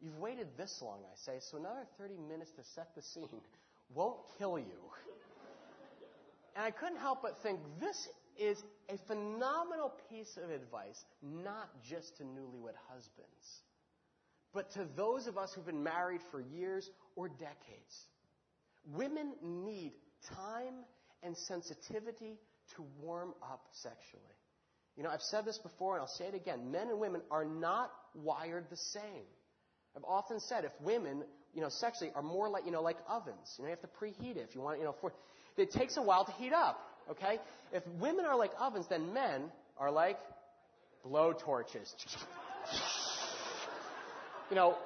You've 0.00 0.18
waited 0.18 0.48
this 0.56 0.80
long, 0.80 1.00
I 1.04 1.16
say, 1.26 1.38
so 1.50 1.58
another 1.58 1.86
30 1.98 2.14
minutes 2.28 2.52
to 2.52 2.62
set 2.74 2.94
the 2.94 3.02
scene 3.02 3.40
won't 3.94 4.18
kill 4.38 4.58
you. 4.58 4.78
And 6.54 6.64
I 6.64 6.70
couldn't 6.70 6.98
help 6.98 7.22
but 7.22 7.42
think 7.42 7.60
this 7.80 8.08
is 8.38 8.62
a 8.88 8.96
phenomenal 9.06 9.92
piece 10.10 10.36
of 10.42 10.50
advice, 10.50 11.04
not 11.22 11.70
just 11.88 12.16
to 12.18 12.24
newlywed 12.24 12.76
husbands, 12.88 13.62
but 14.52 14.70
to 14.72 14.86
those 14.96 15.26
of 15.26 15.38
us 15.38 15.52
who've 15.54 15.66
been 15.66 15.82
married 15.82 16.20
for 16.30 16.40
years 16.40 16.88
or 17.16 17.28
decades. 17.28 18.06
Women 18.84 19.32
need 19.42 19.92
time 20.34 20.74
and 21.22 21.36
sensitivity 21.36 22.38
to 22.76 22.84
warm 23.00 23.34
up 23.42 23.66
sexually. 23.72 24.22
You 24.96 25.02
know, 25.02 25.10
I've 25.10 25.22
said 25.22 25.44
this 25.44 25.58
before 25.58 25.94
and 25.94 26.02
I'll 26.02 26.08
say 26.08 26.26
it 26.26 26.34
again. 26.34 26.70
Men 26.70 26.88
and 26.88 26.98
women 26.98 27.22
are 27.30 27.44
not 27.44 27.90
wired 28.14 28.66
the 28.70 28.76
same. 28.76 29.24
I've 29.96 30.04
often 30.04 30.40
said 30.40 30.64
if 30.64 30.72
women, 30.80 31.22
you 31.54 31.60
know, 31.60 31.68
sexually 31.68 32.12
are 32.14 32.22
more 32.22 32.48
like, 32.48 32.64
you 32.66 32.72
know, 32.72 32.82
like 32.82 32.98
ovens. 33.08 33.54
You 33.56 33.64
know, 33.64 33.70
you 33.70 33.76
have 33.76 33.80
to 33.80 33.98
preheat 33.98 34.36
it 34.36 34.46
if 34.48 34.54
you 34.54 34.60
want, 34.60 34.78
you 34.78 34.84
know, 34.84 34.94
for, 35.00 35.12
it 35.56 35.70
takes 35.70 35.96
a 35.96 36.02
while 36.02 36.24
to 36.24 36.32
heat 36.32 36.52
up, 36.52 36.80
okay? 37.10 37.38
If 37.72 37.82
women 38.00 38.24
are 38.24 38.36
like 38.36 38.52
ovens, 38.58 38.86
then 38.88 39.12
men 39.12 39.44
are 39.78 39.90
like 39.90 40.18
blow 41.04 41.32
torches. 41.32 41.94
You 44.50 44.56
know, 44.56 44.76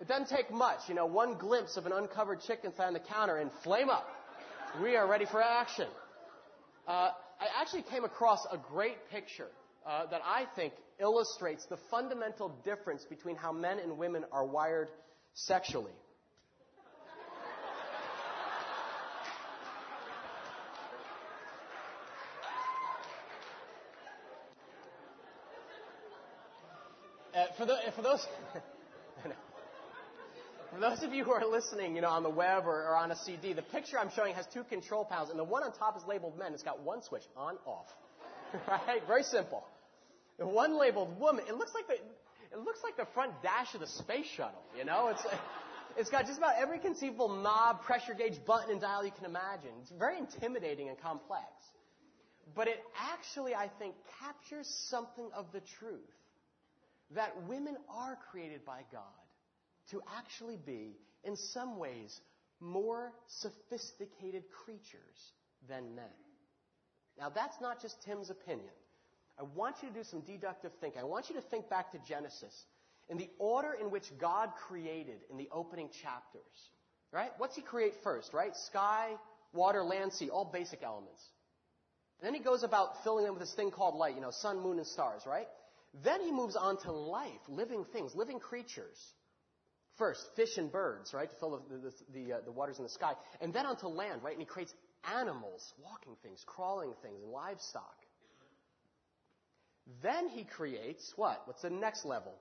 it 0.00 0.08
doesn't 0.08 0.28
take 0.28 0.50
much. 0.50 0.80
You 0.88 0.94
know, 0.94 1.06
one 1.06 1.34
glimpse 1.34 1.76
of 1.76 1.86
an 1.86 1.92
uncovered 1.92 2.40
chicken 2.46 2.72
on 2.78 2.92
the 2.92 3.00
counter 3.00 3.36
and 3.36 3.50
flame 3.64 3.90
up. 3.90 4.06
We 4.82 4.96
are 4.96 5.06
ready 5.06 5.26
for 5.26 5.42
action. 5.42 5.88
Uh, 6.86 7.10
I 7.40 7.60
actually 7.60 7.82
came 7.82 8.04
across 8.04 8.46
a 8.50 8.58
great 8.58 8.96
picture 9.10 9.48
uh, 9.86 10.06
that 10.10 10.20
I 10.24 10.44
think 10.54 10.74
illustrates 11.00 11.64
the 11.66 11.78
fundamental 11.90 12.50
difference 12.64 13.04
between 13.04 13.36
how 13.36 13.52
men 13.52 13.78
and 13.78 13.98
women 13.98 14.24
are 14.32 14.44
wired 14.44 14.88
sexually. 15.34 15.92
Uh, 27.32 27.44
for, 27.56 27.64
the, 27.64 27.76
for 27.94 28.02
those, 28.02 28.26
for 30.72 30.80
those 30.80 31.04
of 31.04 31.12
you 31.12 31.22
who 31.22 31.30
are 31.30 31.46
listening, 31.46 31.94
you 31.94 32.02
know, 32.02 32.08
on 32.08 32.24
the 32.24 32.30
web 32.30 32.64
or, 32.66 32.88
or, 32.88 32.96
on 32.96 33.12
a 33.12 33.16
CD, 33.16 33.52
the 33.52 33.62
picture 33.62 34.00
I'm 34.00 34.10
showing 34.16 34.34
has 34.34 34.46
two 34.52 34.64
control 34.64 35.04
panels, 35.04 35.30
and 35.30 35.38
the 35.38 35.44
one 35.44 35.62
on 35.62 35.72
top 35.72 35.96
is 35.96 36.02
labeled 36.08 36.36
men. 36.36 36.52
It's 36.54 36.64
got 36.64 36.82
one 36.82 37.02
switch, 37.02 37.22
on, 37.36 37.56
off. 37.66 37.86
right? 38.68 39.00
Very 39.06 39.22
simple. 39.22 39.64
The 40.38 40.46
one 40.46 40.76
labeled 40.76 41.20
woman, 41.20 41.44
it 41.48 41.54
looks 41.54 41.72
like 41.72 41.86
the, 41.86 41.94
it 42.52 42.58
looks 42.58 42.80
like 42.82 42.96
the 42.96 43.06
front 43.14 43.32
dash 43.44 43.74
of 43.74 43.80
the 43.80 43.86
space 43.86 44.26
shuttle. 44.36 44.62
You 44.76 44.84
know, 44.84 45.08
it's 45.08 45.22
it's 45.96 46.10
got 46.10 46.26
just 46.26 46.38
about 46.38 46.54
every 46.60 46.80
conceivable 46.80 47.28
knob, 47.28 47.82
pressure 47.82 48.14
gauge, 48.14 48.44
button, 48.44 48.72
and 48.72 48.80
dial 48.80 49.04
you 49.04 49.12
can 49.12 49.26
imagine. 49.26 49.70
It's 49.82 49.92
very 49.92 50.18
intimidating 50.18 50.88
and 50.88 51.00
complex. 51.00 51.46
But 52.56 52.66
it 52.66 52.82
actually, 52.98 53.54
I 53.54 53.70
think, 53.78 53.94
captures 54.18 54.66
something 54.88 55.30
of 55.32 55.46
the 55.52 55.60
truth 55.78 56.10
that 57.14 57.42
women 57.48 57.76
are 57.88 58.18
created 58.30 58.64
by 58.64 58.82
God 58.92 59.02
to 59.90 60.00
actually 60.16 60.58
be, 60.64 60.96
in 61.24 61.36
some 61.36 61.78
ways, 61.78 62.20
more 62.60 63.12
sophisticated 63.26 64.44
creatures 64.64 65.32
than 65.68 65.94
men. 65.94 66.04
Now, 67.18 67.30
that's 67.30 67.60
not 67.60 67.82
just 67.82 68.02
Tim's 68.04 68.30
opinion. 68.30 68.70
I 69.38 69.42
want 69.54 69.76
you 69.82 69.88
to 69.88 69.94
do 69.94 70.04
some 70.04 70.20
deductive 70.20 70.72
thinking. 70.80 71.00
I 71.00 71.04
want 71.04 71.28
you 71.28 71.34
to 71.36 71.42
think 71.42 71.68
back 71.68 71.92
to 71.92 71.98
Genesis 72.06 72.54
in 73.08 73.18
the 73.18 73.28
order 73.38 73.72
in 73.80 73.90
which 73.90 74.04
God 74.20 74.50
created 74.68 75.18
in 75.30 75.36
the 75.36 75.48
opening 75.52 75.88
chapters. 76.02 76.42
Right? 77.12 77.30
What's 77.38 77.56
he 77.56 77.62
create 77.62 77.94
first, 78.04 78.32
right? 78.32 78.54
Sky, 78.68 79.08
water, 79.52 79.82
land, 79.82 80.12
sea, 80.12 80.30
all 80.30 80.44
basic 80.44 80.82
elements. 80.82 81.20
And 82.20 82.26
then 82.26 82.34
he 82.34 82.40
goes 82.40 82.62
about 82.62 83.02
filling 83.02 83.24
them 83.24 83.34
with 83.34 83.42
this 83.42 83.54
thing 83.54 83.70
called 83.70 83.96
light, 83.96 84.14
you 84.14 84.20
know, 84.20 84.30
sun, 84.30 84.60
moon, 84.60 84.78
and 84.78 84.86
stars, 84.86 85.22
right? 85.26 85.48
Then 86.04 86.20
he 86.20 86.30
moves 86.30 86.56
on 86.56 86.76
to 86.82 86.92
life, 86.92 87.40
living 87.48 87.84
things, 87.92 88.14
living 88.14 88.38
creatures. 88.38 88.98
First, 89.98 90.24
fish 90.36 90.56
and 90.56 90.70
birds, 90.70 91.12
right, 91.12 91.28
to 91.28 91.36
fill 91.36 91.62
the, 91.68 91.76
the, 91.76 91.92
the, 92.12 92.32
uh, 92.32 92.40
the 92.44 92.52
waters 92.52 92.78
in 92.78 92.84
the 92.84 92.90
sky. 92.90 93.12
And 93.40 93.52
then 93.52 93.66
onto 93.66 93.86
land, 93.86 94.22
right? 94.22 94.32
And 94.32 94.40
he 94.40 94.46
creates 94.46 94.72
animals, 95.18 95.74
walking 95.82 96.16
things, 96.22 96.42
crawling 96.46 96.94
things, 97.02 97.20
and 97.22 97.32
livestock. 97.32 97.96
Then 100.02 100.28
he 100.28 100.44
creates 100.44 101.12
what? 101.16 101.42
What's 101.46 101.62
the 101.62 101.70
next 101.70 102.04
level? 102.04 102.32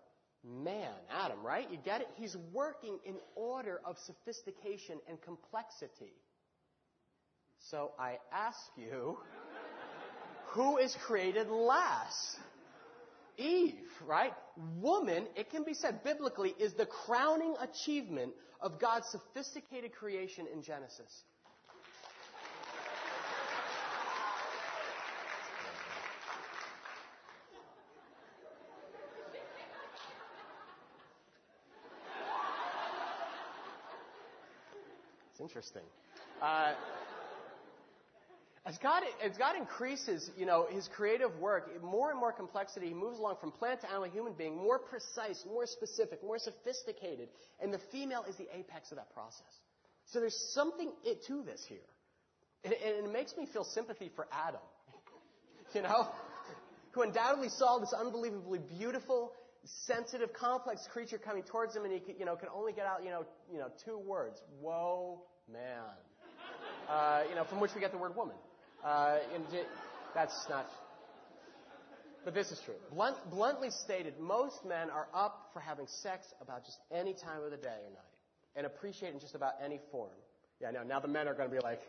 Man, 0.44 0.94
Adam, 1.10 1.44
right? 1.44 1.70
You 1.70 1.78
get 1.84 2.02
it? 2.02 2.08
He's 2.16 2.38
working 2.54 3.00
in 3.06 3.16
order 3.36 3.82
of 3.84 3.98
sophistication 4.06 5.00
and 5.10 5.22
complexity. 5.22 6.14
So 7.72 7.92
I 8.00 8.20
ask 8.32 8.58
you, 8.78 9.18
who 10.52 10.78
is 10.78 10.96
created 11.06 11.50
last? 11.50 12.38
Eve, 13.40 13.74
right? 14.06 14.34
Woman, 14.80 15.26
it 15.36 15.50
can 15.50 15.64
be 15.64 15.74
said 15.74 16.04
biblically, 16.04 16.54
is 16.60 16.74
the 16.74 16.86
crowning 16.86 17.56
achievement 17.62 18.34
of 18.60 18.80
God's 18.80 19.08
sophisticated 19.08 19.94
creation 19.94 20.46
in 20.54 20.62
Genesis. 20.62 21.24
It's 35.32 35.40
interesting. 35.40 35.84
Uh, 36.42 36.74
as 38.66 38.78
God, 38.78 39.04
as 39.24 39.38
God 39.38 39.56
increases, 39.56 40.30
you 40.38 40.46
know, 40.46 40.68
his 40.70 40.88
creative 40.90 41.36
work, 41.40 41.82
more 41.82 42.12
and 42.12 42.20
more 42.20 42.34
complexity, 42.34 42.88
he 42.88 42.94
moves 42.94 43.18
along 43.18 43.38
from 43.40 43.52
plant 43.52 43.82
to 43.82 43.90
animal, 43.90 44.10
human 44.10 44.34
being, 44.34 44.56
more 44.56 44.78
precise, 44.78 45.44
more 45.48 45.66
specific, 45.66 46.22
more 46.24 46.38
sophisticated. 46.38 47.30
And 47.62 47.74
the 47.74 47.80
female 47.92 48.26
is 48.28 48.36
the 48.36 48.48
apex 48.54 48.92
of 48.92 48.98
that 48.98 49.14
process. 49.14 49.60
So 50.08 50.20
there's 50.20 50.38
something 50.54 50.92
to 51.28 51.44
this 51.44 51.64
here. 51.68 51.78
And, 52.64 52.74
and 52.74 53.06
it 53.06 53.12
makes 53.12 53.38
me 53.38 53.46
feel 53.46 53.64
sympathy 53.64 54.12
for 54.16 54.28
Adam, 54.32 54.62
you 55.74 55.82
know, 55.82 56.08
who 56.92 57.04
undoubtedly 57.04 57.50
saw 57.50 57.78
this 57.80 57.94
unbelievably 57.94 58.60
beautiful, 58.78 59.32
sensitive, 59.86 60.34
complex 60.34 60.86
creature 60.92 61.18
coming 61.18 61.44
towards 61.44 61.76
him, 61.76 61.86
and 61.86 61.94
he 61.94 62.00
could, 62.00 62.16
you 62.20 62.26
know, 62.26 62.36
could 62.36 62.50
only 62.54 62.74
get 62.74 62.86
out, 62.86 63.04
you 63.04 63.10
know, 63.10 63.26
you 63.52 63.60
know, 63.60 63.70
two 63.86 63.98
words: 63.98 64.42
"Whoa, 64.60 65.22
man." 65.52 65.84
Uh, 66.90 67.22
you 67.30 67.36
know, 67.36 67.44
from 67.44 67.60
which 67.60 67.72
we 67.76 67.80
get 67.80 67.92
the 67.92 67.98
word 67.98 68.16
woman. 68.16 68.36
Uh, 68.84 69.18
that's 70.16 70.46
not. 70.50 70.68
But 72.26 72.34
this 72.34 72.52
is 72.52 72.60
true. 72.66 72.76
Blunt, 72.92 73.18
bluntly 73.32 73.70
stated, 73.72 74.20
most 74.20 74.66
men 74.66 74.90
are 74.90 75.08
up 75.14 75.50
for 75.54 75.60
having 75.60 75.88
sex 75.88 76.28
about 76.42 76.66
just 76.66 76.78
any 76.92 77.14
time 77.14 77.44
of 77.44 77.52
the 77.52 77.58
day 77.58 77.80
or 77.86 77.90
night, 77.92 78.16
and 78.56 78.66
appreciate 78.66 79.14
in 79.14 79.20
just 79.20 79.36
about 79.36 79.54
any 79.64 79.80
form. 79.92 80.12
Yeah, 80.62 80.72
no. 80.72 80.84
Now 80.84 81.00
the 81.00 81.08
men 81.08 81.28
are 81.28 81.34
going 81.34 81.50
to 81.50 81.56
be 81.56 81.62
like, 81.62 81.82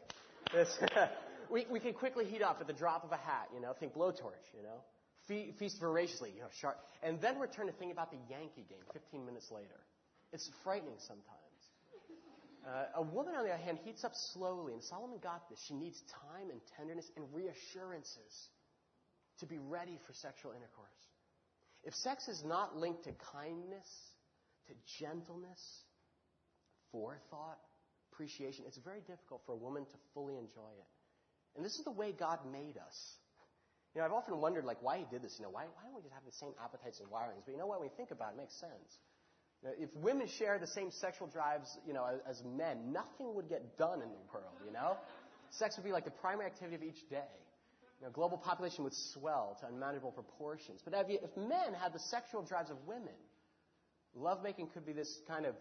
this. 0.53 0.79
we 1.51 1.67
we 1.71 1.81
can 1.81 1.93
quickly 1.93 2.25
heat 2.25 2.43
up 2.43 2.59
at 2.61 2.67
the 2.67 2.73
drop 2.73 3.05
of 3.05 3.13
a 3.13 3.17
hat. 3.17 3.49
You 3.55 3.61
know, 3.61 3.73
think 3.79 3.95
blowtorch. 3.95 4.47
You 4.57 4.63
know, 4.63 4.81
Fe- 5.27 5.53
feast 5.59 5.81
voraciously. 5.81 6.33
You 6.35 6.43
know, 6.43 6.49
sharp, 6.61 6.79
and 7.03 7.21
then 7.21 7.39
return 7.39 7.67
to 7.67 7.73
thinking 7.73 7.93
about 7.93 8.11
the 8.11 8.19
Yankee 8.29 8.65
game 8.69 8.85
15 8.93 9.27
minutes 9.27 9.51
later. 9.51 9.81
It's 10.33 10.49
frightening 10.63 10.95
sometimes. 10.99 11.40
Uh, 12.61 13.01
a 13.01 13.03
woman, 13.03 13.35
on 13.35 13.45
the 13.45 13.51
other 13.51 13.63
hand, 13.63 13.79
heats 13.85 14.05
up 14.05 14.13
slowly, 14.35 14.75
and 14.75 14.83
Solomon 14.85 15.19
got 15.23 15.49
this. 15.49 15.59
She 15.67 15.75
needs 15.75 16.03
time 16.13 16.51
and 16.51 16.61
tenderness 16.77 17.11
and 17.17 17.25
reassurances 17.33 18.33
to 19.41 19.47
be 19.47 19.59
ready 19.59 19.99
for 20.07 20.13
sexual 20.13 20.53
intercourse. 20.53 21.01
If 21.85 21.95
sex 21.95 22.29
is 22.29 22.45
not 22.45 22.77
linked 22.77 23.05
to 23.05 23.13
kindness, 23.33 23.89
to 24.69 24.75
gentleness, 25.01 25.61
forethought, 26.93 27.59
appreciation, 28.13 28.65
it's 28.69 28.77
very 28.85 29.01
difficult 29.01 29.41
for 29.47 29.53
a 29.53 29.57
woman 29.57 29.87
to 29.87 29.97
fully 30.13 30.37
enjoy 30.37 30.73
it. 30.77 30.91
And 31.57 31.65
this 31.65 31.73
is 31.77 31.85
the 31.85 31.91
way 31.91 32.13
God 32.13 32.41
made 32.53 32.77
us. 32.77 32.97
You 33.95 34.01
know, 34.01 34.07
I've 34.07 34.13
often 34.13 34.37
wondered, 34.39 34.65
like, 34.65 34.83
why 34.83 34.99
He 34.99 35.07
did 35.11 35.23
this. 35.23 35.35
You 35.39 35.49
know, 35.49 35.51
why, 35.51 35.65
why 35.65 35.83
don't 35.89 35.97
we 35.97 36.03
just 36.03 36.15
have 36.15 36.29
the 36.29 36.37
same 36.37 36.53
appetites 36.63 37.01
and 37.01 37.09
wirings? 37.09 37.43
But 37.45 37.53
you 37.53 37.59
know 37.59 37.67
what? 37.67 37.81
When 37.81 37.89
we 37.89 37.97
think 37.97 38.13
about 38.13 38.33
it, 38.33 38.35
it 38.37 38.45
makes 38.45 38.55
sense. 38.61 39.01
If 39.79 39.91
women 39.97 40.27
share 40.39 40.59
the 40.59 40.67
same 40.67 40.91
sexual 40.91 41.27
drives, 41.27 41.69
you 41.87 41.93
know, 41.93 42.07
as, 42.07 42.39
as, 42.39 42.45
men, 42.45 42.93
nothing 42.93 43.35
would 43.35 43.49
get 43.49 43.77
done 43.77 44.01
in 44.01 44.09
the 44.09 44.23
world, 44.33 44.55
you 44.65 44.73
know? 44.73 44.97
Sex 45.51 45.77
would 45.77 45.85
be 45.85 45.93
like 45.93 46.07
the 46.07 46.11
primary 46.11 46.47
activity 46.47 46.77
of 46.77 46.83
each 46.83 47.09
day. 47.11 47.29
You 48.01 48.07
know, 48.07 48.13
global 48.13 48.39
population 48.39 48.85
would 48.85 48.95
swell 49.13 49.59
to 49.61 49.67
unmanageable 49.67 50.13
proportions. 50.13 50.81
But 50.83 50.95
if, 50.95 51.11
you, 51.11 51.19
if 51.23 51.37
men 51.37 51.75
had 51.79 51.93
the 51.93 51.99
sexual 51.99 52.43
drives 52.43 52.71
of 52.71 52.79
women, 52.87 53.13
lovemaking 54.15 54.69
could 54.69 54.87
be 54.87 54.95
this 54.95 55.21
kind 55.29 55.45
of 55.45 55.55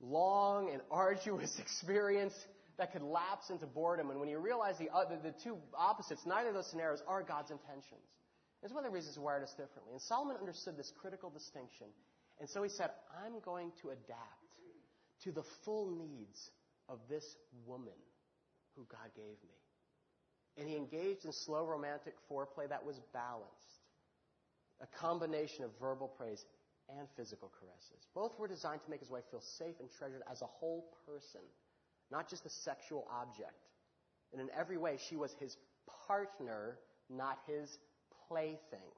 long 0.00 0.70
and 0.72 0.80
arduous 0.90 1.58
experience 1.58 2.34
that 2.78 2.92
could 2.92 3.02
lapse 3.02 3.50
into 3.50 3.66
boredom. 3.66 4.10
And 4.10 4.18
when 4.18 4.30
you 4.30 4.38
realize 4.38 4.78
the, 4.78 4.88
other, 4.90 5.18
the 5.22 5.34
two 5.44 5.56
opposites, 5.76 6.22
neither 6.24 6.48
of 6.48 6.54
those 6.54 6.70
scenarios 6.70 7.02
are 7.06 7.22
God's 7.22 7.50
intentions. 7.50 8.00
It's 8.62 8.72
one 8.72 8.84
of 8.84 8.90
the 8.90 8.94
reasons 8.94 9.16
He 9.16 9.20
wired 9.20 9.42
us 9.42 9.50
differently. 9.50 9.92
And 9.92 10.00
Solomon 10.00 10.36
understood 10.38 10.78
this 10.78 10.92
critical 11.00 11.28
distinction. 11.28 11.88
And 12.42 12.50
so 12.50 12.64
he 12.64 12.68
said, 12.68 12.90
I'm 13.24 13.38
going 13.44 13.70
to 13.82 13.90
adapt 13.90 14.58
to 15.22 15.30
the 15.30 15.44
full 15.64 15.92
needs 15.92 16.50
of 16.88 16.98
this 17.08 17.36
woman 17.64 17.94
who 18.74 18.84
God 18.90 19.14
gave 19.14 19.38
me. 19.44 19.54
And 20.58 20.68
he 20.68 20.74
engaged 20.74 21.24
in 21.24 21.30
slow 21.30 21.64
romantic 21.64 22.14
foreplay 22.28 22.68
that 22.68 22.84
was 22.84 23.00
balanced. 23.12 23.46
A 24.80 24.88
combination 24.98 25.62
of 25.62 25.70
verbal 25.80 26.08
praise 26.08 26.44
and 26.98 27.06
physical 27.16 27.48
caresses. 27.60 28.08
Both 28.12 28.36
were 28.40 28.48
designed 28.48 28.82
to 28.82 28.90
make 28.90 28.98
his 28.98 29.10
wife 29.10 29.22
feel 29.30 29.40
safe 29.40 29.76
and 29.78 29.88
treasured 29.96 30.22
as 30.28 30.42
a 30.42 30.46
whole 30.46 30.88
person, 31.06 31.42
not 32.10 32.28
just 32.28 32.44
a 32.44 32.50
sexual 32.50 33.06
object. 33.08 33.68
And 34.32 34.40
in 34.42 34.48
every 34.58 34.78
way, 34.78 34.98
she 35.08 35.14
was 35.14 35.32
his 35.38 35.56
partner, 36.08 36.78
not 37.08 37.38
his 37.46 37.78
plaything. 38.26 38.90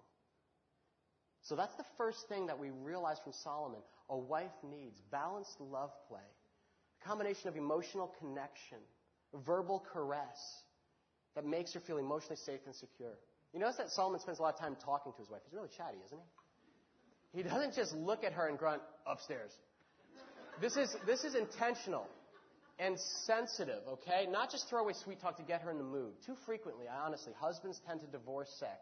So 1.45 1.55
that's 1.55 1.75
the 1.77 1.85
first 1.99 2.27
thing 2.29 2.47
that 2.47 2.59
we 2.59 2.71
realize 2.71 3.19
from 3.23 3.33
Solomon. 3.33 3.81
A 4.09 4.17
wife 4.17 4.53
needs 4.69 4.99
balanced 5.11 5.61
love 5.61 5.91
play, 6.09 6.21
a 7.03 7.07
combination 7.07 7.49
of 7.49 7.57
emotional 7.57 8.13
connection, 8.19 8.79
verbal 9.47 9.85
caress 9.93 10.39
that 11.35 11.45
makes 11.45 11.73
her 11.75 11.81
feel 11.81 11.99
emotionally 11.99 12.37
safe 12.37 12.61
and 12.67 12.75
secure. 12.75 13.19
You 13.53 13.61
notice 13.61 13.77
that 13.77 13.91
Solomon 13.91 14.21
spends 14.21 14.39
a 14.39 14.43
lot 14.43 14.55
of 14.55 14.61
time 14.61 14.77
talking 14.85 15.13
to 15.13 15.19
his 15.19 15.31
wife. 15.31 15.41
He's 15.45 15.55
really 15.55 15.69
chatty, 15.77 15.99
isn't 16.07 16.19
he? 16.19 17.43
He 17.43 17.43
doesn't 17.43 17.75
just 17.75 17.95
look 17.95 18.25
at 18.25 18.33
her 18.33 18.49
and 18.49 18.59
grunt, 18.59 18.83
upstairs. 19.07 19.51
This 20.61 20.77
is, 20.77 20.97
this 21.07 21.25
is 21.25 21.35
intentional 21.35 22.07
and 22.79 22.99
sensitive, 23.27 23.83
okay? 23.89 24.27
Not 24.31 24.51
just 24.51 24.69
throwaway 24.69 24.95
sweet 24.95 25.21
talk 25.21 25.37
to 25.37 25.43
get 25.43 25.61
her 25.63 25.71
in 25.71 25.79
the 25.79 25.85
mood. 25.85 26.15
Too 26.25 26.37
frequently, 26.47 26.87
I 26.89 27.05
honestly, 27.05 27.33
husbands 27.39 27.81
tend 27.87 28.01
to 28.01 28.07
divorce 28.07 28.51
sex 28.59 28.79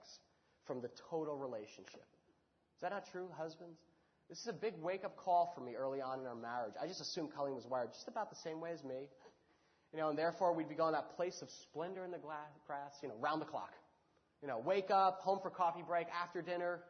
from 0.66 0.80
the 0.80 0.90
total 1.10 1.36
relationship. 1.36 2.04
Is 2.82 2.90
that 2.90 2.94
not 2.94 3.06
true, 3.12 3.28
husbands? 3.38 3.78
This 4.28 4.40
is 4.40 4.48
a 4.48 4.52
big 4.52 4.74
wake 4.82 5.04
up 5.04 5.16
call 5.16 5.52
for 5.54 5.60
me 5.60 5.76
early 5.76 6.00
on 6.00 6.18
in 6.18 6.26
our 6.26 6.34
marriage. 6.34 6.74
I 6.82 6.88
just 6.88 7.00
assumed 7.00 7.32
Colleen 7.32 7.54
was 7.54 7.64
wired 7.64 7.92
just 7.92 8.08
about 8.08 8.28
the 8.28 8.40
same 8.42 8.60
way 8.60 8.72
as 8.72 8.82
me. 8.82 9.06
You 9.92 10.00
know, 10.00 10.08
and 10.08 10.18
therefore 10.18 10.52
we'd 10.52 10.68
be 10.68 10.74
going 10.74 10.90
that 10.94 11.14
place 11.14 11.42
of 11.42 11.48
splendor 11.62 12.04
in 12.04 12.10
the 12.10 12.18
grass, 12.18 12.90
you 13.00 13.08
know, 13.08 13.14
round 13.20 13.40
the 13.40 13.46
clock. 13.46 13.70
You 14.42 14.48
know, 14.48 14.58
wake 14.58 14.90
up, 14.90 15.20
home 15.20 15.38
for 15.40 15.48
coffee 15.48 15.84
break, 15.86 16.08
after 16.08 16.42
dinner, 16.42 16.80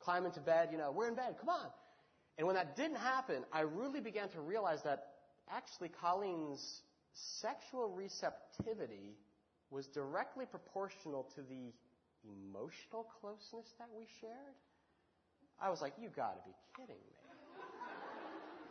climb 0.00 0.24
into 0.24 0.40
bed, 0.40 0.70
you 0.72 0.78
know, 0.78 0.90
we're 0.90 1.08
in 1.08 1.16
bed, 1.16 1.36
come 1.38 1.50
on. 1.50 1.66
And 2.38 2.46
when 2.46 2.56
that 2.56 2.74
didn't 2.74 2.96
happen, 2.96 3.44
I 3.52 3.60
really 3.60 4.00
began 4.00 4.30
to 4.30 4.40
realize 4.40 4.82
that 4.84 5.08
actually 5.50 5.90
Colleen's 6.00 6.80
sexual 7.42 7.90
receptivity 7.90 9.18
was 9.68 9.86
directly 9.88 10.46
proportional 10.46 11.28
to 11.34 11.42
the 11.42 11.74
emotional 12.24 13.06
closeness 13.20 13.68
that 13.78 13.88
we 13.94 14.06
shared. 14.22 14.56
I 15.62 15.70
was 15.70 15.80
like, 15.80 15.92
you 16.00 16.08
gotta 16.14 16.40
be 16.44 16.52
kidding 16.76 16.96
me. 16.96 17.12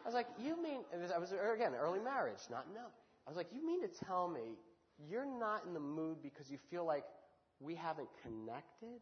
I 0.04 0.08
was 0.08 0.14
like, 0.14 0.28
you 0.40 0.62
mean, 0.62 0.82
I 1.16 1.20
was, 1.20 1.32
again, 1.32 1.74
early 1.80 2.00
marriage, 2.00 2.42
not 2.50 2.66
no. 2.74 2.82
I 3.26 3.30
was 3.30 3.38
like, 3.38 3.48
you 3.54 3.66
mean 3.66 3.82
to 3.82 4.06
tell 4.06 4.28
me 4.28 4.58
you're 5.10 5.26
not 5.26 5.64
in 5.66 5.74
the 5.74 5.80
mood 5.80 6.18
because 6.22 6.50
you 6.50 6.58
feel 6.70 6.86
like 6.86 7.04
we 7.60 7.76
haven't 7.76 8.10
connected? 8.24 9.00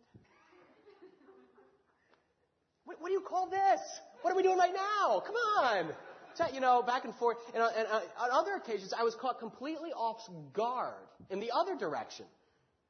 What, 2.85 3.01
what 3.01 3.07
do 3.07 3.13
you 3.13 3.21
call 3.21 3.49
this? 3.49 3.81
What 4.21 4.33
are 4.33 4.35
we 4.35 4.43
doing 4.43 4.57
right 4.57 4.73
now? 4.73 5.21
Come 5.25 5.35
on. 5.35 5.89
You 6.53 6.61
know, 6.61 6.81
back 6.81 7.03
and 7.03 7.13
forth. 7.15 7.37
And, 7.53 7.61
and 7.61 7.87
uh, 7.91 7.99
on 8.19 8.29
other 8.31 8.53
occasions, 8.55 8.93
I 8.97 9.03
was 9.03 9.15
caught 9.15 9.39
completely 9.39 9.91
off 9.91 10.21
guard 10.53 10.93
in 11.29 11.39
the 11.39 11.51
other 11.53 11.75
direction. 11.75 12.25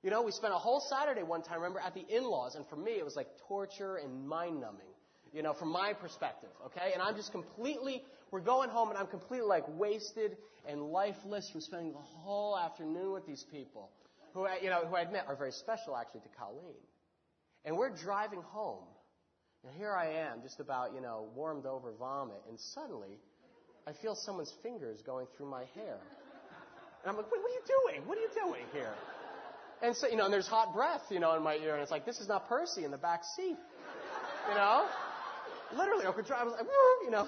You 0.03 0.11
know, 0.11 0.21
we 0.21 0.31
spent 0.31 0.53
a 0.53 0.57
whole 0.57 0.79
Saturday 0.79 1.23
one 1.23 1.41
time, 1.41 1.57
remember, 1.57 1.79
at 1.79 1.93
the 1.93 2.05
in-laws, 2.07 2.55
and 2.55 2.65
for 2.67 2.75
me, 2.75 2.91
it 2.91 3.03
was 3.03 3.15
like 3.15 3.27
torture 3.47 3.97
and 3.97 4.27
mind-numbing. 4.27 4.88
You 5.33 5.43
know, 5.43 5.53
from 5.53 5.69
my 5.69 5.93
perspective, 5.93 6.49
okay? 6.65 6.91
And 6.93 7.01
I'm 7.01 7.15
just 7.15 7.31
completely, 7.31 8.03
we're 8.31 8.39
going 8.39 8.69
home 8.69 8.89
and 8.89 8.97
I'm 8.97 9.07
completely 9.07 9.47
like 9.47 9.63
wasted 9.67 10.37
and 10.67 10.81
lifeless 10.81 11.49
from 11.51 11.61
spending 11.61 11.91
the 11.91 11.99
whole 11.99 12.57
afternoon 12.57 13.11
with 13.11 13.27
these 13.27 13.45
people 13.51 13.91
who, 14.33 14.47
you 14.61 14.69
know, 14.69 14.85
who 14.87 14.95
I 14.95 15.01
admit 15.01 15.23
are 15.27 15.35
very 15.35 15.51
special 15.51 15.95
actually 15.95 16.21
to 16.21 16.29
Colleen. 16.37 16.81
And 17.65 17.77
we're 17.77 17.89
driving 17.89 18.41
home. 18.41 18.83
And 19.63 19.73
here 19.75 19.91
I 19.91 20.29
am, 20.31 20.41
just 20.41 20.59
about, 20.59 20.93
you 20.95 21.01
know, 21.01 21.27
warmed 21.35 21.65
over 21.65 21.91
vomit, 21.99 22.41
and 22.47 22.57
suddenly 22.57 23.19
I 23.85 23.91
feel 23.91 24.15
someone's 24.15 24.53
fingers 24.63 25.01
going 25.05 25.27
through 25.35 25.49
my 25.49 25.65
hair. 25.75 25.97
And 27.03 27.09
I'm 27.09 27.17
like, 27.17 27.29
what, 27.29 27.41
what 27.41 27.51
are 27.51 27.53
you 27.53 27.61
doing? 27.67 28.07
What 28.07 28.17
are 28.17 28.21
you 28.21 28.29
doing 28.45 28.63
here? 28.71 28.93
And 29.81 29.95
so, 29.95 30.07
you 30.07 30.15
know, 30.15 30.25
and 30.25 30.33
there's 30.33 30.47
hot 30.47 30.73
breath, 30.73 31.03
you 31.09 31.19
know, 31.19 31.35
in 31.35 31.43
my 31.43 31.55
ear, 31.55 31.73
and 31.73 31.81
it's 31.81 31.91
like, 31.91 32.05
this 32.05 32.19
is 32.19 32.27
not 32.27 32.47
Percy 32.47 32.83
in 32.85 32.91
the 32.91 32.97
back 32.97 33.23
seat. 33.35 33.57
You 34.49 34.55
know? 34.55 34.85
Literally, 35.75 36.05
drive, 36.25 36.41
I 36.41 36.43
was 36.43 36.53
like, 36.53 36.67
you 37.03 37.11
know. 37.11 37.27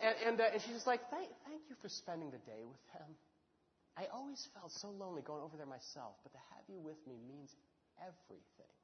And, 0.00 0.14
and, 0.26 0.40
uh, 0.40 0.52
and 0.52 0.62
she's 0.62 0.74
just 0.74 0.86
like, 0.86 1.00
thank, 1.10 1.28
thank 1.46 1.62
you 1.68 1.76
for 1.80 1.88
spending 1.88 2.30
the 2.30 2.42
day 2.44 2.64
with 2.64 2.80
them. 2.92 3.08
I 3.96 4.06
always 4.12 4.46
felt 4.54 4.72
so 4.72 4.90
lonely 4.90 5.22
going 5.22 5.42
over 5.42 5.56
there 5.56 5.66
myself, 5.66 6.16
but 6.24 6.32
to 6.32 6.38
have 6.56 6.64
you 6.68 6.80
with 6.80 6.98
me 7.06 7.14
means 7.28 7.50
everything. 8.00 8.74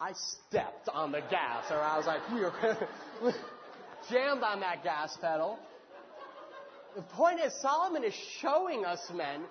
I 0.00 0.12
stepped 0.12 0.88
on 0.92 1.12
the 1.12 1.22
gas, 1.30 1.70
or 1.70 1.78
I 1.78 1.96
was 1.96 2.06
like, 2.06 2.20
we 2.32 2.42
are 2.42 2.52
jammed 4.10 4.42
on 4.42 4.60
that 4.60 4.82
gas 4.82 5.16
pedal. 5.20 5.58
The 6.96 7.02
point 7.02 7.38
is, 7.40 7.54
Solomon 7.62 8.04
is 8.04 8.14
showing 8.40 8.84
us 8.84 9.00
men 9.14 9.42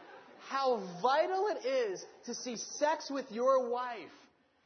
how 0.50 0.84
vital 1.02 1.48
it 1.48 1.66
is 1.66 2.06
to 2.26 2.36
see 2.36 2.58
sex 2.58 3.10
with 3.10 3.26
your 3.32 3.70
wife 3.70 4.12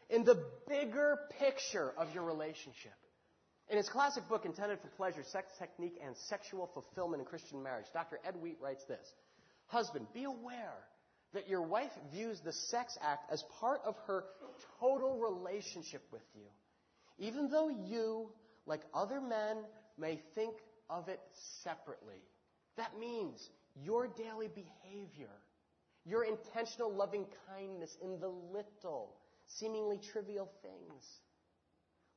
in 0.10 0.24
the 0.24 0.43
bigger 0.68 1.20
picture 1.39 1.91
of 1.97 2.14
your 2.14 2.24
relationship. 2.24 2.93
In 3.70 3.78
his 3.78 3.89
classic 3.89 4.28
book, 4.30 4.45
Intended 4.45 4.80
for 4.80 4.88
Pleasure 4.89 5.24
Sex 5.24 5.51
Technique 5.58 5.99
and 6.06 6.16
Sexual 6.30 6.70
Fulfillment 6.74 7.22
in 7.22 7.26
Christian 7.26 7.64
Marriage, 7.64 7.88
Dr. 7.93 8.20
Ed 8.26 8.36
Wheat 8.41 8.58
writes 8.62 8.84
this 8.88 9.06
Husband, 9.68 10.06
be 10.14 10.26
aware 10.26 10.78
that 11.34 11.49
your 11.49 11.64
wife 11.64 11.91
views 12.14 12.39
the 12.41 12.53
sex 12.53 12.97
act 13.01 13.32
as 13.32 13.43
part 13.60 13.82
of 13.86 13.95
her 14.08 14.24
total 14.80 15.18
relationship 15.18 16.03
with 16.12 16.22
you. 16.36 16.45
Even 17.18 17.49
though 17.49 17.70
you, 17.70 18.30
like 18.66 18.82
other 18.93 19.20
men, 19.20 19.58
may 19.97 20.22
think 20.36 20.56
of 20.89 21.10
it 21.10 21.20
separately. 21.64 22.22
That 22.78 22.97
means 22.99 23.49
your 23.84 24.08
daily 24.08 24.47
behavior, 24.47 25.32
your 26.06 26.24
intentional 26.24 26.93
loving 26.93 27.26
kindness 27.49 27.95
in 28.01 28.20
the 28.20 28.28
little, 28.28 29.16
seemingly 29.48 30.00
trivial 30.12 30.50
things 30.62 31.06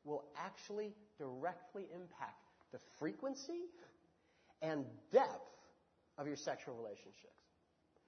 will 0.05 0.25
actually 0.37 0.95
directly 1.19 1.87
impact 1.95 2.45
the 2.73 2.79
frequency 2.99 3.67
and 4.63 4.85
depth 5.13 5.51
of 6.17 6.27
your 6.27 6.37
sexual 6.37 6.75
relationships. 6.75 7.39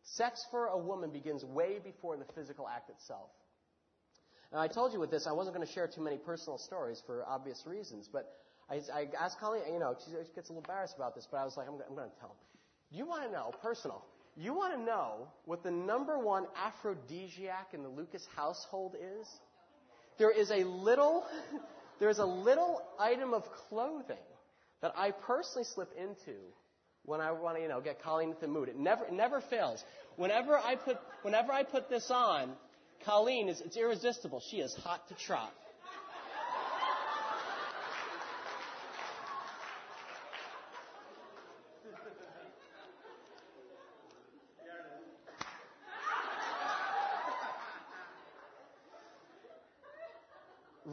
Sex 0.03 0.47
for 0.51 0.66
a 0.66 0.79
woman 0.79 1.11
begins 1.11 1.45
way 1.45 1.79
before 1.83 2.16
the 2.16 2.25
physical 2.35 2.68
act 2.68 2.91
itself. 2.91 3.31
Now, 4.53 4.59
I 4.59 4.68
told 4.68 4.93
you 4.93 4.99
with 4.99 5.11
this, 5.11 5.27
I 5.27 5.33
wasn't 5.33 5.55
going 5.55 5.66
to 5.66 5.73
share 5.73 5.87
too 5.87 6.03
many 6.03 6.18
personal 6.18 6.59
stories 6.59 7.03
for 7.07 7.25
obvious 7.29 7.62
reasons, 7.66 8.09
but 8.12 8.33
I, 8.68 8.81
I 8.93 9.09
asked 9.18 9.39
Colleen, 9.39 9.62
you 9.73 9.79
know, 9.79 9.97
she 10.05 10.11
gets 10.35 10.49
a 10.49 10.53
little 10.53 10.57
embarrassed 10.59 10.97
about 10.97 11.14
this, 11.14 11.29
but 11.31 11.37
I 11.39 11.45
was 11.45 11.57
like, 11.57 11.68
I'm, 11.68 11.75
I'm 11.89 11.95
going 11.95 12.11
to 12.11 12.21
tell 12.21 12.31
him. 12.31 12.37
You 12.91 13.07
want 13.07 13.25
to 13.25 13.31
know, 13.31 13.53
personal, 13.62 14.05
you 14.43 14.55
want 14.55 14.74
to 14.74 14.80
know 14.80 15.28
what 15.45 15.62
the 15.62 15.70
number 15.70 16.18
one 16.18 16.47
aphrodisiac 16.57 17.68
in 17.74 17.82
the 17.82 17.88
Lucas 17.88 18.26
household 18.36 18.95
is? 18.95 19.28
There 20.18 20.30
is 20.30 20.51
a 20.51 20.64
little, 20.64 21.24
there 21.99 22.11
is 22.11 22.18
a 22.18 22.24
little 22.24 22.82
item 22.99 23.34
of 23.34 23.45
clothing 23.68 24.16
that 24.82 24.93
I 24.97 25.11
personally 25.11 25.66
slip 25.74 25.91
into 25.99 26.36
when 27.05 27.20
I 27.20 27.32
want 27.32 27.57
to, 27.57 27.62
you 27.62 27.68
know, 27.68 27.80
get 27.80 28.03
Colleen 28.03 28.30
into 28.30 28.41
the 28.43 28.49
mood. 28.49 28.68
It 28.68 28.78
never, 28.78 29.05
it 29.05 29.12
never 29.12 29.41
fails. 29.41 29.82
Whenever 30.16 30.57
I 30.57 30.76
put, 30.76 30.99
whenever 31.22 31.53
I 31.53 31.62
put 31.62 31.88
this 31.88 32.11
on, 32.11 32.53
Colleen 33.05 33.49
is, 33.49 33.61
it's 33.61 33.76
irresistible. 33.76 34.43
She 34.51 34.59
is 34.59 34.74
hot 34.74 35.09
to 35.09 35.14
trot. 35.14 35.53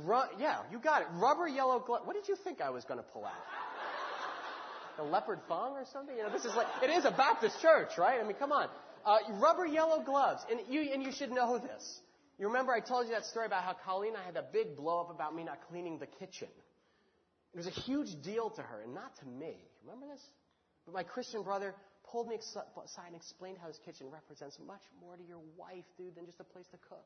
Ru- 0.07 0.39
yeah, 0.39 0.59
you 0.71 0.79
got 0.79 1.01
it. 1.01 1.07
Rubber 1.15 1.47
yellow 1.47 1.79
glove. 1.79 2.01
What 2.05 2.15
did 2.15 2.27
you 2.29 2.35
think 2.35 2.61
I 2.61 2.69
was 2.69 2.85
going 2.85 2.99
to 2.99 3.05
pull 3.05 3.25
out? 3.25 3.33
A 4.99 5.03
leopard 5.03 5.39
thong 5.47 5.73
or 5.73 5.85
something? 5.91 6.15
You 6.15 6.23
know, 6.23 6.31
this 6.31 6.45
is 6.45 6.55
like, 6.55 6.67
it 6.81 6.89
is 6.89 7.05
a 7.05 7.11
Baptist 7.11 7.61
church, 7.61 7.97
right? 7.97 8.19
I 8.19 8.23
mean, 8.23 8.37
come 8.37 8.51
on. 8.51 8.67
Uh, 9.05 9.17
rubber 9.39 9.65
yellow 9.65 10.01
gloves. 10.03 10.43
And 10.49 10.61
you, 10.69 10.89
and 10.93 11.03
you 11.03 11.11
should 11.11 11.31
know 11.31 11.59
this. 11.59 11.99
You 12.39 12.47
remember 12.47 12.71
I 12.71 12.79
told 12.79 13.07
you 13.07 13.13
that 13.13 13.25
story 13.25 13.45
about 13.45 13.63
how 13.63 13.75
Colleen 13.85 14.13
and 14.13 14.21
I 14.21 14.25
had 14.25 14.35
that 14.35 14.53
big 14.53 14.77
blow 14.77 15.01
up 15.01 15.09
about 15.09 15.35
me 15.35 15.43
not 15.43 15.59
cleaning 15.69 15.99
the 15.99 16.07
kitchen. 16.07 16.47
It 17.53 17.57
was 17.57 17.67
a 17.67 17.71
huge 17.81 18.21
deal 18.21 18.49
to 18.51 18.61
her, 18.61 18.81
and 18.83 18.93
not 18.93 19.15
to 19.19 19.25
me. 19.25 19.55
Remember 19.83 20.05
this? 20.11 20.21
But 20.85 20.93
my 20.93 21.03
Christian 21.03 21.43
brother 21.43 21.73
pulled 22.11 22.27
me 22.27 22.35
aside 22.35 23.07
and 23.07 23.15
explained 23.15 23.57
how 23.61 23.67
his 23.67 23.79
kitchen 23.83 24.07
represents 24.11 24.57
much 24.65 24.83
more 25.01 25.17
to 25.17 25.23
your 25.23 25.41
wife, 25.57 25.85
dude, 25.97 26.15
than 26.15 26.25
just 26.25 26.39
a 26.39 26.43
place 26.43 26.67
to 26.71 26.77
cook. 26.87 27.05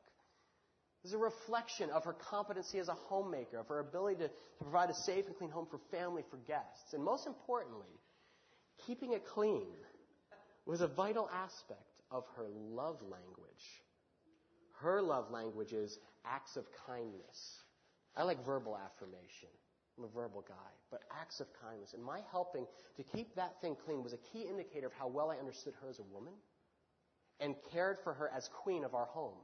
It's 1.04 1.12
a 1.12 1.18
reflection 1.18 1.90
of 1.90 2.04
her 2.04 2.12
competency 2.12 2.78
as 2.78 2.88
a 2.88 2.94
homemaker, 2.94 3.58
of 3.58 3.68
her 3.68 3.80
ability 3.80 4.16
to, 4.18 4.28
to 4.28 4.64
provide 4.64 4.88
a 4.88 4.94
safe 4.94 5.26
and 5.26 5.36
clean 5.36 5.50
home 5.50 5.66
for 5.68 5.80
family, 5.90 6.22
for 6.30 6.36
guests. 6.46 6.92
And 6.92 7.02
most 7.02 7.26
importantly, 7.26 7.98
keeping 8.86 9.12
it 9.12 9.26
clean 9.26 9.66
was 10.64 10.80
a 10.80 10.86
vital 10.86 11.28
aspect 11.34 12.02
of 12.10 12.24
her 12.36 12.46
love 12.48 13.00
language. 13.02 13.82
Her 14.80 15.02
love 15.02 15.30
language 15.30 15.72
is 15.72 15.98
acts 16.24 16.56
of 16.56 16.64
kindness. 16.86 17.62
I 18.16 18.22
like 18.22 18.44
verbal 18.44 18.76
affirmation. 18.76 19.48
I'm 19.98 20.04
a 20.04 20.08
verbal 20.08 20.44
guy, 20.46 20.70
but 20.90 21.00
acts 21.20 21.40
of 21.40 21.48
kindness. 21.62 21.94
And 21.94 22.02
my 22.02 22.20
helping 22.30 22.66
to 22.96 23.02
keep 23.02 23.34
that 23.34 23.60
thing 23.60 23.76
clean 23.84 24.02
was 24.02 24.12
a 24.12 24.18
key 24.32 24.42
indicator 24.48 24.86
of 24.86 24.92
how 24.92 25.08
well 25.08 25.30
I 25.30 25.36
understood 25.36 25.74
her 25.82 25.88
as 25.88 25.98
a 25.98 26.02
woman 26.02 26.32
and 27.40 27.54
cared 27.72 27.98
for 28.04 28.14
her 28.14 28.30
as 28.34 28.48
queen 28.62 28.84
of 28.84 28.94
our 28.94 29.06
home. 29.06 29.36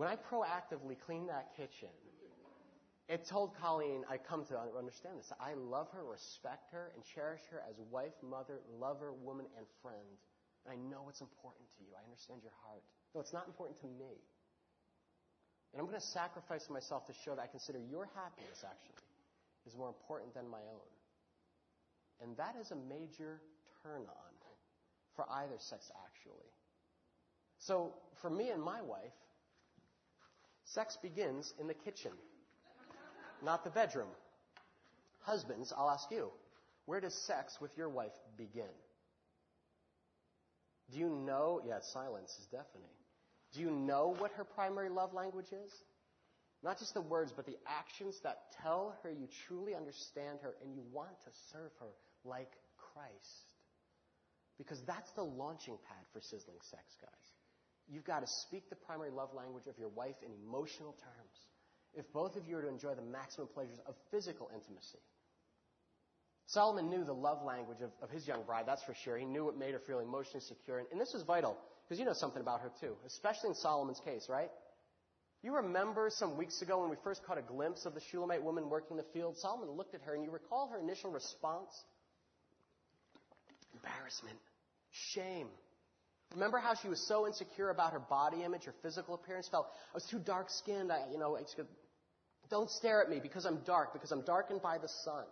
When 0.00 0.08
I 0.08 0.16
proactively 0.16 0.96
cleaned 0.96 1.28
that 1.28 1.52
kitchen, 1.60 1.92
it 3.06 3.28
told 3.28 3.52
Colleen, 3.60 4.00
I 4.08 4.16
come 4.16 4.48
to 4.48 4.56
understand 4.56 5.20
this. 5.20 5.28
I 5.36 5.52
love 5.52 5.92
her, 5.92 6.00
respect 6.08 6.72
her, 6.72 6.88
and 6.96 7.04
cherish 7.04 7.44
her 7.52 7.60
as 7.68 7.76
wife, 7.92 8.16
mother, 8.24 8.64
lover, 8.80 9.12
woman, 9.12 9.44
and 9.60 9.66
friend. 9.84 10.16
And 10.64 10.72
I 10.72 10.80
know 10.88 11.12
it's 11.12 11.20
important 11.20 11.68
to 11.76 11.84
you. 11.84 11.92
I 11.92 12.00
understand 12.08 12.40
your 12.40 12.56
heart. 12.64 12.80
No, 13.12 13.20
it's 13.20 13.36
not 13.36 13.44
important 13.44 13.76
to 13.84 13.92
me. 14.00 14.16
And 15.76 15.84
I'm 15.84 15.84
going 15.84 16.00
to 16.00 16.10
sacrifice 16.16 16.72
myself 16.72 17.04
to 17.04 17.12
show 17.12 17.36
that 17.36 17.44
I 17.44 17.52
consider 17.52 17.76
your 17.84 18.08
happiness, 18.16 18.64
actually, 18.64 19.04
is 19.68 19.76
more 19.76 19.92
important 19.92 20.32
than 20.32 20.48
my 20.48 20.64
own. 20.64 20.92
And 22.24 22.32
that 22.40 22.56
is 22.56 22.72
a 22.72 22.80
major 22.88 23.44
turn 23.84 24.08
on 24.08 24.32
for 25.12 25.28
either 25.44 25.60
sex, 25.60 25.92
actually. 26.08 26.48
So, 27.58 27.92
for 28.24 28.30
me 28.30 28.48
and 28.48 28.64
my 28.64 28.80
wife, 28.80 29.12
sex 30.74 30.96
begins 31.02 31.52
in 31.58 31.66
the 31.66 31.74
kitchen, 31.74 32.12
not 33.44 33.64
the 33.64 33.70
bedroom. 33.70 34.08
Husbands, 35.20 35.72
I'll 35.76 35.90
ask 35.90 36.10
you, 36.10 36.30
where 36.86 37.00
does 37.00 37.14
sex 37.14 37.58
with 37.60 37.76
your 37.76 37.88
wife 37.88 38.12
begin? 38.36 38.72
Do 40.92 40.98
you 40.98 41.08
know? 41.08 41.60
Yeah, 41.66 41.78
silence 41.92 42.34
is 42.38 42.46
deafening. 42.46 42.90
Do 43.54 43.60
you 43.60 43.70
know 43.70 44.14
what 44.18 44.32
her 44.32 44.44
primary 44.44 44.88
love 44.88 45.12
language 45.12 45.52
is? 45.52 45.72
Not 46.62 46.78
just 46.78 46.94
the 46.94 47.00
words, 47.00 47.32
but 47.34 47.46
the 47.46 47.56
actions 47.66 48.18
that 48.22 48.52
tell 48.62 48.96
her 49.02 49.10
you 49.10 49.28
truly 49.46 49.74
understand 49.74 50.40
her 50.42 50.54
and 50.62 50.74
you 50.74 50.82
want 50.92 51.18
to 51.24 51.30
serve 51.52 51.70
her 51.80 51.92
like 52.24 52.52
Christ. 52.92 53.54
Because 54.58 54.80
that's 54.86 55.10
the 55.12 55.22
launching 55.22 55.78
pad 55.88 56.04
for 56.12 56.20
sizzling 56.20 56.58
sex, 56.60 56.84
guys. 57.00 57.39
You've 57.90 58.04
got 58.04 58.20
to 58.20 58.26
speak 58.26 58.70
the 58.70 58.76
primary 58.76 59.10
love 59.10 59.34
language 59.34 59.66
of 59.66 59.76
your 59.78 59.88
wife 59.88 60.14
in 60.24 60.30
emotional 60.46 60.92
terms. 60.92 61.36
If 61.92 62.10
both 62.12 62.36
of 62.36 62.46
you 62.46 62.56
are 62.58 62.62
to 62.62 62.68
enjoy 62.68 62.94
the 62.94 63.02
maximum 63.02 63.48
pleasures 63.48 63.80
of 63.86 63.94
physical 64.12 64.48
intimacy, 64.54 65.00
Solomon 66.46 66.88
knew 66.88 67.04
the 67.04 67.14
love 67.14 67.44
language 67.44 67.80
of, 67.80 67.90
of, 68.02 68.10
his 68.10 68.26
young 68.26 68.42
bride, 68.44 68.64
that's 68.66 68.82
for 68.82 68.94
sure. 68.94 69.16
He 69.16 69.24
knew 69.24 69.44
what 69.44 69.56
made 69.56 69.72
her 69.72 69.80
feel 69.80 70.00
emotionally 70.00 70.40
secure. 70.40 70.78
And, 70.78 70.86
and 70.92 71.00
this 71.00 71.12
was 71.12 71.22
vital, 71.22 71.56
because 71.84 71.98
you 71.98 72.04
know 72.04 72.12
something 72.12 72.42
about 72.42 72.60
her 72.60 72.70
too, 72.80 72.94
especially 73.06 73.50
in 73.50 73.54
Solomon's 73.54 74.00
case, 74.04 74.26
right? 74.28 74.50
You 75.42 75.56
remember 75.56 76.10
some 76.10 76.36
weeks 76.36 76.60
ago 76.60 76.80
when 76.80 76.90
we 76.90 76.96
first 77.02 77.24
caught 77.24 77.38
a 77.38 77.42
glimpse 77.42 77.86
of 77.86 77.94
the 77.94 78.00
Shulamite 78.10 78.42
woman 78.42 78.68
working 78.68 78.96
the 78.96 79.06
field? 79.14 79.36
Solomon 79.38 79.70
looked 79.70 79.94
at 79.94 80.02
her, 80.02 80.14
and 80.14 80.22
you 80.22 80.30
recall 80.30 80.68
her 80.68 80.78
initial 80.78 81.10
response? 81.10 81.70
Embarrassment, 83.72 84.38
shame. 84.90 85.48
Remember 86.34 86.58
how 86.58 86.74
she 86.74 86.88
was 86.88 87.00
so 87.08 87.26
insecure 87.26 87.70
about 87.70 87.92
her 87.92 87.98
body 87.98 88.44
image, 88.44 88.64
her 88.64 88.74
physical 88.82 89.14
appearance? 89.14 89.48
Felt 89.48 89.66
I 89.92 89.94
was 89.94 90.04
too 90.04 90.18
dark 90.18 90.48
skinned. 90.48 90.92
I, 90.92 91.04
you 91.10 91.18
know, 91.18 91.36
I 91.36 91.40
just, 91.40 91.56
don't 92.50 92.70
stare 92.70 93.02
at 93.02 93.10
me 93.10 93.18
because 93.20 93.44
I'm 93.44 93.58
dark, 93.66 93.92
because 93.92 94.12
I'm 94.12 94.22
darkened 94.22 94.62
by 94.62 94.78
the 94.78 94.88
sun 95.04 95.24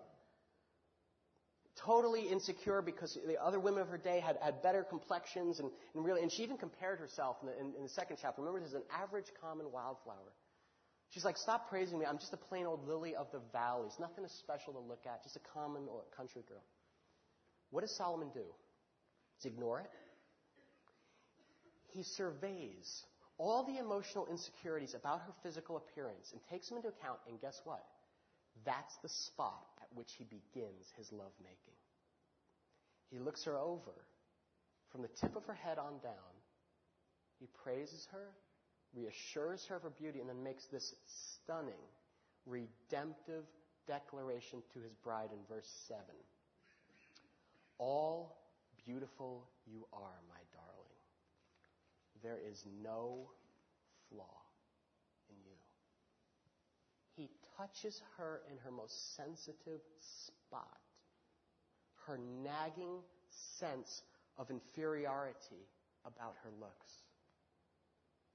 totally 1.84 2.28
insecure 2.28 2.82
because 2.82 3.16
the 3.26 3.40
other 3.40 3.61
women 3.61 3.80
of 3.82 3.88
her 3.88 3.99
day 3.99 4.20
had, 4.20 4.36
had 4.42 4.62
better 4.62 4.82
complexions 4.82 5.61
and, 5.61 5.70
and 5.94 6.05
really, 6.05 6.22
and 6.22 6.32
she 6.32 6.42
even 6.42 6.57
compared 6.57 6.99
herself 6.99 7.36
in 7.42 7.49
the, 7.49 7.59
in, 7.59 7.74
in 7.76 7.82
the 7.82 7.88
second 7.88 8.18
chapter. 8.20 8.42
Remember, 8.42 8.61
this 8.61 8.70
is 8.70 8.74
an 8.74 8.82
average 8.92 9.26
common 9.40 9.70
wildflower. 9.70 10.32
She's 11.11 11.24
like, 11.24 11.36
stop 11.36 11.70
praising 11.70 11.99
me. 11.99 12.05
I'm 12.05 12.18
just 12.18 12.32
a 12.32 12.36
plain 12.36 12.66
old 12.66 12.86
lily 12.86 13.14
of 13.14 13.28
the 13.32 13.40
valleys. 13.53 13.92
Nothing 13.99 14.26
special 14.28 14.74
to 14.74 14.78
look 14.78 15.07
at. 15.07 15.22
Just 15.22 15.36
a 15.36 15.40
common 15.55 15.88
country 16.16 16.42
girl. 16.46 16.62
What 17.70 17.80
does 17.80 17.96
Solomon 17.96 18.28
do? 18.34 18.44
Does 19.36 19.44
he 19.44 19.49
ignore 19.49 19.80
it? 19.80 19.90
He 21.89 22.03
surveys 22.03 23.05
all 23.39 23.64
the 23.64 23.78
emotional 23.78 24.26
insecurities 24.26 24.95
about 24.95 25.20
her 25.20 25.32
physical 25.43 25.76
appearance 25.76 26.32
and 26.32 26.41
takes 26.51 26.68
them 26.68 26.76
into 26.76 26.89
account, 26.89 27.18
and 27.28 27.41
guess 27.41 27.61
what? 27.64 27.84
That's 28.64 28.97
the 29.03 29.09
spot 29.09 29.66
at 29.80 29.89
which 29.97 30.12
he 30.18 30.24
begins 30.24 30.93
his 30.97 31.12
lovemaking. 31.12 31.78
He 33.11 33.18
looks 33.18 33.45
her 33.45 33.57
over 33.57 33.95
from 34.91 35.03
the 35.03 35.09
tip 35.20 35.36
of 35.36 35.45
her 35.47 35.55
head 35.55 35.78
on 35.78 35.99
down. 36.03 36.34
He 37.39 37.49
praises 37.62 38.07
her, 38.11 38.34
reassures 38.95 39.64
her 39.66 39.76
of 39.76 39.82
her 39.82 39.91
beauty, 39.91 40.20
and 40.20 40.28
then 40.28 40.43
makes 40.43 40.66
this 40.66 40.95
stunning, 41.07 41.80
redemptive 42.47 43.45
declaration 43.86 44.62
to 44.74 44.80
his 44.80 44.95
bride 45.05 45.30
in 45.32 45.39
verse 45.49 45.70
7. 45.86 46.03
All 47.78 48.36
beautiful 48.84 49.49
you 49.66 49.86
are, 49.93 50.20
my. 50.28 50.38
There 52.22 52.38
is 52.50 52.64
no 52.82 53.30
flaw 54.08 54.42
in 55.30 55.36
you. 55.44 55.56
He 57.16 57.30
touches 57.56 58.00
her 58.16 58.42
in 58.50 58.58
her 58.58 58.70
most 58.70 59.16
sensitive 59.16 59.80
spot, 59.98 60.78
her 62.06 62.18
nagging 62.42 63.00
sense 63.58 64.02
of 64.36 64.50
inferiority 64.50 65.66
about 66.04 66.34
her 66.42 66.50
looks. 66.60 66.92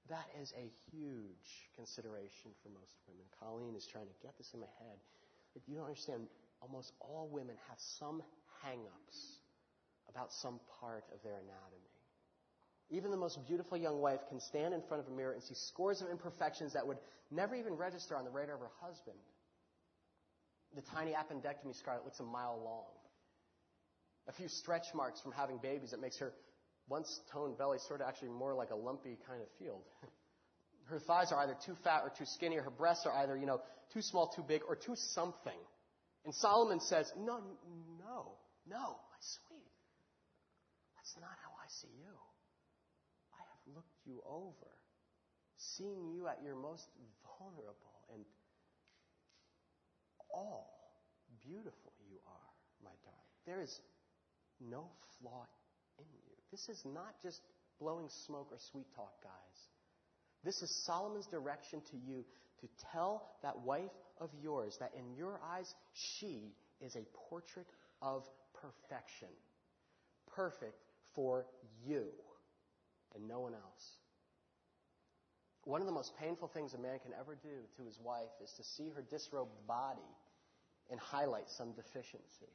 That 0.08 0.28
is 0.40 0.52
a 0.52 0.68
huge 0.92 1.72
consideration 1.76 2.52
for 2.62 2.68
most 2.68 2.92
women. 3.08 3.24
Colleen 3.40 3.74
is 3.74 3.86
trying 3.86 4.06
to 4.06 4.18
get 4.22 4.36
this 4.36 4.52
in 4.52 4.60
my 4.60 4.72
head. 4.78 4.98
But 5.54 5.62
you 5.66 5.76
don't 5.76 5.86
understand, 5.86 6.28
almost 6.60 6.92
all 7.00 7.28
women 7.32 7.56
have 7.68 7.78
some 7.78 8.22
hang 8.62 8.80
ups 8.84 9.40
about 10.10 10.32
some 10.32 10.60
part 10.80 11.04
of 11.14 11.22
their 11.22 11.40
anatomy. 11.40 11.93
Even 12.94 13.10
the 13.10 13.16
most 13.16 13.44
beautiful 13.44 13.76
young 13.76 14.00
wife 14.00 14.20
can 14.28 14.38
stand 14.38 14.72
in 14.72 14.80
front 14.82 15.02
of 15.02 15.12
a 15.12 15.16
mirror 15.16 15.32
and 15.32 15.42
see 15.42 15.54
scores 15.54 16.00
of 16.00 16.08
imperfections 16.10 16.74
that 16.74 16.86
would 16.86 16.98
never 17.28 17.56
even 17.56 17.74
register 17.74 18.16
on 18.16 18.24
the 18.24 18.30
radar 18.30 18.54
of 18.54 18.60
her 18.60 18.70
husband. 18.80 19.18
The 20.76 20.82
tiny 20.82 21.10
appendectomy 21.10 21.74
scar 21.74 21.96
that 21.96 22.04
looks 22.04 22.20
a 22.20 22.24
mile 22.24 22.60
long. 22.64 22.94
A 24.28 24.32
few 24.32 24.46
stretch 24.46 24.94
marks 24.94 25.20
from 25.20 25.32
having 25.32 25.58
babies 25.58 25.90
that 25.90 26.00
makes 26.00 26.18
her 26.18 26.32
once 26.88 27.20
toned 27.32 27.58
belly 27.58 27.78
sort 27.88 28.00
of 28.00 28.06
actually 28.06 28.28
more 28.28 28.54
like 28.54 28.70
a 28.70 28.76
lumpy 28.76 29.18
kind 29.26 29.42
of 29.42 29.48
field. 29.58 29.82
her 30.84 31.00
thighs 31.00 31.32
are 31.32 31.40
either 31.42 31.56
too 31.66 31.74
fat 31.82 32.02
or 32.04 32.12
too 32.16 32.26
skinny, 32.26 32.56
or 32.58 32.62
her 32.62 32.70
breasts 32.70 33.06
are 33.06 33.12
either, 33.24 33.36
you 33.36 33.46
know, 33.46 33.60
too 33.92 34.02
small, 34.02 34.28
too 34.28 34.44
big, 34.46 34.62
or 34.68 34.76
too 34.76 34.94
something. 34.94 35.58
And 36.24 36.32
Solomon 36.32 36.78
says, 36.78 37.12
No, 37.16 37.40
no, 37.98 38.38
no, 38.68 38.78
my 38.78 39.20
sweet. 39.20 39.72
That's 40.94 41.16
not 41.20 41.34
how 41.42 41.50
I 41.58 41.66
see 41.68 41.90
you 41.98 42.14
you 44.06 44.22
over, 44.28 44.70
seeing 45.56 46.10
you 46.12 46.28
at 46.28 46.38
your 46.42 46.56
most 46.56 46.88
vulnerable 47.38 48.04
and 48.12 48.24
all 50.32 50.74
beautiful 51.42 51.92
you 52.10 52.18
are, 52.26 52.50
my 52.82 52.90
darling. 53.04 53.20
There 53.46 53.62
is 53.62 53.80
no 54.60 54.90
flaw 55.18 55.46
in 55.98 56.06
you. 56.26 56.32
This 56.50 56.68
is 56.68 56.82
not 56.84 57.14
just 57.22 57.40
blowing 57.80 58.08
smoke 58.26 58.48
or 58.50 58.58
sweet 58.70 58.86
talk, 58.94 59.12
guys. 59.22 59.58
This 60.44 60.60
is 60.62 60.84
Solomon's 60.84 61.26
direction 61.26 61.80
to 61.90 61.96
you 61.96 62.24
to 62.60 62.68
tell 62.92 63.30
that 63.42 63.58
wife 63.60 63.90
of 64.20 64.30
yours 64.42 64.76
that 64.80 64.92
in 64.96 65.16
your 65.16 65.40
eyes, 65.52 65.74
she 65.92 66.52
is 66.80 66.96
a 66.96 67.04
portrait 67.28 67.66
of 68.02 68.22
perfection. 68.54 69.28
Perfect 70.34 70.78
for 71.14 71.46
you 71.86 72.04
and 73.14 73.28
no 73.28 73.40
one 73.40 73.54
else. 73.54 73.96
One 75.64 75.80
of 75.80 75.86
the 75.86 75.92
most 75.92 76.12
painful 76.18 76.48
things 76.48 76.74
a 76.74 76.78
man 76.78 76.98
can 76.98 77.12
ever 77.18 77.36
do 77.42 77.64
to 77.76 77.84
his 77.84 77.98
wife 77.98 78.32
is 78.42 78.52
to 78.58 78.62
see 78.62 78.90
her 78.94 79.02
disrobed 79.02 79.66
body 79.66 80.12
and 80.90 81.00
highlight 81.00 81.48
some 81.48 81.72
deficiency. 81.72 82.52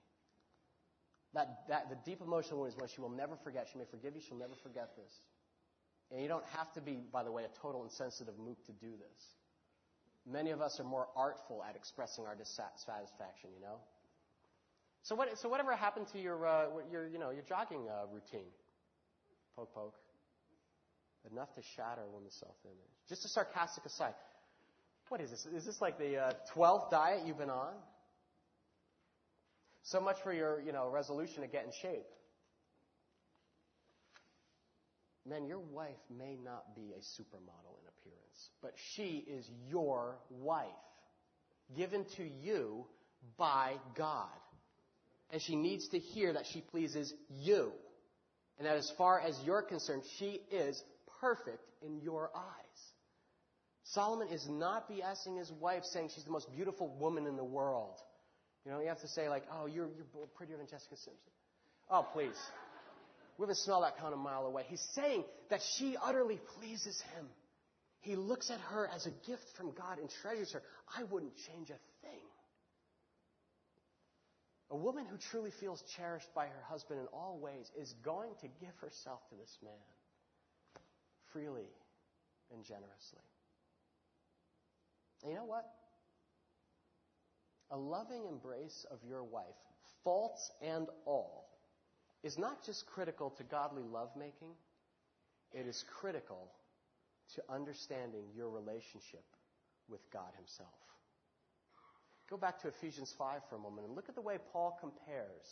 That, 1.34 1.68
that, 1.70 1.90
the 1.90 1.98
deep 2.06 2.22
emotional 2.22 2.60
wound 2.60 2.74
is 2.74 2.78
one 2.78 2.88
she 2.88 3.02
will 3.02 3.10
never 3.10 3.36
forget. 3.36 3.68
She 3.72 3.78
may 3.80 3.86
forgive 3.86 4.16
you, 4.16 4.22
she'll 4.22 4.38
never 4.38 4.56
forget 4.62 4.96
this. 4.96 5.14
And 6.12 6.22
you 6.22 6.28
don't 6.28 6.46
have 6.58 6.72
to 6.74 6.82
be, 6.82 7.04
by 7.12 7.24
the 7.24 7.32
way, 7.32 7.44
a 7.44 7.60
total 7.62 7.84
insensitive 7.84 8.38
mook 8.38 8.64
to 8.66 8.72
do 8.74 8.92
this. 8.92 9.22
Many 10.26 10.52
of 10.52 10.62
us 10.62 10.80
are 10.80 10.84
more 10.84 11.08
artful 11.16 11.64
at 11.68 11.76
expressing 11.76 12.26
our 12.26 12.36
dissatisfaction, 12.36 13.50
you 13.54 13.62
know? 13.62 13.78
So 15.04 15.16
what? 15.16 15.38
So 15.38 15.50
whatever 15.50 15.76
happened 15.76 16.08
to 16.14 16.20
your 16.20 16.46
uh, 16.46 16.66
your 16.92 17.08
you 17.08 17.18
know 17.18 17.30
your 17.30 17.44
jogging 17.44 17.88
uh, 17.90 18.06
routine? 18.12 18.52
Poke 19.56 19.74
poke. 19.74 19.96
Enough 21.32 21.54
to 21.56 21.62
shatter 21.76 22.02
a 22.02 22.10
woman's 22.10 22.36
self-image. 22.40 22.78
Just 23.10 23.26
a 23.26 23.28
sarcastic 23.28 23.86
aside. 23.86 24.14
What 25.10 25.22
is 25.22 25.32
this? 25.32 25.46
Is 25.46 25.66
this 25.66 25.82
like 25.82 25.98
the 25.98 26.18
uh, 26.18 26.32
twelfth 26.54 26.92
diet 26.92 27.22
you've 27.26 27.38
been 27.38 27.50
on? 27.50 27.74
So 29.84 30.00
much 30.00 30.18
for 30.24 30.32
your 30.32 30.62
you 30.62 30.72
know 30.72 30.90
resolution 30.90 31.42
to 31.42 31.48
get 31.48 31.66
in 31.66 31.72
shape. 31.82 32.06
Man, 35.28 35.46
your 35.46 35.60
wife 35.60 35.98
may 36.16 36.38
not 36.44 36.76
be 36.76 36.94
a 36.94 37.02
supermodel 37.02 37.76
in 37.82 37.88
appearance, 37.98 38.50
but 38.62 38.74
she 38.96 39.26
is 39.28 39.48
your 39.68 40.18
wife, 40.30 40.68
given 41.76 42.06
to 42.18 42.24
you 42.24 42.86
by 43.38 43.74
God. 43.96 44.30
And 45.32 45.42
she 45.42 45.56
needs 45.56 45.90
to 45.90 46.00
hear 46.00 46.34
that 46.34 46.46
she 46.52 46.62
pleases 46.62 47.14
you. 47.30 47.72
And 48.58 48.68
that 48.68 48.78
as 48.78 48.92
far 48.98 49.20
as 49.20 49.40
you're 49.46 49.62
concerned, 49.62 50.04
she 50.18 50.42
is 50.52 50.82
perfect 51.20 51.64
in 51.86 52.00
your 52.02 52.32
eyes. 52.36 52.80
Solomon 53.84 54.28
is 54.28 54.48
not 54.48 54.90
BSing 54.90 55.38
his 55.38 55.52
wife 55.52 55.84
saying 55.84 56.10
she's 56.14 56.24
the 56.24 56.32
most 56.32 56.52
beautiful 56.56 56.96
woman 57.00 57.26
in 57.26 57.36
the 57.36 57.44
world. 57.44 57.96
You 58.66 58.72
know, 58.72 58.80
you 58.80 58.88
have 58.88 59.02
to 59.02 59.08
say 59.08 59.30
like, 59.30 59.44
oh, 59.52 59.66
you're, 59.66 59.88
you're 59.96 60.28
prettier 60.36 60.58
than 60.58 60.68
Jessica 60.68 60.96
Simpson. 60.96 61.34
Oh, 61.90 62.06
please. 62.14 62.38
We 63.38 63.44
haven't 63.44 63.58
smelled 63.58 63.84
that 63.84 63.98
kind 63.98 64.14
of 64.14 64.20
mile 64.20 64.46
away. 64.46 64.64
He's 64.68 64.86
saying 64.94 65.24
that 65.50 65.62
she 65.78 65.96
utterly 66.02 66.40
pleases 66.60 67.02
him. 67.16 67.26
He 68.02 68.16
looks 68.16 68.52
at 68.52 68.60
her 68.60 68.88
as 68.94 69.06
a 69.06 69.12
gift 69.26 69.44
from 69.58 69.72
God 69.72 69.98
and 69.98 70.10
treasures 70.22 70.52
her. 70.54 70.62
I 70.96 71.04
wouldn't 71.04 71.34
change 71.48 71.70
a 71.70 71.80
thing. 72.06 72.28
A 74.72 74.78
woman 74.78 75.06
who 75.06 75.18
truly 75.32 75.52
feels 75.60 75.84
cherished 75.98 76.30
by 76.36 76.46
her 76.46 76.62
husband 76.68 77.00
in 77.00 77.08
all 77.08 77.40
ways 77.42 77.66
is 77.80 77.92
going 78.06 78.34
to 78.42 78.48
give 78.62 78.76
herself 78.82 79.20
to 79.30 79.36
this 79.36 79.58
man 79.64 79.74
freely 81.32 81.70
and 82.54 82.64
generously. 82.64 83.24
And 85.24 85.32
you 85.32 85.38
know 85.38 85.46
what? 85.46 85.66
A 87.72 87.78
loving 87.78 88.26
embrace 88.28 88.86
of 88.92 88.98
your 89.08 89.24
wife, 89.24 89.46
faults 90.04 90.52
and 90.62 90.88
all, 91.06 91.50
is 92.24 92.38
not 92.38 92.66
just 92.66 92.86
critical 92.88 93.30
to 93.32 93.44
godly 93.44 93.84
lovemaking, 93.84 94.52
it 95.54 95.68
is 95.68 95.84
critical 96.00 96.52
to 97.36 97.44
understanding 97.50 98.24
your 98.36 98.50
relationship 98.50 99.24
with 99.88 100.02
God 100.12 100.32
Himself. 100.36 100.70
Go 102.30 102.38
back 102.38 102.62
to 102.62 102.68
Ephesians 102.68 103.14
5 103.18 103.42
for 103.50 103.56
a 103.56 103.60
moment 103.60 103.88
and 103.88 103.96
look 103.96 104.10
at 104.10 104.16
the 104.16 104.22
way 104.22 104.38
Paul 104.52 104.78
compares 104.80 105.46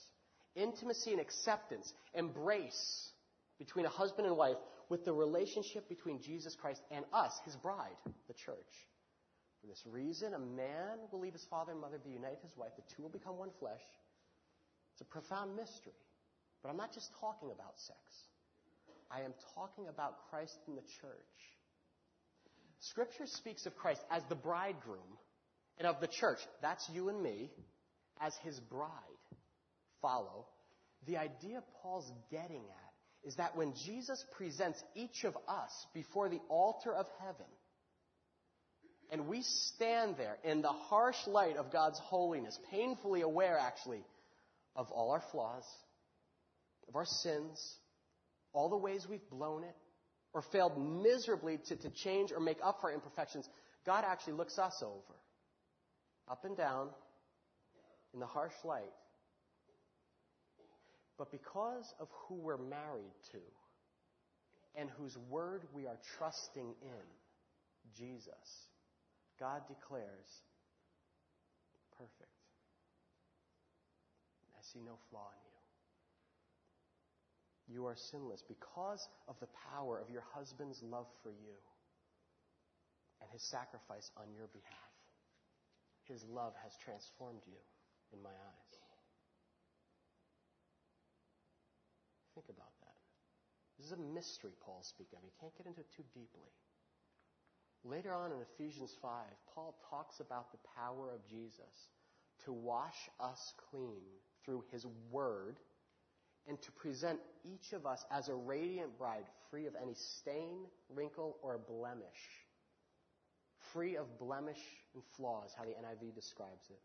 intimacy 0.55 1.11
and 1.11 1.21
acceptance, 1.21 1.93
embrace 2.13 3.11
between 3.59 3.85
a 3.85 3.89
husband 3.89 4.27
and 4.27 4.37
wife 4.37 4.57
with 4.89 5.05
the 5.05 5.13
relationship 5.13 5.89
between 5.89 6.21
Jesus 6.21 6.55
Christ 6.55 6.81
and 6.91 7.03
us, 7.13 7.31
His 7.45 7.55
bride, 7.55 7.97
the 8.27 8.33
church. 8.33 8.87
For 9.61 9.67
this 9.67 9.83
reason, 9.85 10.33
a 10.33 10.39
man 10.39 10.99
will 11.11 11.19
leave 11.19 11.33
his 11.33 11.45
father 11.49 11.71
and 11.71 11.81
mother, 11.81 11.97
be 11.97 12.11
united 12.11 12.37
to 12.41 12.47
his 12.47 12.57
wife, 12.57 12.71
the 12.75 12.83
two 12.95 13.01
will 13.01 13.09
become 13.09 13.37
one 13.37 13.49
flesh. 13.59 13.81
It's 14.93 15.01
a 15.01 15.05
profound 15.05 15.55
mystery. 15.55 15.93
But 16.61 16.69
I'm 16.69 16.77
not 16.77 16.93
just 16.93 17.11
talking 17.19 17.49
about 17.51 17.73
sex. 17.77 17.99
I 19.11 19.21
am 19.21 19.33
talking 19.55 19.87
about 19.87 20.29
Christ 20.29 20.57
and 20.67 20.77
the 20.77 20.85
church. 21.01 21.37
Scripture 22.79 23.25
speaks 23.25 23.65
of 23.65 23.75
Christ 23.75 24.01
as 24.11 24.21
the 24.29 24.35
bridegroom 24.35 25.17
and 25.77 25.87
of 25.87 25.99
the 26.01 26.07
church, 26.07 26.39
that's 26.61 26.89
you 26.93 27.09
and 27.09 27.21
me, 27.21 27.51
as 28.19 28.35
his 28.43 28.59
bride. 28.59 28.89
Follow. 30.01 30.45
The 31.05 31.17
idea 31.17 31.63
Paul's 31.81 32.11
getting 32.31 32.63
at 32.63 32.86
is 33.23 33.35
that 33.35 33.55
when 33.55 33.73
Jesus 33.85 34.23
presents 34.37 34.81
each 34.95 35.23
of 35.23 35.35
us 35.47 35.87
before 35.93 36.29
the 36.29 36.39
altar 36.49 36.93
of 36.93 37.05
heaven, 37.19 37.45
and 39.11 39.27
we 39.27 39.41
stand 39.41 40.15
there 40.17 40.37
in 40.43 40.61
the 40.61 40.67
harsh 40.67 41.27
light 41.27 41.57
of 41.57 41.71
God's 41.71 41.99
holiness, 41.99 42.59
painfully 42.69 43.21
aware 43.21 43.57
actually 43.57 44.03
of 44.75 44.91
all 44.91 45.11
our 45.11 45.23
flaws, 45.31 45.63
of 46.87 46.95
our 46.95 47.05
sins, 47.05 47.75
all 48.53 48.69
the 48.69 48.77
ways 48.77 49.05
we've 49.09 49.29
blown 49.29 49.63
it, 49.63 49.75
or 50.33 50.41
failed 50.51 50.77
miserably 50.77 51.59
to, 51.67 51.75
to 51.75 51.89
change 51.89 52.31
or 52.31 52.39
make 52.39 52.57
up 52.63 52.79
for 52.81 52.89
our 52.89 52.93
imperfections, 52.93 53.47
God 53.85 54.03
actually 54.05 54.33
looks 54.33 54.59
us 54.59 54.83
over, 54.83 55.19
up 56.29 56.43
and 56.45 56.55
down, 56.55 56.89
in 58.13 58.19
the 58.19 58.25
harsh 58.25 58.53
light. 58.63 58.83
But 61.17 61.31
because 61.31 61.93
of 61.99 62.07
who 62.11 62.35
we're 62.35 62.57
married 62.57 63.15
to, 63.31 63.39
and 64.77 64.89
whose 64.91 65.17
word 65.29 65.63
we 65.73 65.87
are 65.87 65.97
trusting 66.17 66.75
in, 66.81 67.07
Jesus, 67.97 68.69
God 69.39 69.61
declares, 69.67 70.43
perfect. 71.97 72.29
I 74.53 74.61
see 74.61 74.79
no 74.85 74.97
flaw 75.09 75.29
in 75.33 75.41
you. 77.73 77.75
You 77.75 77.85
are 77.87 77.95
sinless 77.97 78.43
because 78.47 79.09
of 79.27 79.35
the 79.39 79.49
power 79.73 79.99
of 79.99 80.09
your 80.09 80.23
husband's 80.33 80.81
love 80.83 81.07
for 81.23 81.31
you 81.31 81.57
and 83.21 83.29
his 83.31 83.41
sacrifice 83.41 84.11
on 84.15 84.31
your 84.31 84.47
behalf. 84.53 84.93
His 86.05 86.23
love 86.29 86.53
has 86.63 86.71
transformed 86.85 87.41
you 87.45 87.59
in 88.13 88.21
my 88.21 88.29
eyes. 88.29 88.66
Think 92.37 92.53
about 92.53 92.77
that. 92.85 92.93
This 93.79 93.87
is 93.87 93.93
a 93.93 94.13
mystery 94.13 94.51
Paul's 94.61 94.85
speaking 94.85 95.17
of. 95.17 95.25
You 95.25 95.33
can't 95.41 95.57
get 95.57 95.65
into 95.65 95.81
it 95.81 95.89
too 95.97 96.03
deeply. 96.13 96.53
Later 97.83 98.13
on 98.13 98.31
in 98.31 98.37
Ephesians 98.53 98.93
5, 99.01 99.09
Paul 99.55 99.73
talks 99.89 100.19
about 100.19 100.51
the 100.51 100.59
power 100.77 101.09
of 101.09 101.25
Jesus 101.27 101.89
to 102.45 102.53
wash 102.53 103.09
us 103.19 103.53
clean 103.71 104.05
through 104.45 104.63
his 104.71 104.85
word 105.09 105.57
and 106.47 106.61
to 106.61 106.71
present 106.73 107.17
each 107.43 107.73
of 107.73 107.87
us 107.87 108.05
as 108.11 108.29
a 108.29 108.35
radiant 108.35 108.99
bride, 108.99 109.25
free 109.49 109.65
of 109.65 109.73
any 109.81 109.95
stain, 109.95 110.67
wrinkle, 110.93 111.37
or 111.41 111.57
blemish. 111.57 112.21
Free 113.73 113.97
of 113.97 114.19
blemish 114.19 114.61
and 114.93 115.01
flaws, 115.15 115.55
how 115.57 115.63
the 115.63 115.71
NIV 115.71 116.13
describes 116.13 116.69
it. 116.69 116.81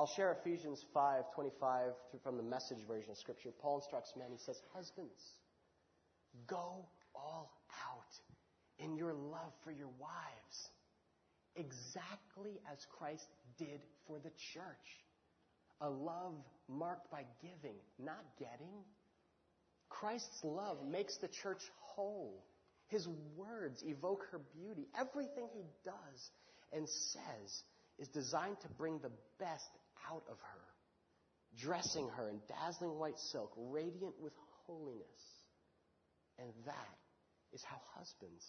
I'll 0.00 0.06
share 0.06 0.32
Ephesians 0.32 0.82
5:25 0.94 1.94
from 2.22 2.38
the 2.38 2.42
message 2.42 2.82
version 2.86 3.10
of 3.10 3.18
scripture. 3.18 3.52
Paul 3.52 3.76
instructs 3.76 4.16
men, 4.16 4.32
he 4.32 4.38
says, 4.38 4.58
"Husbands, 4.72 5.38
go 6.46 6.88
all 7.14 7.52
out 7.86 8.18
in 8.78 8.96
your 8.96 9.12
love 9.12 9.52
for 9.62 9.70
your 9.70 9.88
wives, 9.88 10.70
exactly 11.54 12.62
as 12.72 12.86
Christ 12.86 13.28
did 13.58 13.82
for 14.06 14.18
the 14.18 14.30
church." 14.54 15.04
a 15.82 15.88
love 15.88 16.34
marked 16.68 17.10
by 17.10 17.24
giving, 17.40 17.76
not 17.98 18.22
getting. 18.38 18.84
Christ's 19.88 20.44
love 20.44 20.84
makes 20.84 21.16
the 21.16 21.28
church 21.28 21.70
whole. 21.78 22.44
His 22.88 23.08
words 23.34 23.82
evoke 23.82 24.26
her 24.30 24.38
beauty. 24.38 24.88
Everything 24.94 25.48
he 25.54 25.64
does 25.82 26.30
and 26.70 26.86
says 26.86 27.64
is 27.98 28.08
designed 28.08 28.60
to 28.60 28.68
bring 28.68 28.98
the 28.98 29.12
best 29.38 29.70
out 30.08 30.24
of 30.30 30.38
her, 30.38 30.64
dressing 31.58 32.08
her 32.16 32.28
in 32.28 32.40
dazzling 32.48 32.98
white 32.98 33.18
silk, 33.32 33.52
radiant 33.56 34.14
with 34.20 34.32
holiness. 34.66 35.22
And 36.38 36.48
that 36.66 36.98
is 37.52 37.62
how 37.64 37.80
husbands 37.96 38.44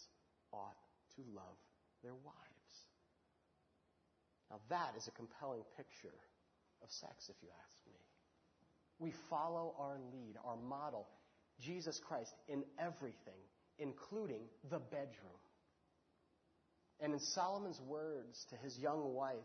ought 0.53 0.77
to 1.15 1.21
love 1.33 1.57
their 2.03 2.13
wives. 2.13 2.75
Now, 4.49 4.59
that 4.69 4.93
is 4.97 5.07
a 5.07 5.11
compelling 5.11 5.63
picture 5.77 6.15
of 6.83 6.89
sex, 6.91 7.29
if 7.29 7.35
you 7.41 7.49
ask 7.49 7.87
me. 7.87 7.99
We 8.99 9.13
follow 9.29 9.73
our 9.79 9.97
lead, 10.13 10.35
our 10.45 10.57
model, 10.57 11.07
Jesus 11.59 11.99
Christ, 12.05 12.31
in 12.47 12.63
everything, 12.77 13.41
including 13.79 14.41
the 14.69 14.79
bedroom. 14.79 15.41
And 16.99 17.13
in 17.13 17.19
Solomon's 17.19 17.79
words 17.87 18.45
to 18.49 18.55
his 18.57 18.77
young 18.77 19.13
wife, 19.13 19.35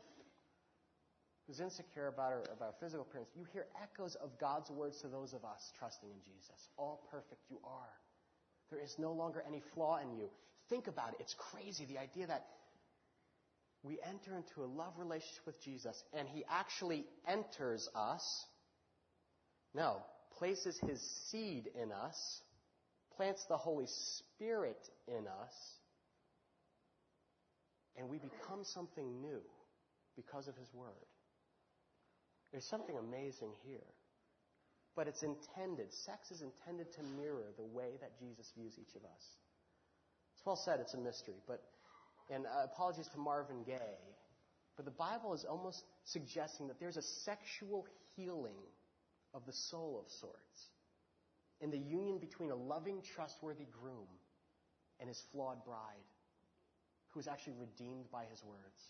who's 1.46 1.60
insecure 1.60 2.08
about 2.08 2.32
her, 2.32 2.42
about 2.52 2.80
physical 2.80 3.06
appearance, 3.08 3.30
you 3.36 3.44
hear 3.52 3.66
echoes 3.82 4.16
of 4.16 4.30
God's 4.38 4.70
words 4.70 5.00
to 5.02 5.08
those 5.08 5.32
of 5.32 5.44
us 5.44 5.72
trusting 5.78 6.08
in 6.08 6.18
Jesus. 6.24 6.70
All 6.76 7.06
perfect 7.10 7.40
you 7.48 7.58
are. 7.64 7.94
There 8.70 8.80
is 8.80 8.96
no 8.98 9.12
longer 9.12 9.44
any 9.46 9.62
flaw 9.74 9.98
in 9.98 10.16
you. 10.16 10.28
Think 10.68 10.88
about 10.88 11.10
it. 11.10 11.20
It's 11.20 11.36
crazy, 11.52 11.84
the 11.84 11.98
idea 11.98 12.26
that 12.26 12.46
we 13.84 13.98
enter 14.02 14.36
into 14.36 14.64
a 14.64 14.66
love 14.66 14.94
relationship 14.98 15.46
with 15.46 15.62
Jesus, 15.62 16.02
and 16.12 16.26
He 16.28 16.44
actually 16.50 17.04
enters 17.28 17.88
us. 17.94 18.44
No, 19.72 19.98
places 20.38 20.76
His 20.84 21.00
seed 21.30 21.68
in 21.80 21.92
us, 21.92 22.40
plants 23.16 23.44
the 23.48 23.56
Holy 23.56 23.86
Spirit 23.86 24.80
in 25.06 25.26
us, 25.28 25.54
and 27.96 28.08
we 28.08 28.18
become 28.18 28.64
something 28.64 29.22
new 29.22 29.40
because 30.16 30.48
of 30.48 30.56
His 30.56 30.68
Word. 30.74 31.06
There's 32.52 32.64
something 32.64 32.96
amazing 32.96 33.50
here. 33.64 33.86
But 34.94 35.08
it's 35.08 35.22
intended, 35.22 35.92
sex 35.92 36.30
is 36.30 36.40
intended 36.40 36.90
to 36.94 37.02
mirror 37.02 37.52
the 37.56 37.64
way 37.64 37.98
that 38.00 38.18
Jesus 38.18 38.50
views 38.56 38.78
each 38.80 38.96
of 38.96 39.02
us. 39.04 39.24
It's 40.34 40.46
well 40.46 40.56
said, 40.56 40.80
it's 40.80 40.94
a 40.94 40.98
mystery. 40.98 41.34
But, 41.46 41.62
and 42.30 42.46
uh, 42.46 42.64
apologies 42.64 43.08
to 43.08 43.18
Marvin 43.18 43.62
Gaye, 43.66 44.16
but 44.74 44.86
the 44.86 44.90
Bible 44.90 45.34
is 45.34 45.44
almost 45.44 45.84
suggesting 46.04 46.68
that 46.68 46.80
there's 46.80 46.96
a 46.96 47.02
sexual 47.02 47.86
healing 48.14 48.56
of 49.34 49.44
the 49.44 49.52
soul 49.52 50.02
of 50.02 50.10
sorts 50.10 50.70
in 51.60 51.70
the 51.70 51.78
union 51.78 52.18
between 52.18 52.50
a 52.50 52.54
loving, 52.54 53.02
trustworthy 53.14 53.66
groom 53.70 54.08
and 55.00 55.08
his 55.08 55.22
flawed 55.32 55.64
bride, 55.64 56.08
who 57.10 57.20
is 57.20 57.28
actually 57.28 57.54
redeemed 57.58 58.10
by 58.10 58.24
his 58.30 58.42
words. 58.44 58.80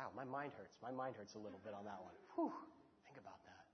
Ow, 0.00 0.08
my 0.16 0.24
mind 0.24 0.52
hurts. 0.56 0.76
My 0.80 0.90
mind 0.90 1.16
hurts 1.16 1.34
a 1.34 1.38
little 1.38 1.60
bit 1.62 1.74
on 1.76 1.84
that 1.84 2.00
one. 2.00 2.16
Whew, 2.34 2.52
think 3.04 3.20
about 3.20 3.36
that. 3.44 3.64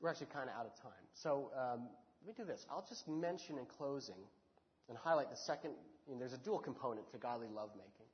We're 0.00 0.10
actually 0.10 0.32
kind 0.34 0.50
of 0.50 0.56
out 0.58 0.66
of 0.66 0.74
time. 0.82 1.06
So 1.14 1.54
um, 1.54 1.86
let 2.26 2.34
me 2.34 2.34
do 2.36 2.44
this. 2.44 2.66
I'll 2.70 2.86
just 2.88 3.06
mention 3.06 3.58
in 3.58 3.66
closing 3.66 4.18
and 4.88 4.98
highlight 4.98 5.30
the 5.30 5.38
second. 5.46 5.72
You 6.08 6.14
know, 6.14 6.18
there's 6.18 6.32
a 6.32 6.42
dual 6.42 6.58
component 6.58 7.10
to 7.12 7.18
godly 7.18 7.46
lovemaking 7.46 8.10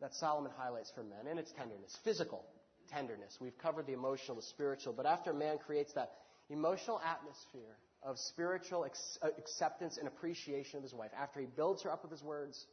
that 0.00 0.14
Solomon 0.14 0.52
highlights 0.56 0.90
for 0.94 1.02
men, 1.02 1.28
and 1.28 1.38
it's 1.38 1.52
tenderness, 1.52 1.98
physical 2.04 2.44
tenderness. 2.90 3.36
We've 3.40 3.58
covered 3.58 3.86
the 3.86 3.92
emotional, 3.92 4.36
the 4.36 4.42
spiritual, 4.42 4.94
but 4.94 5.04
after 5.06 5.30
a 5.30 5.34
man 5.34 5.58
creates 5.58 5.92
that 5.92 6.12
emotional 6.48 7.00
atmosphere 7.04 7.76
of 8.02 8.18
spiritual 8.18 8.84
uh, 9.22 9.28
acceptance 9.38 9.98
and 9.98 10.08
appreciation 10.08 10.78
of 10.78 10.82
his 10.82 10.94
wife, 10.94 11.10
after 11.20 11.40
he 11.40 11.46
builds 11.46 11.82
her 11.82 11.92
up 11.92 12.02
with 12.02 12.10
his 12.10 12.22
words, 12.22 12.64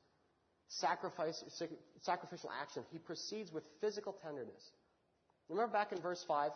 sacrifice, 0.67 1.43
sacrificial 2.01 2.51
action, 2.61 2.83
he 2.91 2.99
proceeds 2.99 3.51
with 3.51 3.63
physical 3.81 4.15
tenderness. 4.23 4.71
Remember 5.49 5.71
back 5.71 5.91
in 5.91 6.01
verse 6.01 6.23
5? 6.27 6.51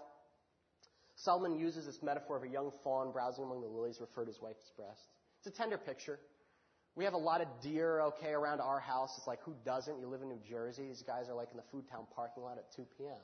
Solomon 1.16 1.57
uses 1.57 1.86
this 1.86 1.99
metaphor 2.01 2.38
of 2.38 2.43
a 2.43 2.47
young 2.47 2.72
fawn 2.84 3.12
browsing 3.12 3.43
among 3.43 3.62
the 3.62 3.68
lilies, 3.68 3.99
referred 4.01 4.26
to 4.26 4.32
his 4.32 4.41
wife's 4.41 4.72
breast. 4.76 5.01
It's 5.39 5.47
a 5.47 5.57
tender 5.57 5.78
picture. 5.78 6.20
We 6.95 7.05
have 7.05 7.14
a 7.14 7.18
lot 7.18 7.41
of 7.41 7.47
deer, 7.62 8.01
okay, 8.01 8.32
around 8.32 8.59
our 8.59 8.80
house. 8.80 9.14
It's 9.18 9.28
like, 9.28 9.41
who 9.43 9.55
doesn't? 9.64 9.99
You 9.99 10.07
live 10.07 10.22
in 10.22 10.30
New 10.30 10.41
Jersey. 10.49 10.88
These 10.88 11.03
guys 11.03 11.30
are 11.30 11.36
like 11.36 11.49
in 11.51 11.57
the 11.57 11.64
Foodtown 11.72 12.05
parking 12.16 12.43
lot 12.43 12.57
at 12.57 12.66
2 12.76 12.86
p.m. 12.97 13.16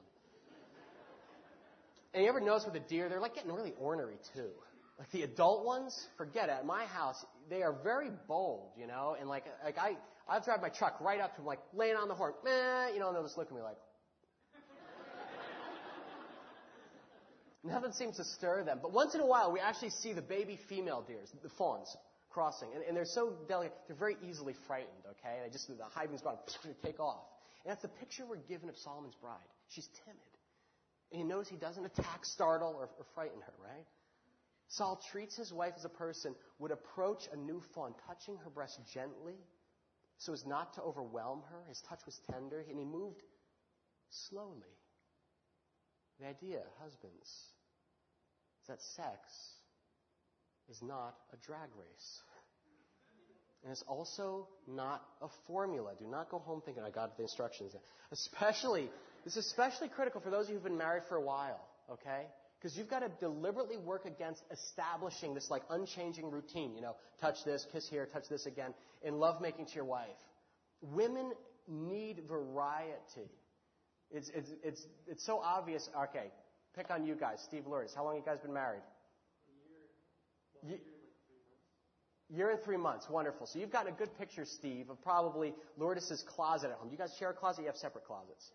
And 2.14 2.24
you 2.24 2.30
ever 2.30 2.40
notice 2.40 2.64
with 2.66 2.74
the 2.74 2.88
deer, 2.88 3.10
they're 3.10 3.20
like 3.20 3.36
getting 3.36 3.52
really 3.52 3.74
ornery 3.80 4.18
too. 4.34 4.50
Like 4.98 5.12
the 5.12 5.24
adult 5.24 5.66
ones, 5.66 6.08
forget 6.18 6.50
it. 6.50 6.54
At 6.54 6.66
my 6.66 6.86
house, 6.86 7.24
they 7.50 7.62
are 7.62 7.76
very 7.84 8.10
bold, 8.28 8.72
you 8.78 8.88
know, 8.88 9.16
and 9.20 9.30
like, 9.30 9.46
like 9.64 9.78
I, 9.78 9.96
I've 10.28 10.44
drive 10.44 10.62
my 10.62 10.70
truck 10.70 11.00
right 11.00 11.22
up 11.22 11.36
to 11.36 11.42
them, 11.42 11.46
like 11.46 11.60
laying 11.74 11.96
on 11.96 12.08
the 12.08 12.16
horn, 12.16 12.34
meh, 12.44 12.90
you 12.94 13.00
know, 13.00 13.08
and 13.08 13.16
they'll 13.16 13.24
just 13.24 13.38
look 13.38 13.48
at 13.48 13.56
me 13.56 13.62
like, 13.62 13.78
Nothing 17.64 17.92
seems 17.92 18.18
to 18.18 18.24
stir 18.24 18.64
them. 18.64 18.80
But 18.82 18.92
once 18.92 19.14
in 19.14 19.22
a 19.22 19.26
while, 19.26 19.52
we 19.52 19.60
actually 19.60 19.92
see 19.92 20.14
the 20.14 20.22
baby 20.22 20.58
female 20.68 21.04
deers, 21.08 21.32
the 21.44 21.50
fawns, 21.50 21.96
crossing. 22.32 22.70
And, 22.74 22.84
and 22.84 22.98
they're 22.98 23.06
so 23.06 23.34
delicate, 23.48 23.78
they're 23.88 23.96
very 23.96 24.18
easily 24.28 24.56
frightened, 24.66 25.04
okay? 25.12 25.38
They 25.44 25.52
just, 25.52 25.68
the 25.68 25.76
hiving's 26.00 26.22
gone, 26.22 26.38
take 26.84 27.00
off. 27.00 27.24
And 27.64 27.72
that's 27.72 27.84
the 27.84 27.94
picture 28.00 28.26
we're 28.28 28.38
given 28.38 28.70
of 28.70 28.78
Solomon's 28.78 29.16
bride. 29.16 29.38
She's 29.70 29.88
timid. 30.06 30.22
And 31.12 31.22
he 31.22 31.28
knows 31.28 31.48
he 31.48 31.56
doesn't 31.56 31.86
attack, 31.86 32.26
startle, 32.26 32.76
or, 32.78 32.90
or 32.98 33.06
frighten 33.14 33.42
her, 33.42 33.54
right? 33.64 33.86
Saul 34.70 35.02
treats 35.12 35.36
his 35.38 35.54
wife 35.54 35.74
as 35.78 35.86
a 35.86 35.90
person 35.90 36.36
would 36.60 36.72
approach 36.72 37.28
a 37.32 37.38
new 37.38 37.62
fawn, 37.74 37.94
touching 38.08 38.38
her 38.44 38.50
breast 38.50 38.80
gently 38.94 39.38
so 40.18 40.34
as 40.34 40.46
not 40.46 40.74
to 40.74 40.82
overwhelm 40.82 41.44
her. 41.50 41.64
His 41.70 41.82
touch 41.88 42.00
was 42.06 42.20
tender, 42.32 42.66
and 42.68 42.78
he 42.78 42.86
moved 42.86 43.22
slowly. 44.30 44.74
The 46.20 46.28
idea, 46.28 46.62
husbands, 46.82 47.28
is 48.62 48.68
that 48.68 48.82
sex 48.82 49.20
is 50.70 50.82
not 50.82 51.16
a 51.32 51.38
drag 51.46 51.70
race. 51.78 52.22
And 53.64 53.72
it's 53.72 53.84
also 53.88 54.48
not 54.68 55.04
a 55.22 55.28
formula. 55.46 55.94
Do 56.00 56.08
not 56.08 56.30
go 56.30 56.40
home 56.40 56.62
thinking 56.66 56.84
I 56.84 56.90
got 56.90 57.18
the 57.18 57.24
instructions. 57.24 57.76
Especially, 58.12 58.90
this 59.24 59.36
is 59.38 59.46
especially 59.46 59.90
critical 59.90 60.22
for 60.22 60.30
those 60.30 60.46
of 60.46 60.50
you 60.50 60.56
who've 60.56 60.64
been 60.64 60.78
married 60.78 61.04
for 61.10 61.16
a 61.16 61.22
while, 61.22 61.60
okay? 61.92 62.26
Because 62.60 62.78
you've 62.78 62.90
got 62.90 63.00
to 63.00 63.10
deliberately 63.20 63.78
work 63.78 64.06
against 64.06 64.42
establishing 64.52 65.36
this 65.36 65.50
like 65.52 65.62
unchanging 65.70 66.32
routine. 66.32 66.74
You 66.76 66.82
know, 66.82 66.96
touch 67.22 67.36
this, 67.46 67.66
kiss 67.72 67.88
here, 67.88 68.08
touch 68.12 68.28
this 68.30 68.46
again, 68.46 68.74
in 69.04 69.20
lovemaking 69.20 69.68
to 69.68 69.76
your 69.76 69.86
wife. 69.86 70.08
Women 70.82 71.34
need 71.68 72.24
variety. 72.28 73.30
It's, 74.10 74.30
it's, 74.34 74.50
it's, 74.64 74.82
it's 75.06 75.26
so 75.26 75.40
obvious. 75.40 75.88
Okay, 76.10 76.32
pick 76.76 76.90
on 76.90 77.06
you 77.06 77.16
guys. 77.16 77.40
Steve 77.48 77.68
Lourdes. 77.68 77.94
How 77.96 78.04
long 78.04 78.16
have 78.16 78.24
you 78.26 78.32
guys 78.32 78.40
been 78.40 78.54
married? 78.54 78.82
A 80.64 80.68
year. 80.70 80.72
Well, 80.72 80.72
year, 80.72 80.80
like 82.30 82.38
year 82.38 82.50
and 82.52 82.64
three 82.64 82.78
months. 82.78 83.08
Wonderful. 83.10 83.46
So 83.48 83.60
you've 83.60 83.72
gotten 83.72 83.94
a 83.94 83.96
good 83.96 84.18
picture, 84.18 84.46
Steve, 84.46 84.90
of 84.90 85.02
probably 85.04 85.54
Lourdes' 85.78 86.24
closet 86.28 86.72
at 86.72 86.78
home. 86.78 86.88
Do 86.88 86.94
you 86.94 86.98
guys 86.98 87.14
share 87.20 87.30
a 87.30 87.34
closet? 87.34 87.62
You 87.62 87.68
have 87.68 87.76
separate 87.76 88.06
closets. 88.06 88.52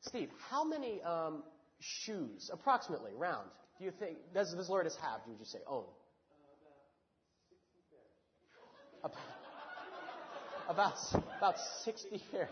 Steve, 0.00 0.30
how 0.50 0.64
many 0.64 1.02
um, 1.02 1.42
shoes, 1.80 2.50
approximately, 2.52 3.12
round, 3.16 3.48
do 3.78 3.84
you 3.84 3.92
think, 3.98 4.18
does, 4.34 4.52
does 4.54 4.68
Lourdes 4.68 4.96
have, 5.02 5.20
would 5.26 5.38
you 5.38 5.44
say, 5.44 5.58
own? 5.66 5.84
Uh, 9.04 9.08
about 10.68 10.94
60 10.98 11.18
pairs. 11.18 11.18
About, 11.18 11.36
about 11.38 11.54
60 11.84 12.22
pairs. 12.30 12.48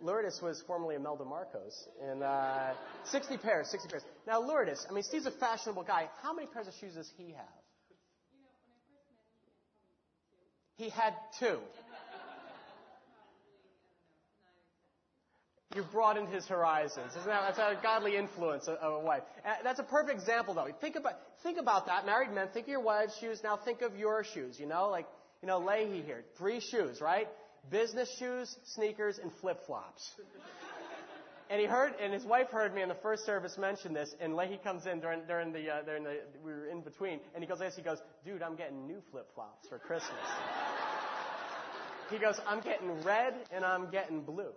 Lourdes 0.00 0.40
was 0.42 0.62
formerly 0.66 0.96
Imelda 0.96 1.24
Marcos, 1.24 1.88
and 2.02 2.22
uh, 2.22 2.74
60 3.06 3.38
pairs, 3.38 3.68
60 3.70 3.88
pairs. 3.88 4.02
Now, 4.26 4.40
Lourdes, 4.40 4.86
I 4.90 4.92
mean, 4.92 5.02
Steve's 5.04 5.26
a 5.26 5.30
fashionable 5.30 5.84
guy. 5.84 6.10
How 6.22 6.34
many 6.34 6.46
pairs 6.48 6.66
of 6.68 6.74
shoes 6.74 6.94
does 6.94 7.10
he 7.16 7.28
have? 7.32 7.46
You 8.34 8.40
know, 8.42 8.50
when 8.60 8.68
I 8.68 8.76
first 8.84 8.92
met 8.92 9.06
him, 9.08 9.16
he 10.76 10.90
had 10.90 11.14
He 11.40 11.40
two. 11.40 11.46
had 11.50 11.60
two. 11.60 11.60
You 15.74 15.82
broadened 15.90 16.28
his 16.28 16.46
horizons. 16.46 17.10
Isn't 17.12 17.26
that, 17.26 17.56
that's 17.56 17.58
a 17.58 17.82
godly 17.82 18.16
influence 18.16 18.68
of, 18.68 18.78
a 18.80 19.00
wife. 19.00 19.22
Uh, 19.44 19.54
that's 19.64 19.80
a 19.80 19.84
perfect 19.84 20.18
example, 20.18 20.54
though. 20.54 20.68
Think 20.80 20.96
about, 20.96 21.14
think 21.42 21.58
about 21.58 21.86
that. 21.86 22.06
Married 22.06 22.30
men, 22.30 22.48
think 22.54 22.66
of 22.66 22.70
your 22.70 22.80
wife's 22.80 23.18
shoes. 23.18 23.40
Now 23.42 23.56
think 23.56 23.82
of 23.82 23.96
your 23.96 24.22
shoes. 24.24 24.58
You 24.60 24.66
know, 24.66 24.88
like, 24.88 25.06
you 25.42 25.48
know, 25.48 25.58
Leahy 25.58 26.02
here. 26.02 26.24
Three 26.38 26.60
shoes, 26.60 27.00
right? 27.00 27.26
business 27.70 28.14
shoes, 28.18 28.56
sneakers, 28.74 29.18
and 29.18 29.32
flip 29.40 29.64
flops. 29.66 30.14
and 31.50 31.60
he 31.60 31.66
heard, 31.66 31.94
and 32.00 32.12
his 32.12 32.24
wife 32.24 32.48
heard 32.50 32.74
me 32.74 32.82
in 32.82 32.88
the 32.88 32.96
first 32.96 33.24
service 33.24 33.56
mention 33.58 33.92
this, 33.92 34.14
and 34.20 34.34
Leahy 34.36 34.58
comes 34.62 34.86
in 34.86 35.00
during, 35.00 35.22
during 35.26 35.52
the, 35.52 35.70
uh, 35.70 35.82
during 35.82 36.04
the, 36.04 36.20
we 36.44 36.52
were 36.52 36.66
in 36.66 36.80
between, 36.80 37.20
and 37.34 37.42
he 37.42 37.48
goes 37.48 37.58
this, 37.58 37.74
he 37.76 37.82
goes, 37.82 37.98
dude, 38.24 38.42
I'm 38.42 38.56
getting 38.56 38.86
new 38.86 39.02
flip 39.10 39.28
flops 39.34 39.68
for 39.68 39.78
Christmas. 39.78 40.12
he 42.10 42.18
goes, 42.18 42.38
I'm 42.46 42.60
getting 42.60 43.02
red 43.02 43.34
and 43.52 43.64
I'm 43.64 43.90
getting 43.90 44.22
blue. 44.22 44.52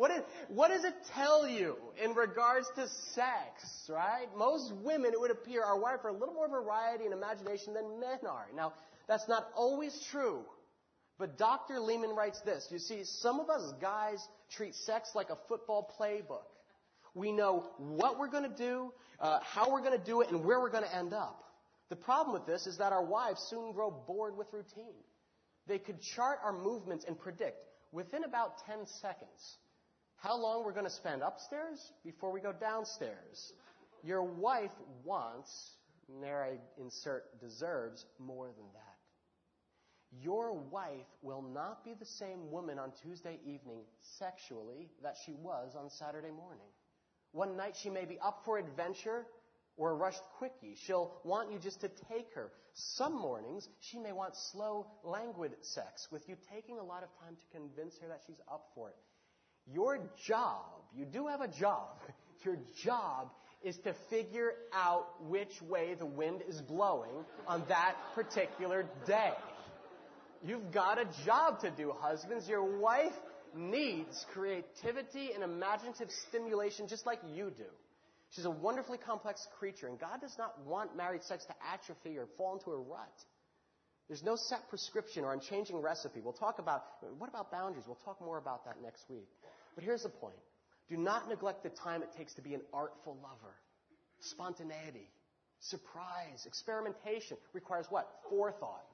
What, 0.00 0.12
is, 0.12 0.22
what 0.48 0.68
does 0.68 0.84
it 0.84 0.94
tell 1.14 1.46
you 1.46 1.76
in 2.02 2.14
regards 2.14 2.66
to 2.76 2.88
sex, 3.12 3.86
right? 3.86 4.28
Most 4.34 4.72
women, 4.76 5.12
it 5.12 5.20
would 5.20 5.30
appear, 5.30 5.62
are 5.62 5.78
wired 5.78 6.00
for 6.00 6.08
a 6.08 6.12
little 6.14 6.32
more 6.32 6.48
variety 6.48 7.04
and 7.04 7.12
imagination 7.12 7.74
than 7.74 8.00
men 8.00 8.20
are. 8.26 8.46
Now, 8.56 8.72
that's 9.06 9.28
not 9.28 9.48
always 9.54 9.92
true. 10.10 10.40
But 11.18 11.36
Dr. 11.36 11.78
Leman 11.80 12.16
writes 12.16 12.40
this. 12.46 12.66
You 12.70 12.78
see, 12.78 13.04
some 13.04 13.40
of 13.40 13.50
us 13.50 13.74
guys 13.78 14.26
treat 14.50 14.74
sex 14.74 15.10
like 15.14 15.28
a 15.28 15.36
football 15.48 15.94
playbook. 16.00 16.48
We 17.12 17.30
know 17.30 17.66
what 17.76 18.18
we're 18.18 18.30
going 18.30 18.50
to 18.50 18.56
do, 18.56 18.94
uh, 19.20 19.40
how 19.42 19.70
we're 19.70 19.82
going 19.82 19.98
to 19.98 20.02
do 20.02 20.22
it, 20.22 20.30
and 20.30 20.46
where 20.46 20.60
we're 20.60 20.70
going 20.70 20.84
to 20.84 20.96
end 20.96 21.12
up. 21.12 21.44
The 21.90 21.96
problem 21.96 22.32
with 22.32 22.46
this 22.46 22.66
is 22.66 22.78
that 22.78 22.94
our 22.94 23.04
wives 23.04 23.46
soon 23.50 23.72
grow 23.72 23.90
bored 23.90 24.34
with 24.34 24.46
routine. 24.50 24.96
They 25.66 25.78
could 25.78 26.00
chart 26.00 26.38
our 26.42 26.54
movements 26.54 27.04
and 27.06 27.18
predict 27.18 27.58
within 27.92 28.24
about 28.24 28.64
10 28.64 28.86
seconds 28.86 29.58
how 30.20 30.36
long 30.36 30.64
we're 30.64 30.72
going 30.72 30.84
to 30.84 30.90
spend 30.90 31.22
upstairs 31.22 31.92
before 32.04 32.30
we 32.30 32.40
go 32.40 32.52
downstairs. 32.52 33.52
Your 34.04 34.22
wife 34.22 34.70
wants, 35.02 35.50
and 36.08 36.22
there 36.22 36.42
I 36.42 36.58
insert 36.80 37.40
deserves, 37.40 38.04
more 38.18 38.46
than 38.46 38.66
that. 38.74 40.22
Your 40.22 40.52
wife 40.52 41.06
will 41.22 41.42
not 41.42 41.84
be 41.84 41.94
the 41.98 42.04
same 42.04 42.50
woman 42.50 42.78
on 42.78 42.92
Tuesday 43.02 43.38
evening 43.46 43.80
sexually 44.18 44.90
that 45.02 45.16
she 45.24 45.32
was 45.34 45.74
on 45.78 45.88
Saturday 45.88 46.30
morning. 46.30 46.66
One 47.32 47.56
night 47.56 47.76
she 47.80 47.90
may 47.90 48.04
be 48.04 48.18
up 48.22 48.42
for 48.44 48.58
adventure 48.58 49.24
or 49.76 49.92
a 49.92 49.94
rushed 49.94 50.22
quickie. 50.36 50.76
She'll 50.84 51.12
want 51.24 51.52
you 51.52 51.58
just 51.58 51.80
to 51.82 51.88
take 52.12 52.34
her. 52.34 52.50
Some 52.74 53.14
mornings 53.18 53.68
she 53.80 53.98
may 53.98 54.12
want 54.12 54.34
slow, 54.36 54.86
languid 55.04 55.52
sex 55.60 56.08
with 56.10 56.28
you 56.28 56.36
taking 56.52 56.78
a 56.78 56.84
lot 56.84 57.04
of 57.04 57.08
time 57.24 57.36
to 57.36 57.58
convince 57.58 57.96
her 58.00 58.08
that 58.08 58.20
she's 58.26 58.40
up 58.50 58.66
for 58.74 58.90
it. 58.90 58.96
Your 59.72 60.00
job, 60.26 60.64
you 60.96 61.04
do 61.04 61.26
have 61.26 61.40
a 61.40 61.48
job. 61.48 61.88
Your 62.44 62.56
job 62.82 63.30
is 63.62 63.76
to 63.84 63.94
figure 64.08 64.52
out 64.72 65.22
which 65.28 65.60
way 65.68 65.94
the 65.94 66.06
wind 66.06 66.42
is 66.48 66.60
blowing 66.62 67.24
on 67.46 67.62
that 67.68 67.94
particular 68.14 68.86
day. 69.06 69.32
You've 70.42 70.72
got 70.72 70.98
a 70.98 71.04
job 71.26 71.60
to 71.60 71.70
do, 71.70 71.92
husbands. 71.98 72.48
Your 72.48 72.78
wife 72.78 73.12
needs 73.54 74.24
creativity 74.32 75.32
and 75.34 75.44
imaginative 75.44 76.08
stimulation 76.28 76.88
just 76.88 77.04
like 77.04 77.18
you 77.34 77.50
do. 77.50 77.64
She's 78.30 78.44
a 78.44 78.50
wonderfully 78.50 78.96
complex 78.96 79.46
creature, 79.58 79.88
and 79.88 79.98
God 79.98 80.20
does 80.20 80.34
not 80.38 80.64
want 80.64 80.96
married 80.96 81.24
sex 81.24 81.44
to 81.46 81.54
atrophy 81.70 82.16
or 82.16 82.28
fall 82.38 82.54
into 82.54 82.70
a 82.70 82.76
rut. 82.76 83.12
There's 84.08 84.22
no 84.22 84.36
set 84.36 84.68
prescription 84.68 85.24
or 85.24 85.32
unchanging 85.32 85.80
recipe. 85.80 86.20
We'll 86.20 86.32
talk 86.32 86.58
about, 86.58 86.82
what 87.18 87.28
about 87.28 87.50
boundaries? 87.50 87.84
We'll 87.86 87.98
talk 88.04 88.20
more 88.20 88.38
about 88.38 88.64
that 88.64 88.76
next 88.82 89.04
week. 89.10 89.28
But 89.74 89.84
here's 89.84 90.02
the 90.02 90.08
point. 90.08 90.36
Do 90.88 90.96
not 90.96 91.28
neglect 91.28 91.62
the 91.62 91.70
time 91.70 92.02
it 92.02 92.10
takes 92.16 92.34
to 92.34 92.42
be 92.42 92.54
an 92.54 92.62
artful 92.72 93.16
lover. 93.22 93.54
Spontaneity, 94.20 95.08
surprise, 95.60 96.44
experimentation 96.46 97.36
requires 97.52 97.86
what? 97.88 98.08
Forethought. 98.28 98.84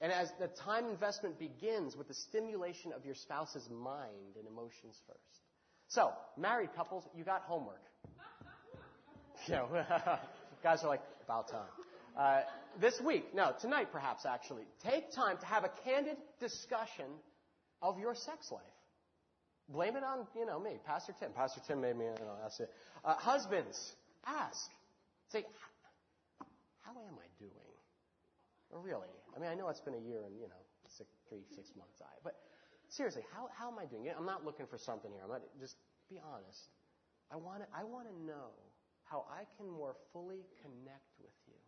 And 0.00 0.12
as 0.12 0.30
the 0.38 0.48
time 0.48 0.86
investment 0.86 1.38
begins 1.38 1.96
with 1.96 2.06
the 2.06 2.14
stimulation 2.14 2.92
of 2.92 3.04
your 3.04 3.14
spouse's 3.14 3.68
mind 3.70 4.36
and 4.38 4.46
emotions 4.46 5.00
first. 5.06 5.42
So, 5.88 6.12
married 6.36 6.70
couples, 6.76 7.04
you 7.16 7.24
got 7.24 7.42
homework. 7.42 7.82
You 9.46 9.54
know, 9.54 9.68
guys 10.64 10.82
are 10.82 10.88
like, 10.88 11.00
about 11.24 11.48
time. 11.48 11.68
Uh, 12.18 12.40
this 12.80 13.00
week, 13.00 13.32
no, 13.34 13.52
tonight 13.60 13.92
perhaps 13.92 14.26
actually, 14.26 14.64
take 14.82 15.12
time 15.12 15.38
to 15.38 15.46
have 15.46 15.62
a 15.62 15.70
candid 15.84 16.16
discussion 16.40 17.06
of 17.80 17.98
your 18.00 18.16
sex 18.16 18.50
life. 18.50 18.62
Blame 19.68 19.96
it 19.96 20.02
on, 20.02 20.26
you 20.34 20.46
know, 20.46 20.58
me, 20.58 20.78
Pastor 20.86 21.14
Tim. 21.18 21.30
Pastor 21.32 21.60
Tim 21.66 21.80
made 21.80 21.96
me, 21.96 22.06
you 22.06 22.24
know, 22.24 22.36
that's 22.40 22.58
it. 22.60 22.70
Uh, 23.04 23.14
husbands, 23.14 23.94
ask. 24.26 24.70
Say, 25.30 25.44
how 26.80 26.92
am 26.92 27.18
I 27.20 27.28
doing? 27.38 27.52
Or 28.70 28.80
really? 28.80 29.12
I 29.36 29.38
mean, 29.38 29.50
I 29.50 29.54
know 29.54 29.68
it's 29.68 29.80
been 29.80 29.94
a 29.94 30.00
year 30.08 30.24
and, 30.24 30.34
you 30.36 30.48
know, 30.48 30.62
six, 30.88 31.10
three, 31.28 31.44
six 31.54 31.72
months. 31.76 32.00
I, 32.00 32.08
but 32.24 32.34
seriously, 32.88 33.22
how, 33.34 33.48
how 33.52 33.70
am 33.70 33.78
I 33.78 33.84
doing? 33.84 34.08
I'm 34.16 34.24
not 34.26 34.44
looking 34.44 34.66
for 34.66 34.78
something 34.78 35.12
here. 35.12 35.20
I'm 35.22 35.28
not, 35.28 35.42
just 35.60 35.76
be 36.08 36.18
honest. 36.18 36.72
I 37.30 37.36
want 37.36 37.60
to, 37.60 37.68
I 37.76 37.84
want 37.84 38.08
to 38.08 38.14
know 38.24 38.56
how 39.04 39.26
I 39.30 39.44
can 39.56 39.70
more 39.70 39.96
fully 40.12 40.44
connect 40.62 41.12
with 41.20 41.36
you, 41.46 41.60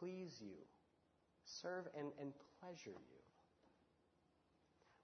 please 0.00 0.40
you, 0.40 0.56
serve 1.44 1.84
and, 1.96 2.08
and 2.20 2.32
pleasure 2.60 2.96
you. 2.96 3.17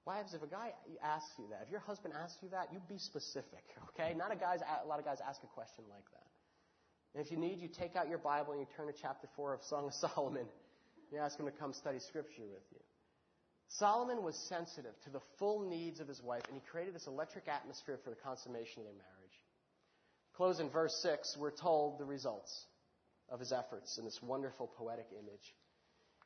Wives, 0.06 0.34
if 0.34 0.42
a 0.42 0.46
guy 0.46 0.72
asks 1.02 1.32
you 1.38 1.46
that, 1.50 1.62
if 1.64 1.70
your 1.70 1.80
husband 1.80 2.12
asks 2.12 2.38
you 2.42 2.50
that, 2.50 2.68
you 2.72 2.80
be 2.88 2.98
specific, 2.98 3.64
okay? 3.88 4.12
Not 4.14 4.32
a 4.32 4.36
guys, 4.36 4.60
a 4.60 4.86
lot 4.86 4.98
of 4.98 5.04
guys 5.04 5.18
ask 5.26 5.42
a 5.42 5.46
question 5.46 5.84
like 5.88 6.04
that. 6.12 6.28
And 7.14 7.24
if 7.24 7.32
you 7.32 7.38
need, 7.38 7.60
you 7.60 7.68
take 7.68 7.96
out 7.96 8.08
your 8.08 8.18
Bible 8.18 8.52
and 8.52 8.60
you 8.60 8.66
turn 8.76 8.86
to 8.86 8.92
chapter 8.92 9.28
4 9.34 9.54
of 9.54 9.62
Song 9.62 9.86
of 9.86 9.94
Solomon. 10.14 10.46
You 11.10 11.18
ask 11.18 11.38
him 11.38 11.46
to 11.46 11.52
come 11.52 11.72
study 11.72 11.98
scripture 12.00 12.42
with 12.42 12.64
you. 12.72 12.80
Solomon 13.68 14.22
was 14.22 14.36
sensitive 14.48 14.92
to 15.04 15.10
the 15.10 15.20
full 15.38 15.68
needs 15.68 16.00
of 16.00 16.08
his 16.08 16.22
wife, 16.22 16.42
and 16.48 16.54
he 16.54 16.62
created 16.70 16.94
this 16.94 17.06
electric 17.06 17.48
atmosphere 17.48 17.98
for 18.04 18.10
the 18.10 18.16
consummation 18.16 18.80
of 18.80 18.84
their 18.84 18.94
marriage. 18.94 19.38
Close 20.36 20.60
in 20.60 20.68
verse 20.68 20.94
6, 21.02 21.36
we're 21.38 21.50
told 21.50 21.98
the 21.98 22.04
results 22.04 22.66
of 23.30 23.40
his 23.40 23.52
efforts 23.52 23.96
in 23.96 24.04
this 24.04 24.20
wonderful 24.22 24.70
poetic 24.76 25.06
image. 25.12 25.54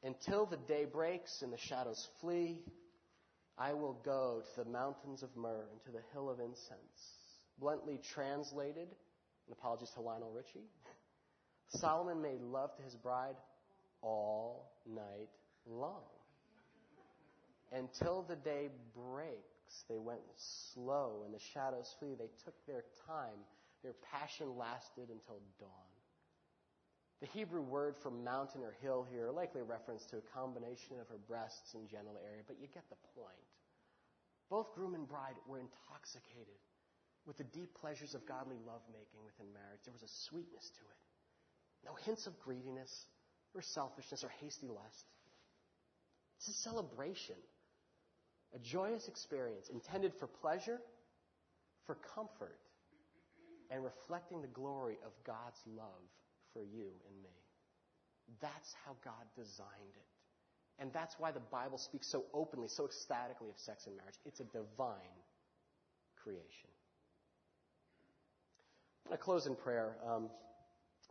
Until 0.02 0.46
the 0.46 0.56
day 0.56 0.84
breaks 0.84 1.42
and 1.42 1.52
the 1.52 1.58
shadows 1.58 2.08
flee, 2.20 2.62
I 3.58 3.72
will 3.72 3.98
go 4.04 4.42
to 4.54 4.64
the 4.64 4.70
mountains 4.70 5.22
of 5.22 5.36
myrrh 5.36 5.66
and 5.72 5.82
to 5.86 5.90
the 5.90 6.02
hill 6.12 6.30
of 6.30 6.38
incense. 6.38 7.18
Bluntly 7.58 8.00
translated, 8.14 8.86
and 8.86 9.52
apologies 9.52 9.90
to 9.94 10.00
Lionel 10.00 10.30
Richie, 10.30 10.68
Solomon 11.68 12.22
made 12.22 12.40
love 12.40 12.76
to 12.76 12.82
his 12.82 12.94
bride 12.94 13.34
all 14.00 14.70
night 14.86 15.28
long. 15.66 16.04
Until 17.72 18.22
the 18.22 18.36
day 18.36 18.68
breaks, 18.94 19.84
they 19.88 19.98
went 19.98 20.20
slow 20.72 21.22
and 21.24 21.34
the 21.34 21.40
shadows 21.52 21.94
flee. 21.98 22.14
They 22.18 22.30
took 22.44 22.54
their 22.66 22.84
time. 23.06 23.40
Their 23.82 23.94
passion 24.10 24.56
lasted 24.56 25.10
until 25.10 25.40
dawn. 25.58 25.87
The 27.20 27.26
Hebrew 27.26 27.62
word 27.62 27.96
for 27.98 28.10
mountain 28.10 28.62
or 28.62 28.76
hill 28.80 29.04
here 29.10 29.30
likely 29.30 29.60
a 29.60 29.64
reference 29.64 30.06
to 30.06 30.18
a 30.18 30.30
combination 30.34 31.00
of 31.00 31.08
her 31.08 31.18
breasts 31.26 31.74
and 31.74 31.88
genital 31.88 32.18
area, 32.22 32.42
but 32.46 32.60
you 32.60 32.68
get 32.72 32.88
the 32.88 33.00
point. 33.18 33.50
Both 34.48 34.72
groom 34.74 34.94
and 34.94 35.06
bride 35.06 35.34
were 35.46 35.58
intoxicated 35.58 36.62
with 37.26 37.36
the 37.36 37.44
deep 37.44 37.74
pleasures 37.74 38.14
of 38.14 38.24
godly 38.24 38.56
lovemaking 38.64 39.20
within 39.24 39.52
marriage. 39.52 39.82
There 39.84 39.92
was 39.92 40.06
a 40.06 40.14
sweetness 40.30 40.70
to 40.70 40.80
it. 40.80 41.02
No 41.84 41.94
hints 42.06 42.26
of 42.26 42.38
greediness 42.38 43.06
or 43.54 43.62
selfishness 43.62 44.22
or 44.22 44.30
hasty 44.40 44.68
lust. 44.68 45.06
It's 46.38 46.48
a 46.48 46.52
celebration, 46.52 47.36
a 48.54 48.58
joyous 48.60 49.08
experience 49.08 49.68
intended 49.68 50.12
for 50.20 50.28
pleasure, 50.28 50.80
for 51.84 51.96
comfort, 52.14 52.58
and 53.70 53.82
reflecting 53.82 54.40
the 54.40 54.48
glory 54.48 54.96
of 55.04 55.12
God's 55.26 55.60
love 55.66 56.06
for 56.52 56.62
you 56.62 56.90
and 57.06 57.22
me. 57.22 57.36
That's 58.40 58.74
how 58.84 58.96
God 59.04 59.24
designed 59.36 59.96
it. 59.96 60.08
And 60.80 60.92
that's 60.92 61.14
why 61.18 61.32
the 61.32 61.40
Bible 61.40 61.78
speaks 61.78 62.10
so 62.10 62.24
openly, 62.32 62.68
so 62.68 62.84
ecstatically 62.84 63.48
of 63.48 63.58
sex 63.58 63.86
and 63.86 63.96
marriage. 63.96 64.14
It's 64.24 64.40
a 64.40 64.44
divine 64.44 65.18
creation. 66.22 66.70
I'm 69.04 69.10
going 69.10 69.18
to 69.18 69.24
close 69.24 69.46
in 69.46 69.56
prayer. 69.56 69.96
Um, 70.06 70.28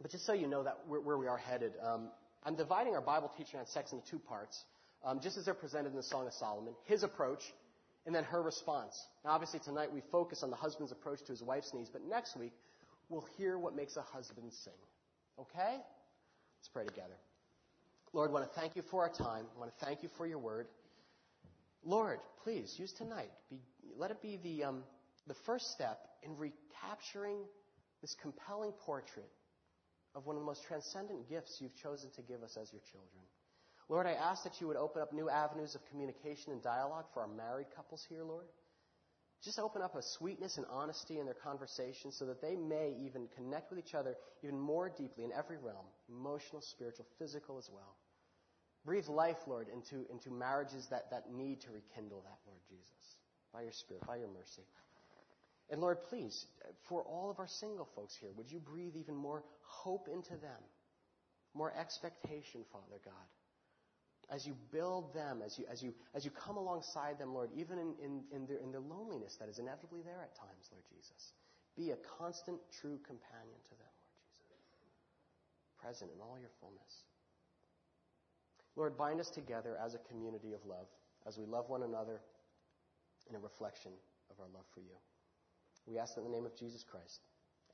but 0.02 0.12
just 0.12 0.26
so 0.26 0.34
you 0.34 0.48
know 0.48 0.64
that 0.64 0.80
where, 0.88 1.02
where 1.02 1.18
we 1.18 1.28
are 1.28 1.38
headed, 1.38 1.74
um, 1.84 2.10
I'm 2.44 2.56
dividing 2.56 2.94
our 2.94 3.02
Bible 3.02 3.32
teaching 3.38 3.60
on 3.60 3.66
sex 3.66 3.92
into 3.92 4.06
two 4.10 4.20
parts, 4.20 4.64
um, 5.04 5.20
just 5.22 5.38
as 5.38 5.46
they're 5.46 5.54
presented 5.54 5.90
in 5.90 5.96
the 5.96 6.04
Song 6.04 6.28
of 6.28 6.34
Solomon 6.34 6.74
his 6.86 7.04
approach 7.04 7.42
and 8.06 8.16
then 8.16 8.24
her 8.24 8.42
response. 8.42 8.96
Now, 9.26 9.32
obviously, 9.32 9.60
tonight 9.60 9.92
we 9.92 10.02
focus 10.12 10.44
on 10.44 10.50
the 10.50 10.56
husband's 10.56 10.94
approach 10.94 11.20
to 11.26 11.32
his 11.34 11.44
wife's 11.44 11.74
needs, 11.74 11.90
but 11.90 12.02
next 12.08 12.38
week 12.38 12.54
we'll 13.10 13.26
hear 13.38 13.58
what 13.58 13.76
makes 13.76 13.98
a 13.98 14.02
husband 14.02 14.54
sing. 14.64 14.74
Okay? 15.40 15.78
Let's 15.78 16.70
pray 16.74 16.86
together. 16.86 17.18
Lord, 18.14 18.30
I 18.30 18.34
want 18.34 18.52
to 18.52 18.60
thank 18.60 18.76
you 18.76 18.82
for 18.90 19.04
our 19.04 19.10
time. 19.10 19.46
I 19.56 19.60
want 19.60 19.78
to 19.78 19.86
thank 19.86 20.02
you 20.02 20.10
for 20.18 20.26
your 20.26 20.40
word. 20.40 20.68
Lord, 21.84 22.20
please 22.44 22.76
use 22.78 22.92
tonight. 22.94 23.32
Be, 23.50 23.60
let 23.98 24.12
it 24.12 24.22
be 24.22 24.40
the, 24.44 24.64
um, 24.64 24.84
the 25.28 25.36
first 25.46 25.72
step 25.72 26.00
in 26.24 26.36
recapturing 26.38 27.38
this 28.02 28.16
compelling 28.22 28.72
portrait 28.72 29.30
of 30.16 30.26
one 30.26 30.36
of 30.36 30.42
the 30.42 30.46
most 30.46 30.64
transcendent 30.64 31.30
gifts 31.30 31.58
you've 31.62 31.76
chosen 31.76 32.10
to 32.16 32.22
give 32.22 32.42
us 32.44 32.58
as 32.60 32.72
your 32.72 32.82
children. 32.92 33.24
Lord, 33.90 34.06
I 34.06 34.14
ask 34.14 34.44
that 34.44 34.60
you 34.60 34.68
would 34.68 34.76
open 34.76 35.02
up 35.02 35.14
new 35.14 35.30
avenues 35.30 35.76
of 35.76 35.82
communication 35.90 36.52
and 36.52 36.62
dialogue 36.62 37.06
for 37.14 37.22
our 37.22 37.28
married 37.28 37.68
couples 37.76 38.06
here, 38.10 38.24
Lord. 38.24 38.46
Just 39.44 39.60
open 39.60 39.82
up 39.82 39.96
a 39.96 40.02
sweetness 40.02 40.58
and 40.58 40.66
honesty 40.70 41.20
in 41.20 41.26
their 41.26 41.36
conversation 41.36 42.12
so 42.12 42.26
that 42.26 42.42
they 42.42 42.56
may 42.56 42.96
even 43.06 43.28
connect 43.36 43.70
with 43.70 43.80
each 43.80 43.94
other 43.94 44.16
even 44.44 44.60
more 44.60 44.90
deeply 44.90 45.24
in 45.24 45.32
every 45.32 45.58
realm 45.58 45.86
emotional, 46.10 46.62
spiritual, 46.62 47.06
physical 47.20 47.58
as 47.58 47.70
well. 47.72 47.96
Breathe 48.86 49.08
life, 49.08 49.38
Lord, 49.48 49.68
into, 49.68 50.10
into 50.10 50.32
marriages 50.32 50.88
that, 50.90 51.12
that 51.12 51.32
need 51.32 51.62
to 51.62 51.72
rekindle 51.72 52.24
that, 52.24 52.40
Lord 52.48 52.62
Jesus, 52.70 53.18
by 53.54 53.62
your 53.62 53.74
Spirit, 53.74 54.08
by 54.08 54.16
your 54.16 54.30
mercy. 54.30 54.64
And 55.70 55.82
Lord, 55.82 55.98
please, 56.10 56.46
for 56.88 57.04
all 57.04 57.30
of 57.30 57.40
our 57.40 57.48
single 57.48 57.90
folks 57.96 58.16
here, 58.20 58.30
would 58.38 58.50
you 58.50 58.60
breathe 58.60 58.96
even 58.96 59.16
more 59.16 59.44
hope 59.62 60.08
into 60.08 60.32
them, 60.32 60.64
more 61.54 61.74
expectation, 61.78 62.64
Father 62.72 63.02
God, 63.04 63.28
as 64.30 64.46
you 64.46 64.56
build 64.72 65.14
them, 65.14 65.42
as 65.46 65.58
you, 65.58 65.66
as 65.72 65.82
you, 65.82 65.94
as 66.14 66.26
you 66.26 66.32
come 66.32 66.58
alongside 66.58 67.18
them, 67.18 67.34
Lord, 67.34 67.50
even 67.56 67.80
in, 67.80 67.94
in, 68.04 68.24
in, 68.32 68.46
their, 68.46 68.58
in 68.58 68.72
their 68.72 68.82
loneliness 68.82 69.38
that 69.40 69.48
is 69.48 69.60
inevitably 69.60 70.02
there 70.04 70.20
at 70.22 70.36
times, 70.36 70.68
Lord 70.72 70.84
Jesus. 70.92 71.32
Be 71.78 71.92
a 71.92 72.00
constant, 72.20 72.60
true 72.82 73.00
companion 73.08 73.60
to 73.70 73.76
them, 73.80 73.96
Lord 74.04 74.20
Jesus. 74.36 75.00
Present 75.80 76.12
in 76.12 76.20
all 76.20 76.38
your 76.40 76.52
fullness. 76.60 77.08
Lord, 78.76 78.98
bind 78.98 79.20
us 79.20 79.30
together 79.30 79.78
as 79.84 79.96
a 79.96 80.02
community 80.10 80.54
of 80.54 80.66
love, 80.66 80.88
as 81.26 81.38
we 81.38 81.46
love 81.46 81.70
one 81.70 81.84
another 81.84 82.20
in 83.30 83.36
a 83.36 83.40
reflection 83.40 83.92
of 84.30 84.40
our 84.40 84.48
love 84.54 84.66
for 84.74 84.82
you. 84.82 84.98
We 85.88 85.98
ask 85.98 86.18
in 86.18 86.24
the 86.24 86.30
name 86.30 86.46
of 86.46 86.56
Jesus 86.58 86.84
Christ. 86.84 87.22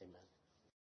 Amen. 0.01 0.32